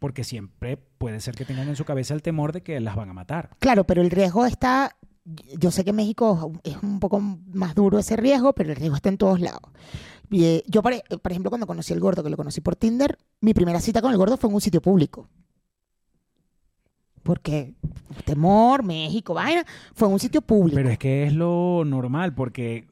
Porque 0.04 0.26
siempre 0.26 0.76
puede 0.76 1.22
ser 1.22 1.34
que 1.34 1.45
tengan 1.45 1.70
en 1.70 1.78
su 1.78 1.86
cabeza 1.86 2.14
el 2.14 2.22
temor 2.22 2.51
de 2.51 2.62
que 2.62 2.78
las 2.82 2.97
van 2.97 3.10
a 3.10 3.14
matar. 3.14 3.51
Claro, 3.60 3.86
pero 3.86 4.01
el 4.01 4.12
riesgo 4.12 4.45
está, 4.45 4.97
yo 5.58 5.72
sé 5.72 5.86
que 5.86 5.91
en 5.91 5.95
México 5.95 6.51
es 6.66 6.76
un 6.84 6.99
poco 6.99 7.22
más 7.22 7.74
duro 7.74 7.97
ese 7.99 8.18
riesgo, 8.18 8.51
pero 8.51 8.72
el 8.72 8.76
riesgo 8.76 8.97
está 8.97 9.08
en 9.08 9.18
todos 9.18 9.39
lados. 9.39 9.62
Eh, 10.30 10.62
yo, 10.68 10.82
por, 10.84 10.91
e- 10.91 11.04
por 11.22 11.32
ejemplo, 11.32 11.49
cuando 11.49 11.68
conocí 11.68 11.93
al 11.93 12.01
gordo, 12.01 12.22
que 12.22 12.30
lo 12.30 12.36
conocí 12.36 12.60
por 12.60 12.76
Tinder, 12.76 13.18
mi 13.39 13.54
primera 13.54 13.80
cita 13.80 14.01
con 14.01 14.12
el 14.12 14.18
gordo 14.18 14.36
fue 14.36 14.49
en 14.49 14.56
un 14.56 14.60
sitio 14.60 14.82
público. 14.82 15.30
Porque 17.24 17.76
temor, 18.26 18.84
México, 18.84 19.34
vaina, 19.34 19.66
fue 19.95 20.10
en 20.10 20.16
un 20.16 20.20
sitio 20.20 20.41
público. 20.41 20.76
Pero 20.76 20.89
es 20.89 20.97
que 20.97 21.24
es 21.28 21.32
lo 21.32 21.84
normal, 21.86 22.36
porque 22.36 22.89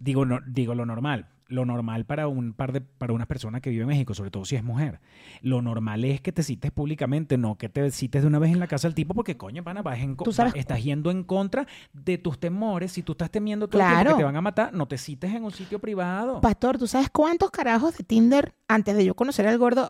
digo, 0.00 0.26
no, 0.26 0.40
digo 0.44 0.74
lo 0.74 0.84
normal. 0.84 1.28
Lo 1.48 1.64
normal 1.64 2.04
para 2.04 2.28
un 2.28 2.52
par 2.52 2.72
de, 2.72 2.82
para 2.82 3.14
una 3.14 3.24
persona 3.24 3.60
que 3.62 3.70
vive 3.70 3.82
en 3.82 3.88
México, 3.88 4.12
sobre 4.12 4.30
todo 4.30 4.44
si 4.44 4.54
es 4.56 4.62
mujer. 4.62 5.00
Lo 5.40 5.62
normal 5.62 6.04
es 6.04 6.20
que 6.20 6.30
te 6.30 6.42
cites 6.42 6.70
públicamente, 6.70 7.38
no 7.38 7.56
que 7.56 7.70
te 7.70 7.90
cites 7.90 8.20
de 8.20 8.28
una 8.28 8.38
vez 8.38 8.52
en 8.52 8.60
la 8.60 8.66
casa 8.66 8.86
del 8.86 8.94
tipo, 8.94 9.14
porque 9.14 9.38
coño, 9.38 9.64
pana, 9.64 9.80
vas 9.80 9.98
en 10.00 10.14
Tú 10.14 10.30
sabes- 10.30 10.52
estás 10.56 10.84
yendo 10.84 11.10
en 11.10 11.24
contra 11.24 11.66
de 11.94 12.18
tus 12.18 12.38
temores. 12.38 12.92
Si 12.92 13.02
tú 13.02 13.12
estás 13.12 13.30
temiendo 13.30 13.66
todo 13.66 13.80
el 13.80 13.86
tiempo 13.86 14.02
Claro. 14.02 14.16
que 14.16 14.20
te 14.20 14.24
van 14.24 14.36
a 14.36 14.40
matar, 14.42 14.74
no 14.74 14.86
te 14.86 14.98
cites 14.98 15.32
en 15.34 15.42
un 15.42 15.50
sitio 15.50 15.78
privado. 15.78 16.42
Pastor, 16.42 16.76
¿tú 16.76 16.86
sabes 16.86 17.08
cuántos 17.08 17.50
carajos 17.50 17.96
de 17.96 18.04
Tinder, 18.04 18.54
antes 18.68 18.94
de 18.94 19.06
yo 19.06 19.14
conocer 19.14 19.46
al 19.48 19.56
gordo, 19.56 19.88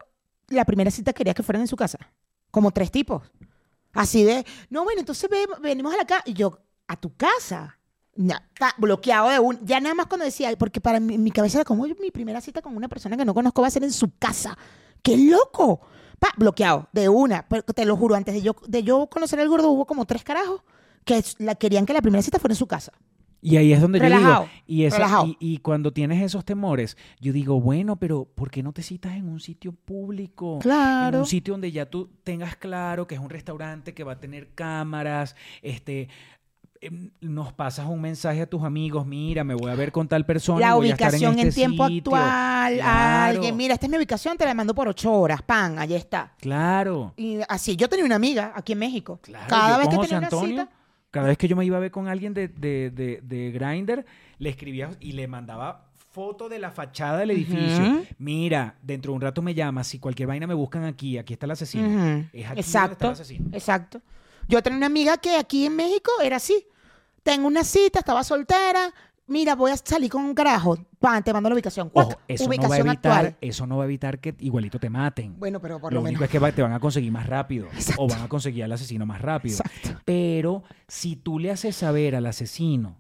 la 0.49 0.65
primera 0.65 0.93
cita 0.93 1.13
quería 1.13 1.35
que 1.35 1.43
fueran 1.43 1.63
en 1.63 1.69
su 1.69 1.77
casa? 1.77 1.99
Como 2.53 2.71
tres 2.71 2.93
tipos. 2.93 3.33
Así 3.95 4.23
de, 4.23 4.47
no, 4.71 4.85
bueno, 4.85 5.01
entonces 5.01 5.29
ve- 5.29 5.47
venimos 5.61 5.93
a 5.93 5.97
la 5.97 6.05
casa. 6.05 6.23
Y 6.25 6.35
yo, 6.35 6.61
¿a 6.87 6.95
tu 6.95 7.17
casa? 7.17 7.78
No, 8.21 8.35
está 8.53 8.75
bloqueado 8.79 9.29
de 9.31 9.39
un. 9.39 9.65
Ya 9.65 9.79
nada 9.79 9.95
más 9.95 10.07
cuando 10.07 10.25
decía, 10.25 10.51
porque 10.59 10.81
para 10.81 10.99
mi, 10.99 11.17
mi 11.19 11.31
cabeza 11.31 11.59
era 11.59 11.65
como, 11.65 11.85
"Oye, 11.85 11.95
mi 12.01 12.11
primera 12.11 12.41
cita 12.41 12.61
con 12.61 12.77
una 12.77 12.89
persona 12.89 13.17
que 13.17 13.25
no 13.25 13.33
conozco 13.33 13.63
va 13.63 13.69
a 13.69 13.71
ser 13.71 13.85
en 13.85 13.93
su 13.93 14.11
casa. 14.19 14.59
¡Qué 15.03 15.17
loco! 15.17 15.81
Pa, 16.19 16.31
bloqueado, 16.37 16.89
de 16.93 17.09
una. 17.09 17.47
Pero 17.49 17.63
te 17.63 17.85
lo 17.85 17.97
juro, 17.97 18.17
antes 18.17 18.35
de 18.35 18.43
yo, 18.43 18.57
de 18.67 18.83
yo 18.83 19.07
conocer 19.07 19.39
al 19.39 19.49
gordo 19.49 19.71
hubo 19.71 19.87
como 19.87 20.05
tres 20.05 20.25
carajos 20.25 20.63
que 21.05 21.23
la, 21.39 21.55
querían 21.55 21.87
que 21.87 21.93
la 21.93 22.03
primera 22.03 22.21
cita 22.21 22.41
fuera 22.41 22.55
en 22.55 22.59
su 22.59 22.67
casa. 22.67 22.91
Y 23.41 23.57
ahí 23.57 23.73
es 23.73 23.81
donde 23.81 24.01
Relajado, 24.01 24.47
yo 24.47 24.51
digo, 24.51 24.63
y, 24.67 24.85
esa- 24.85 25.25
y, 25.25 25.37
y 25.39 25.59
cuando 25.59 25.93
tienes 25.93 26.21
esos 26.21 26.45
temores, 26.45 26.97
yo 27.21 27.33
digo, 27.33 27.61
bueno, 27.61 27.95
pero 27.95 28.25
¿por 28.25 28.51
qué 28.51 28.65
no 28.65 28.73
te 28.73 28.83
citas 28.83 29.13
en 29.15 29.29
un 29.29 29.39
sitio 29.39 29.71
público? 29.71 30.55
En 30.55 30.61
Claro. 30.63 31.19
un 31.21 31.25
sitio 31.27 31.55
donde 31.55 31.71
ya 31.71 31.87
tú 31.87 32.11
tengas 32.25 32.57
claro 32.57 33.07
que 33.07 33.15
es 33.15 33.21
un 33.21 33.31
restaurante 33.31 33.95
que 33.95 34.03
va 34.03 34.15
a 34.15 34.19
tener 34.21 34.49
cámaras, 34.57 35.37
este 35.63 36.09
nos 37.21 37.53
pasas 37.53 37.87
un 37.87 38.01
mensaje 38.01 38.43
a 38.43 38.47
tus 38.47 38.63
amigos, 38.63 39.07
mira, 39.07 39.45
me 39.45 39.55
voy 39.55 39.71
a 39.71 39.75
ver 39.75 39.91
con 39.93 40.07
tal 40.09 40.25
persona, 40.25 40.61
la 40.61 40.75
voy 40.75 40.89
a 40.91 40.93
estar 40.93 41.09
ubicación 41.11 41.39
en, 41.39 41.49
este 41.49 41.61
tiempo 41.61 41.87
sitio". 41.89 42.15
actual, 42.15 42.75
Claro. 42.75 43.37
alguien, 43.37 43.57
mira, 43.57 43.75
esta 43.75 43.87
es 43.87 43.91
mi 43.91 43.97
ubicación, 43.99 44.37
te 44.37 44.45
la 44.45 44.55
mando 44.55 44.75
por 44.75 44.89
ocho 44.89 45.13
horas, 45.13 45.43
pan, 45.43 45.79
allí 45.79 45.95
está. 45.95 46.33
Claro. 46.41 47.13
Y 47.17 47.39
así, 47.49 47.77
yo 47.77 47.89
tenía 47.89 48.05
una 48.05 48.17
amiga 48.17 48.53
aquí 48.55 48.73
en 48.73 48.79
México. 48.79 49.19
Claro, 49.23 49.47
Cada 49.49 49.79
vez 49.79 49.89
que 49.89 49.99
tenía 49.99 50.19
una 50.19 50.27
Antonio, 50.27 50.63
cita, 50.65 50.69
cada 51.11 51.29
vez 51.29 51.39
que 51.39 51.49
yo 51.49 51.57
me 51.57 51.65
iba 51.65 51.77
a 51.77 51.81
ver 51.81 51.91
con 51.91 52.09
alguien 52.09 52.35
de, 52.35 52.49
de, 52.49 52.91
de, 52.91 53.21
de 53.23 53.51
Grindr, 53.51 54.05
le 54.39 54.51
escribía 54.51 54.91
y 55.01 55.13
le 55.13 55.27
mandaba 55.27 55.87
foto 56.11 56.49
de 56.49 56.59
la 56.59 56.71
fachada 56.71 57.19
del 57.19 57.31
edificio. 57.31 58.05
Mira, 58.19 58.75
dentro 58.83 59.13
de 59.13 59.17
un 59.17 59.21
rato 59.23 59.41
me 59.43 59.55
llamas, 59.55 59.87
si 59.87 59.99
cualquier 59.99 60.27
vaina 60.29 60.47
me 60.47 60.55
buscan 60.55 60.85
aquí, 60.85 61.17
aquí 61.19 61.33
está 61.33 61.47
el 61.47 61.53
asesino. 61.53 61.87
Es 61.87 61.93
aquí 61.93 62.27
donde 62.33 62.61
está 62.61 62.61
Exacto, 62.61 63.07
el 63.07 63.13
asesino. 63.13 63.49
exacto. 63.53 64.01
Yo 64.49 64.63
tenía 64.63 64.79
una 64.79 64.87
amiga 64.87 65.17
que 65.19 65.37
aquí 65.37 65.67
en 65.67 65.77
México 65.77 66.11
era 66.23 66.37
así. 66.37 66.67
Tengo 67.23 67.47
una 67.47 67.63
cita, 67.65 67.99
estaba 68.01 68.25
soltera. 68.25 68.93
Mira, 69.27 69.55
voy 69.55 69.71
a 69.71 69.77
salir 69.77 70.11
con 70.11 70.25
un 70.25 70.35
carajo. 70.35 70.79
Pan, 70.99 71.23
te 71.23 71.33
mando 71.35 71.51
la 71.51 71.55
ubicación. 71.55 71.91
Ojo, 71.93 72.15
eso 72.27 72.45
no, 72.49 72.69
va 72.69 72.75
a 72.75 72.79
evitar, 72.79 72.91
actual. 73.27 73.37
eso 73.43 73.67
no 73.67 73.77
va 73.77 73.83
a 73.83 73.87
evitar 73.87 74.19
que 74.21 74.35
igualito 74.41 74.79
te 74.81 74.89
maten. 74.89 75.39
Bueno, 75.39 75.61
pero 75.61 75.79
por 75.79 75.93
lo 75.93 75.97
lo, 75.97 76.01
único 76.05 76.21
menos. 76.21 76.23
es 76.29 76.31
que 76.31 76.39
va- 76.39 76.51
te 76.51 76.63
van 76.63 76.73
a 76.73 76.81
conseguir 76.81 77.13
más 77.13 77.27
rápido 77.27 77.67
Exacto. 77.75 78.03
o 78.03 78.09
van 78.09 78.23
a 78.23 78.29
conseguir 78.29 78.65
al 78.65 78.73
asesino 78.73 79.05
más 79.05 79.21
rápido. 79.21 79.59
Exacto. 79.59 80.01
Pero 80.07 80.65
si 80.89 81.15
tú 81.17 81.39
le 81.39 81.51
haces 81.51 81.77
saber 81.77 82.17
al 82.17 82.25
asesino 82.25 82.97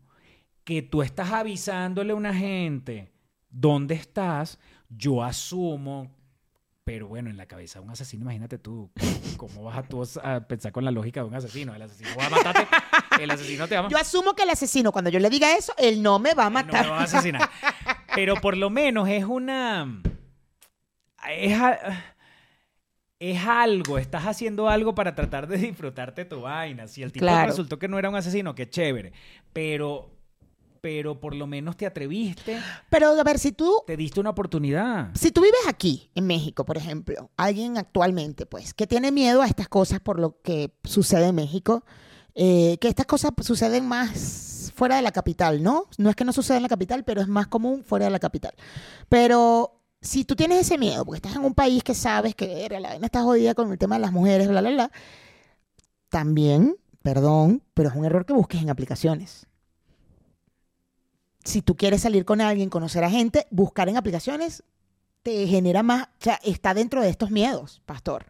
que 0.64 0.82
tú 0.82 1.00
estás 1.02 1.32
avisándole 1.32 2.12
a 2.12 2.16
una 2.16 2.34
gente 2.34 3.10
dónde 3.48 3.94
estás, 3.94 4.58
yo 4.90 5.24
asumo, 5.24 6.10
pero 6.88 7.06
bueno, 7.06 7.28
en 7.28 7.36
la 7.36 7.44
cabeza 7.44 7.80
de 7.80 7.84
un 7.84 7.90
asesino, 7.90 8.22
imagínate 8.22 8.56
tú, 8.56 8.90
¿cómo 9.36 9.62
vas 9.64 9.76
a, 9.76 9.82
tú 9.82 10.02
a 10.22 10.40
pensar 10.40 10.72
con 10.72 10.86
la 10.86 10.90
lógica 10.90 11.20
de 11.20 11.26
un 11.26 11.34
asesino? 11.34 11.74
El 11.74 11.82
asesino 11.82 12.08
va 12.18 12.24
a 12.24 12.30
matarte, 12.30 12.66
el 13.20 13.30
asesino 13.30 13.68
te 13.68 13.76
va 13.76 13.84
a 13.84 13.88
Yo 13.90 13.98
asumo 13.98 14.32
que 14.34 14.44
el 14.44 14.48
asesino, 14.48 14.90
cuando 14.90 15.10
yo 15.10 15.18
le 15.20 15.28
diga 15.28 15.54
eso, 15.54 15.74
él 15.76 16.02
no 16.02 16.18
me 16.18 16.32
va 16.32 16.46
a 16.46 16.50
no 16.50 16.56
me 16.56 16.62
matar. 16.64 16.90
va 16.90 17.00
a 17.00 17.02
asesinar. 17.02 17.50
Pero 18.14 18.36
por 18.36 18.56
lo 18.56 18.70
menos 18.70 19.06
es 19.06 19.22
una. 19.24 20.00
Es, 21.28 21.60
es 23.20 23.46
algo, 23.46 23.98
estás 23.98 24.24
haciendo 24.26 24.70
algo 24.70 24.94
para 24.94 25.14
tratar 25.14 25.46
de 25.46 25.58
disfrutarte 25.58 26.24
tu 26.24 26.40
vaina. 26.40 26.88
Si 26.88 27.02
el 27.02 27.12
tipo 27.12 27.22
Claro. 27.26 27.48
resultó 27.48 27.78
que 27.78 27.88
no 27.88 27.98
era 27.98 28.08
un 28.08 28.16
asesino, 28.16 28.54
qué 28.54 28.70
chévere. 28.70 29.12
Pero, 29.52 30.10
pero 30.80 31.20
por 31.20 31.34
lo 31.34 31.46
menos 31.46 31.76
te 31.76 31.86
atreviste, 31.86 32.58
Pero 32.90 33.10
a 33.10 33.24
ver, 33.24 33.38
si 33.38 33.52
tú 33.52 33.82
te 33.86 33.96
diste 33.96 34.20
una 34.20 34.30
oportunidad. 34.30 35.10
Si 35.14 35.30
tú 35.30 35.40
vives 35.40 35.60
aquí, 35.66 36.10
en 36.14 36.26
México, 36.26 36.64
por 36.64 36.76
ejemplo, 36.76 37.30
alguien 37.36 37.78
actualmente, 37.78 38.46
pues, 38.46 38.74
que 38.74 38.86
tiene 38.86 39.12
miedo 39.12 39.42
a 39.42 39.46
estas 39.46 39.68
cosas 39.68 40.00
por 40.00 40.18
lo 40.18 40.40
que 40.42 40.72
sucede 40.84 41.26
en 41.26 41.34
México, 41.34 41.84
eh, 42.34 42.78
que 42.80 42.88
estas 42.88 43.06
cosas 43.06 43.32
suceden 43.40 43.86
más 43.86 44.72
fuera 44.74 44.96
de 44.96 45.02
la 45.02 45.10
capital, 45.10 45.62
¿no? 45.62 45.86
No 45.98 46.08
es 46.08 46.16
que 46.16 46.24
no 46.24 46.32
suceda 46.32 46.56
en 46.56 46.62
la 46.62 46.68
capital, 46.68 47.04
pero 47.04 47.20
es 47.20 47.28
más 47.28 47.48
común 47.48 47.82
fuera 47.84 48.04
de 48.04 48.12
la 48.12 48.20
capital. 48.20 48.52
Pero 49.08 49.82
si 50.00 50.24
tú 50.24 50.36
tienes 50.36 50.60
ese 50.60 50.78
miedo, 50.78 51.04
porque 51.04 51.16
estás 51.16 51.34
en 51.34 51.44
un 51.44 51.54
país 51.54 51.82
que 51.82 51.94
sabes 51.94 52.34
que 52.34 52.46
verga, 52.46 52.78
la 52.78 52.90
vaina 52.90 53.06
está 53.06 53.22
jodida 53.22 53.54
con 53.54 53.72
el 53.72 53.78
tema 53.78 53.96
de 53.96 54.02
las 54.02 54.12
mujeres, 54.12 54.48
bla, 54.48 54.60
bla, 54.60 54.70
bla, 54.70 54.90
también, 56.08 56.76
perdón, 57.02 57.62
pero 57.74 57.88
es 57.88 57.96
un 57.96 58.04
error 58.04 58.24
que 58.24 58.32
busques 58.32 58.62
en 58.62 58.70
aplicaciones 58.70 59.48
si 61.48 61.62
tú 61.62 61.76
quieres 61.76 62.02
salir 62.02 62.24
con 62.24 62.40
alguien, 62.40 62.68
conocer 62.68 63.02
a 63.04 63.10
gente, 63.10 63.46
buscar 63.50 63.88
en 63.88 63.96
aplicaciones 63.96 64.62
te 65.22 65.46
genera 65.46 65.82
más, 65.82 66.04
o 66.04 66.24
sea, 66.24 66.40
está 66.44 66.74
dentro 66.74 67.02
de 67.02 67.08
estos 67.08 67.30
miedos, 67.30 67.82
pastor. 67.86 68.26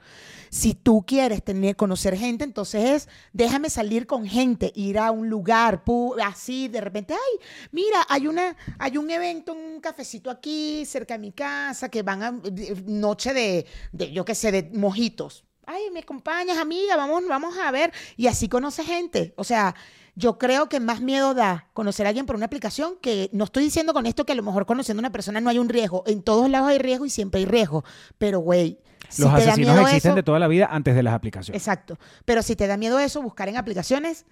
Si 0.50 0.72
tú 0.72 1.04
quieres 1.06 1.44
tener, 1.44 1.76
conocer 1.76 2.16
gente, 2.16 2.44
entonces 2.44 2.84
es, 2.84 3.08
déjame 3.32 3.68
salir 3.68 4.06
con 4.06 4.26
gente, 4.26 4.72
ir 4.74 4.98
a 4.98 5.10
un 5.10 5.28
lugar, 5.28 5.82
así, 6.24 6.68
de 6.68 6.80
repente, 6.80 7.12
ay, 7.12 7.46
mira, 7.72 8.06
hay 8.08 8.26
una, 8.26 8.56
hay 8.78 8.96
un 8.96 9.10
evento, 9.10 9.52
un 9.52 9.80
cafecito 9.80 10.30
aquí, 10.30 10.84
cerca 10.86 11.14
de 11.14 11.20
mi 11.20 11.32
casa, 11.32 11.90
que 11.90 12.02
van 12.02 12.22
a, 12.22 12.40
noche 12.86 13.34
de, 13.34 13.66
de, 13.92 14.12
yo 14.12 14.24
qué 14.24 14.34
sé, 14.34 14.50
de 14.50 14.70
mojitos. 14.72 15.44
Ay, 15.66 15.90
me 15.92 16.00
acompañas, 16.00 16.56
amiga, 16.56 16.96
vamos, 16.96 17.24
vamos 17.28 17.58
a 17.58 17.70
ver. 17.70 17.92
Y 18.16 18.26
así 18.26 18.48
conoce 18.48 18.84
gente. 18.84 19.34
O 19.36 19.44
sea, 19.44 19.74
yo 20.18 20.36
creo 20.36 20.68
que 20.68 20.80
más 20.80 21.00
miedo 21.00 21.32
da 21.32 21.68
conocer 21.74 22.04
a 22.06 22.08
alguien 22.08 22.26
por 22.26 22.34
una 22.34 22.46
aplicación 22.46 22.94
que 23.00 23.30
no 23.32 23.44
estoy 23.44 23.62
diciendo 23.62 23.94
con 23.94 24.04
esto 24.04 24.26
que 24.26 24.32
a 24.32 24.34
lo 24.34 24.42
mejor 24.42 24.66
conociendo 24.66 24.98
a 25.00 25.02
una 25.02 25.12
persona 25.12 25.40
no 25.40 25.48
hay 25.48 25.60
un 25.60 25.68
riesgo. 25.68 26.02
En 26.06 26.22
todos 26.22 26.50
lados 26.50 26.68
hay 26.68 26.78
riesgo 26.78 27.06
y 27.06 27.10
siempre 27.10 27.38
hay 27.38 27.46
riesgo. 27.46 27.84
Pero, 28.18 28.40
güey, 28.40 28.80
si 29.08 29.22
Los 29.22 29.32
asesinos 29.32 29.78
existen 29.82 30.10
eso, 30.10 30.16
de 30.16 30.22
toda 30.24 30.40
la 30.40 30.48
vida 30.48 30.66
antes 30.70 30.96
de 30.96 31.04
las 31.04 31.14
aplicaciones. 31.14 31.62
Exacto. 31.62 31.98
Pero 32.24 32.42
si 32.42 32.56
te 32.56 32.66
da 32.66 32.76
miedo 32.76 32.98
eso, 32.98 33.22
buscar 33.22 33.48
en 33.48 33.58
aplicaciones, 33.58 34.26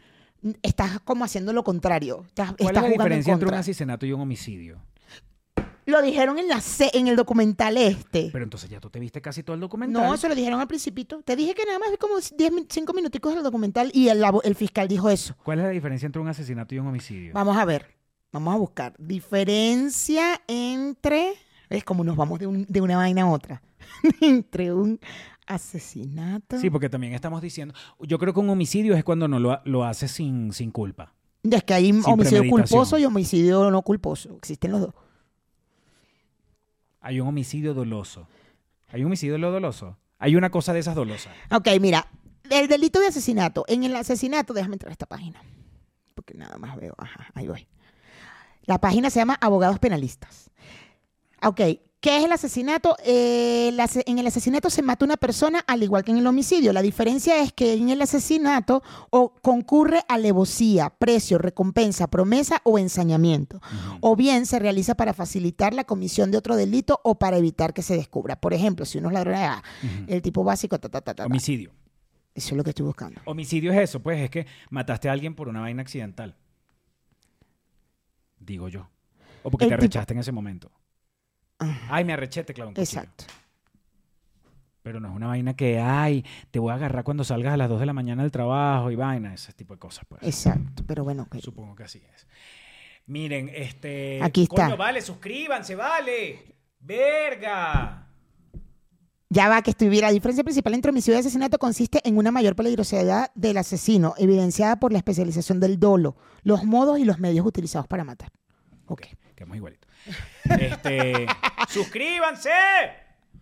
estás 0.63 0.99
como 1.01 1.25
haciendo 1.25 1.53
lo 1.53 1.63
contrario. 1.63 2.25
Estás, 2.27 2.55
¿Cuál 2.59 2.75
es 2.75 2.83
la 2.83 2.87
en 2.89 2.93
diferencia 2.93 3.33
entre 3.33 3.49
un 3.49 3.55
asesinato 3.55 4.07
y 4.07 4.13
un 4.13 4.23
homicidio? 4.23 4.81
Lo 5.87 6.03
dijeron 6.03 6.39
en, 6.39 6.49
la 6.49 6.61
se- 6.61 6.91
en 6.99 7.07
el 7.09 7.17
documental 7.17 7.77
este. 7.77 8.29
Pero 8.33 8.45
entonces 8.45 8.69
ya 8.69 8.81
tú 8.81 8.91
te 8.91 8.99
viste 9.01 9.21
casi 9.23 9.43
todo 9.43 9.55
el 9.55 9.61
documental. 9.61 10.03
No, 10.03 10.13
eso 10.15 10.29
lo 10.29 10.35
dijeron 10.35 10.61
al 10.61 10.67
principito. 10.69 11.23
Te 11.23 11.37
dije 11.37 11.55
que 11.55 11.65
nada 11.65 11.79
más 11.79 11.91
vi 11.91 11.97
como 11.97 12.17
10, 12.19 12.53
5 12.69 12.93
minuticos 12.93 13.35
del 13.35 13.45
documental 13.45 13.91
y 13.95 14.09
el, 14.09 14.23
el 14.43 14.55
fiscal 14.57 14.89
dijo 14.89 15.09
eso. 15.11 15.35
¿Cuál 15.45 15.61
es 15.61 15.65
la 15.65 15.71
diferencia 15.71 16.05
entre 16.07 16.21
un 16.21 16.29
asesinato 16.29 16.75
y 16.75 16.79
un 16.81 16.89
homicidio? 16.89 17.33
Vamos 17.35 17.57
a 17.57 17.65
ver, 17.65 17.97
vamos 18.33 18.55
a 18.55 18.59
buscar. 18.59 18.95
Diferencia 18.99 20.41
entre. 20.49 21.35
¿Ves 21.71 21.85
cómo 21.85 22.05
nos 22.05 22.17
vamos 22.17 22.39
de, 22.41 22.47
un- 22.47 22.67
de 22.69 22.81
una 22.81 22.97
vaina 22.97 23.23
a 23.23 23.31
otra? 23.31 23.63
entre 24.21 24.73
un 24.73 24.99
Asesinato. 25.49 26.59
Sí, 26.59 26.71
porque 26.71 26.89
también 26.89 27.13
estamos 27.15 27.41
diciendo. 27.41 27.75
Yo 28.01 28.19
creo 28.19 28.35
que 28.35 28.41
un 28.41 28.51
homicidio 28.51 28.95
es 28.97 29.05
cuando 29.05 29.29
no 29.29 29.39
lo, 29.39 29.61
lo 29.65 29.85
hace 29.85 30.09
sin, 30.09 30.53
sin 30.53 30.71
culpa. 30.71 31.15
Es 31.43 31.63
que 31.63 31.75
hay 31.75 31.91
homicidio 32.05 32.43
culposo 32.51 32.99
y 32.99 33.05
homicidio 33.05 33.71
no 33.71 33.83
culposo. 33.83 34.35
Existen 34.37 34.73
los 34.73 34.81
dos. 34.81 34.95
Hay 37.07 37.21
un 37.21 37.29
homicidio 37.29 37.73
doloso. 37.73 38.27
Hay 38.89 39.03
un 39.03 39.07
homicidio 39.07 39.39
doloso. 39.39 39.97
Hay 40.19 40.35
una 40.35 40.51
cosa 40.51 40.73
de 40.73 40.81
esas 40.81 40.97
dolosas. 40.97 41.33
Ok, 41.53 41.69
mira, 41.81 42.09
el 42.51 42.67
delito 42.67 42.99
de 42.99 43.07
asesinato. 43.07 43.65
En 43.69 43.85
el 43.85 43.95
asesinato, 43.95 44.53
déjame 44.53 44.75
entrar 44.75 44.91
a 44.91 44.93
esta 44.93 45.07
página. 45.07 45.41
Porque 46.17 46.35
nada 46.35 46.59
más 46.59 46.75
veo. 46.75 46.97
Ajá, 46.99 47.31
ahí 47.35 47.47
voy. 47.47 47.69
La 48.65 48.81
página 48.81 49.09
se 49.11 49.21
llama 49.21 49.39
Abogados 49.41 49.79
Penalistas. 49.79 50.51
Ok, 51.45 51.61
¿qué 52.07 52.19
es 52.19 52.25
el 52.25 52.31
asesinato? 52.31 52.97
Eh, 53.05 53.77
en 54.07 54.19
el 54.21 54.27
asesinato 54.29 54.71
se 54.71 54.81
mata 54.81 55.05
una 55.05 55.17
persona 55.17 55.59
al 55.67 55.83
igual 55.83 56.05
que 56.05 56.13
en 56.13 56.19
el 56.19 56.27
homicidio. 56.29 56.73
La 56.73 56.81
diferencia 56.81 57.43
es 57.43 57.53
que 57.53 57.73
en 57.73 57.89
el 57.89 58.01
asesinato 58.01 58.85
o 59.11 59.35
concurre 59.43 60.03
alevosía, 60.07 60.91
precio, 60.91 61.37
recompensa, 61.39 62.07
promesa 62.07 62.61
o 62.63 62.79
ensañamiento. 62.79 63.61
O 64.01 64.15
bien 64.15 64.47
se 64.47 64.61
realiza 64.61 64.95
para 64.95 65.15
facilitar 65.15 65.75
la 65.75 65.83
comisión 65.83 66.31
de 66.31 66.39
otro 66.39 66.55
delito 66.55 67.01
o 67.03 67.17
para 67.17 67.39
evitar 67.39 67.75
que 67.75 67.83
se 67.83 67.97
descubra. 67.97 68.41
Por 68.41 68.55
ejemplo, 68.55 68.85
si 68.85 68.99
uno 68.99 69.09
es 69.09 69.15
ladrón, 69.15 69.35
ah, 69.35 69.65
el 70.07 70.23
tipo 70.23 70.45
básico, 70.45 70.79
ta, 70.79 70.89
ta, 70.89 71.01
ta, 71.01 71.13
ta. 71.13 71.27
Homicidio. 71.27 71.73
Eso 72.37 72.51
es 72.51 72.57
lo 72.57 72.63
que 72.63 72.71
estoy 72.71 72.87
buscando. 72.87 73.21
Homicidio 73.25 73.73
es 73.73 73.81
eso, 73.81 74.01
pues 74.01 74.21
es 74.21 74.31
que 74.31 74.47
mataste 74.71 75.09
a 75.09 75.13
alguien 75.13 75.35
por 75.35 75.49
una 75.49 75.61
vaina 75.61 75.83
accidental. 75.83 76.37
Digo 78.39 78.69
yo. 78.69 78.89
O 79.43 79.51
porque 79.51 79.65
El 79.65 79.71
te 79.71 79.75
arrechaste 79.75 80.15
en 80.15 80.21
ese 80.21 80.31
momento. 80.31 80.71
Ay, 81.59 82.05
me 82.05 82.13
arreché, 82.13 82.45
te 82.45 82.55
clavo 82.55 82.71
un 82.71 82.75
cuchillo. 82.75 83.01
Exacto. 83.01 83.25
Pero 84.83 85.01
no 85.01 85.09
es 85.09 85.17
una 85.17 85.27
vaina 85.27 85.55
que, 85.55 85.81
ay, 85.81 86.25
te 86.51 86.59
voy 86.59 86.71
a 86.71 86.75
agarrar 86.75 87.03
cuando 87.03 87.25
salgas 87.25 87.55
a 87.55 87.57
las 87.57 87.69
2 87.69 87.81
de 87.81 87.87
la 87.87 87.93
mañana 87.93 88.23
del 88.23 88.31
trabajo 88.31 88.91
y 88.91 88.97
vaina, 88.97 89.35
ese 89.35 89.53
tipo 89.53 89.75
de 89.75 89.81
cosas, 89.81 90.05
pues. 90.09 90.23
Exacto. 90.23 90.85
Pero 90.87 91.03
bueno. 91.03 91.27
Supongo 91.41 91.75
que 91.75 91.83
así 91.85 92.03
es. 92.15 92.27
Miren, 93.07 93.51
este. 93.53 94.23
Aquí 94.23 94.45
está. 94.45 94.67
Coño, 94.67 94.77
vale, 94.77 95.01
suscríbanse, 95.01 95.75
vale. 95.75 96.55
¡Verga! 96.79 98.07
Ya 99.29 99.49
va 99.49 99.61
que 99.63 99.71
estuviera. 99.71 100.07
La 100.07 100.13
diferencia 100.13 100.45
principal 100.45 100.75
entre 100.75 100.91
homicidio 100.91 101.17
y 101.17 101.21
asesinato 101.21 101.59
consiste 101.59 102.01
en 102.05 102.17
una 102.17 102.31
mayor 102.31 102.55
peligrosidad 102.55 103.33
del 103.35 103.57
asesino, 103.57 104.15
evidenciada 104.19 104.79
por 104.79 104.93
la 104.93 104.99
especialización 104.99 105.59
del 105.59 105.81
dolo, 105.81 106.17
los 106.43 106.65
modos 106.65 107.01
y 107.01 107.05
los 107.05 107.19
medios 107.19 107.45
utilizados 107.45 107.89
para 107.89 108.05
matar. 108.05 108.31
Ok. 108.87 109.03
Quedamos 109.37 109.57
igualitos. 109.59 109.91
Este. 110.59 111.27
¡Suscríbanse! 111.69 112.51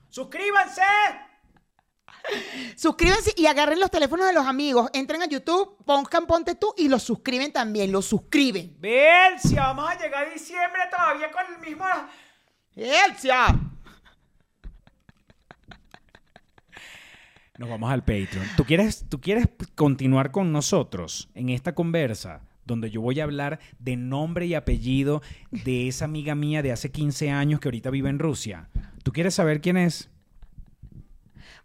¡Suscríbanse! 0.08 0.82
Suscríbanse 2.76 3.32
y 3.36 3.46
agarren 3.46 3.78
los 3.78 3.90
teléfonos 3.90 4.26
de 4.26 4.32
los 4.32 4.46
amigos. 4.46 4.90
Entren 4.92 5.22
a 5.22 5.26
YouTube, 5.26 5.76
pongan 5.84 6.26
Ponte 6.26 6.56
tú 6.56 6.74
y 6.76 6.88
los 6.88 7.02
suscriben 7.02 7.52
también. 7.52 7.92
Los 7.92 8.06
suscriben. 8.06 8.74
Belcia, 8.80 9.62
vamos 9.62 9.90
a 9.90 9.98
llegar 9.98 10.26
a 10.26 10.30
diciembre 10.30 10.82
todavía 10.90 11.30
con 11.30 11.54
el 11.54 11.60
mismo. 11.60 11.84
¡Elsia! 12.74 13.46
Nos 17.56 17.68
vamos 17.68 17.92
al 17.92 18.00
Patreon. 18.00 18.48
¿Tú 18.56 18.64
quieres, 18.64 19.08
¿Tú 19.08 19.20
quieres 19.20 19.46
continuar 19.76 20.32
con 20.32 20.50
nosotros 20.50 21.30
en 21.34 21.50
esta 21.50 21.72
conversa 21.72 22.40
donde 22.66 22.90
yo 22.90 23.00
voy 23.00 23.20
a 23.20 23.24
hablar 23.24 23.60
de 23.78 23.96
nombre 23.96 24.46
y 24.46 24.54
apellido 24.54 25.22
de 25.50 25.88
esa 25.88 26.04
amiga 26.04 26.34
mía 26.34 26.62
de 26.62 26.72
hace 26.72 26.90
15 26.90 27.30
años 27.30 27.60
que 27.60 27.68
ahorita 27.68 27.90
vive 27.90 28.08
en 28.08 28.18
Rusia? 28.18 28.68
¿Tú 29.02 29.12
quieres 29.12 29.34
saber 29.34 29.60
quién 29.60 29.76
es? 29.76 30.10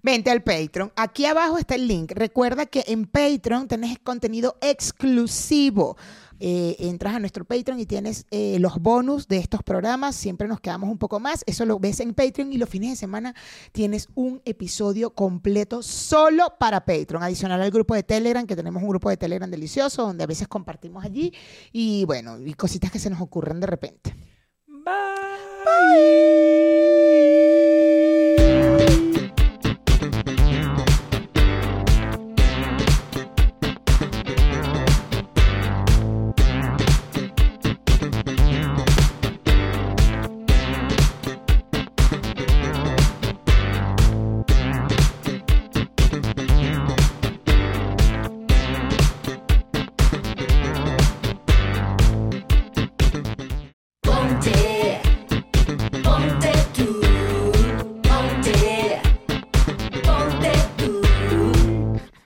Vente 0.01 0.31
al 0.31 0.43
Patreon. 0.43 0.93
Aquí 0.95 1.25
abajo 1.25 1.57
está 1.57 1.75
el 1.75 1.87
link. 1.87 2.13
Recuerda 2.15 2.65
que 2.65 2.85
en 2.87 3.05
Patreon 3.05 3.67
tenés 3.67 3.99
contenido 3.99 4.57
exclusivo. 4.61 5.97
Eh, 6.39 6.75
entras 6.79 7.15
a 7.15 7.19
nuestro 7.19 7.45
Patreon 7.45 7.79
y 7.79 7.85
tienes 7.85 8.25
eh, 8.31 8.57
los 8.59 8.79
bonus 8.79 9.27
de 9.27 9.37
estos 9.37 9.63
programas. 9.63 10.15
Siempre 10.15 10.47
nos 10.47 10.59
quedamos 10.59 10.89
un 10.89 10.97
poco 10.97 11.19
más. 11.19 11.43
Eso 11.45 11.65
lo 11.65 11.79
ves 11.79 11.99
en 11.99 12.13
Patreon 12.13 12.53
y 12.53 12.57
los 12.57 12.69
fines 12.69 12.91
de 12.91 12.95
semana 12.95 13.35
tienes 13.71 14.07
un 14.15 14.41
episodio 14.45 15.11
completo 15.11 15.81
solo 15.83 16.53
para 16.59 16.85
Patreon. 16.85 17.23
Adicional 17.23 17.61
al 17.61 17.71
grupo 17.71 17.95
de 17.95 18.03
Telegram, 18.03 18.45
que 18.45 18.55
tenemos 18.55 18.81
un 18.81 18.89
grupo 18.89 19.09
de 19.09 19.17
Telegram 19.17 19.49
delicioso 19.49 20.03
donde 20.03 20.23
a 20.23 20.27
veces 20.27 20.47
compartimos 20.47 21.03
allí. 21.03 21.33
Y 21.71 22.05
bueno, 22.05 22.39
y 22.39 22.53
cositas 22.53 22.91
que 22.91 22.99
se 22.99 23.09
nos 23.09 23.21
ocurren 23.21 23.59
de 23.59 23.67
repente. 23.67 24.15
Bye. 24.67 25.29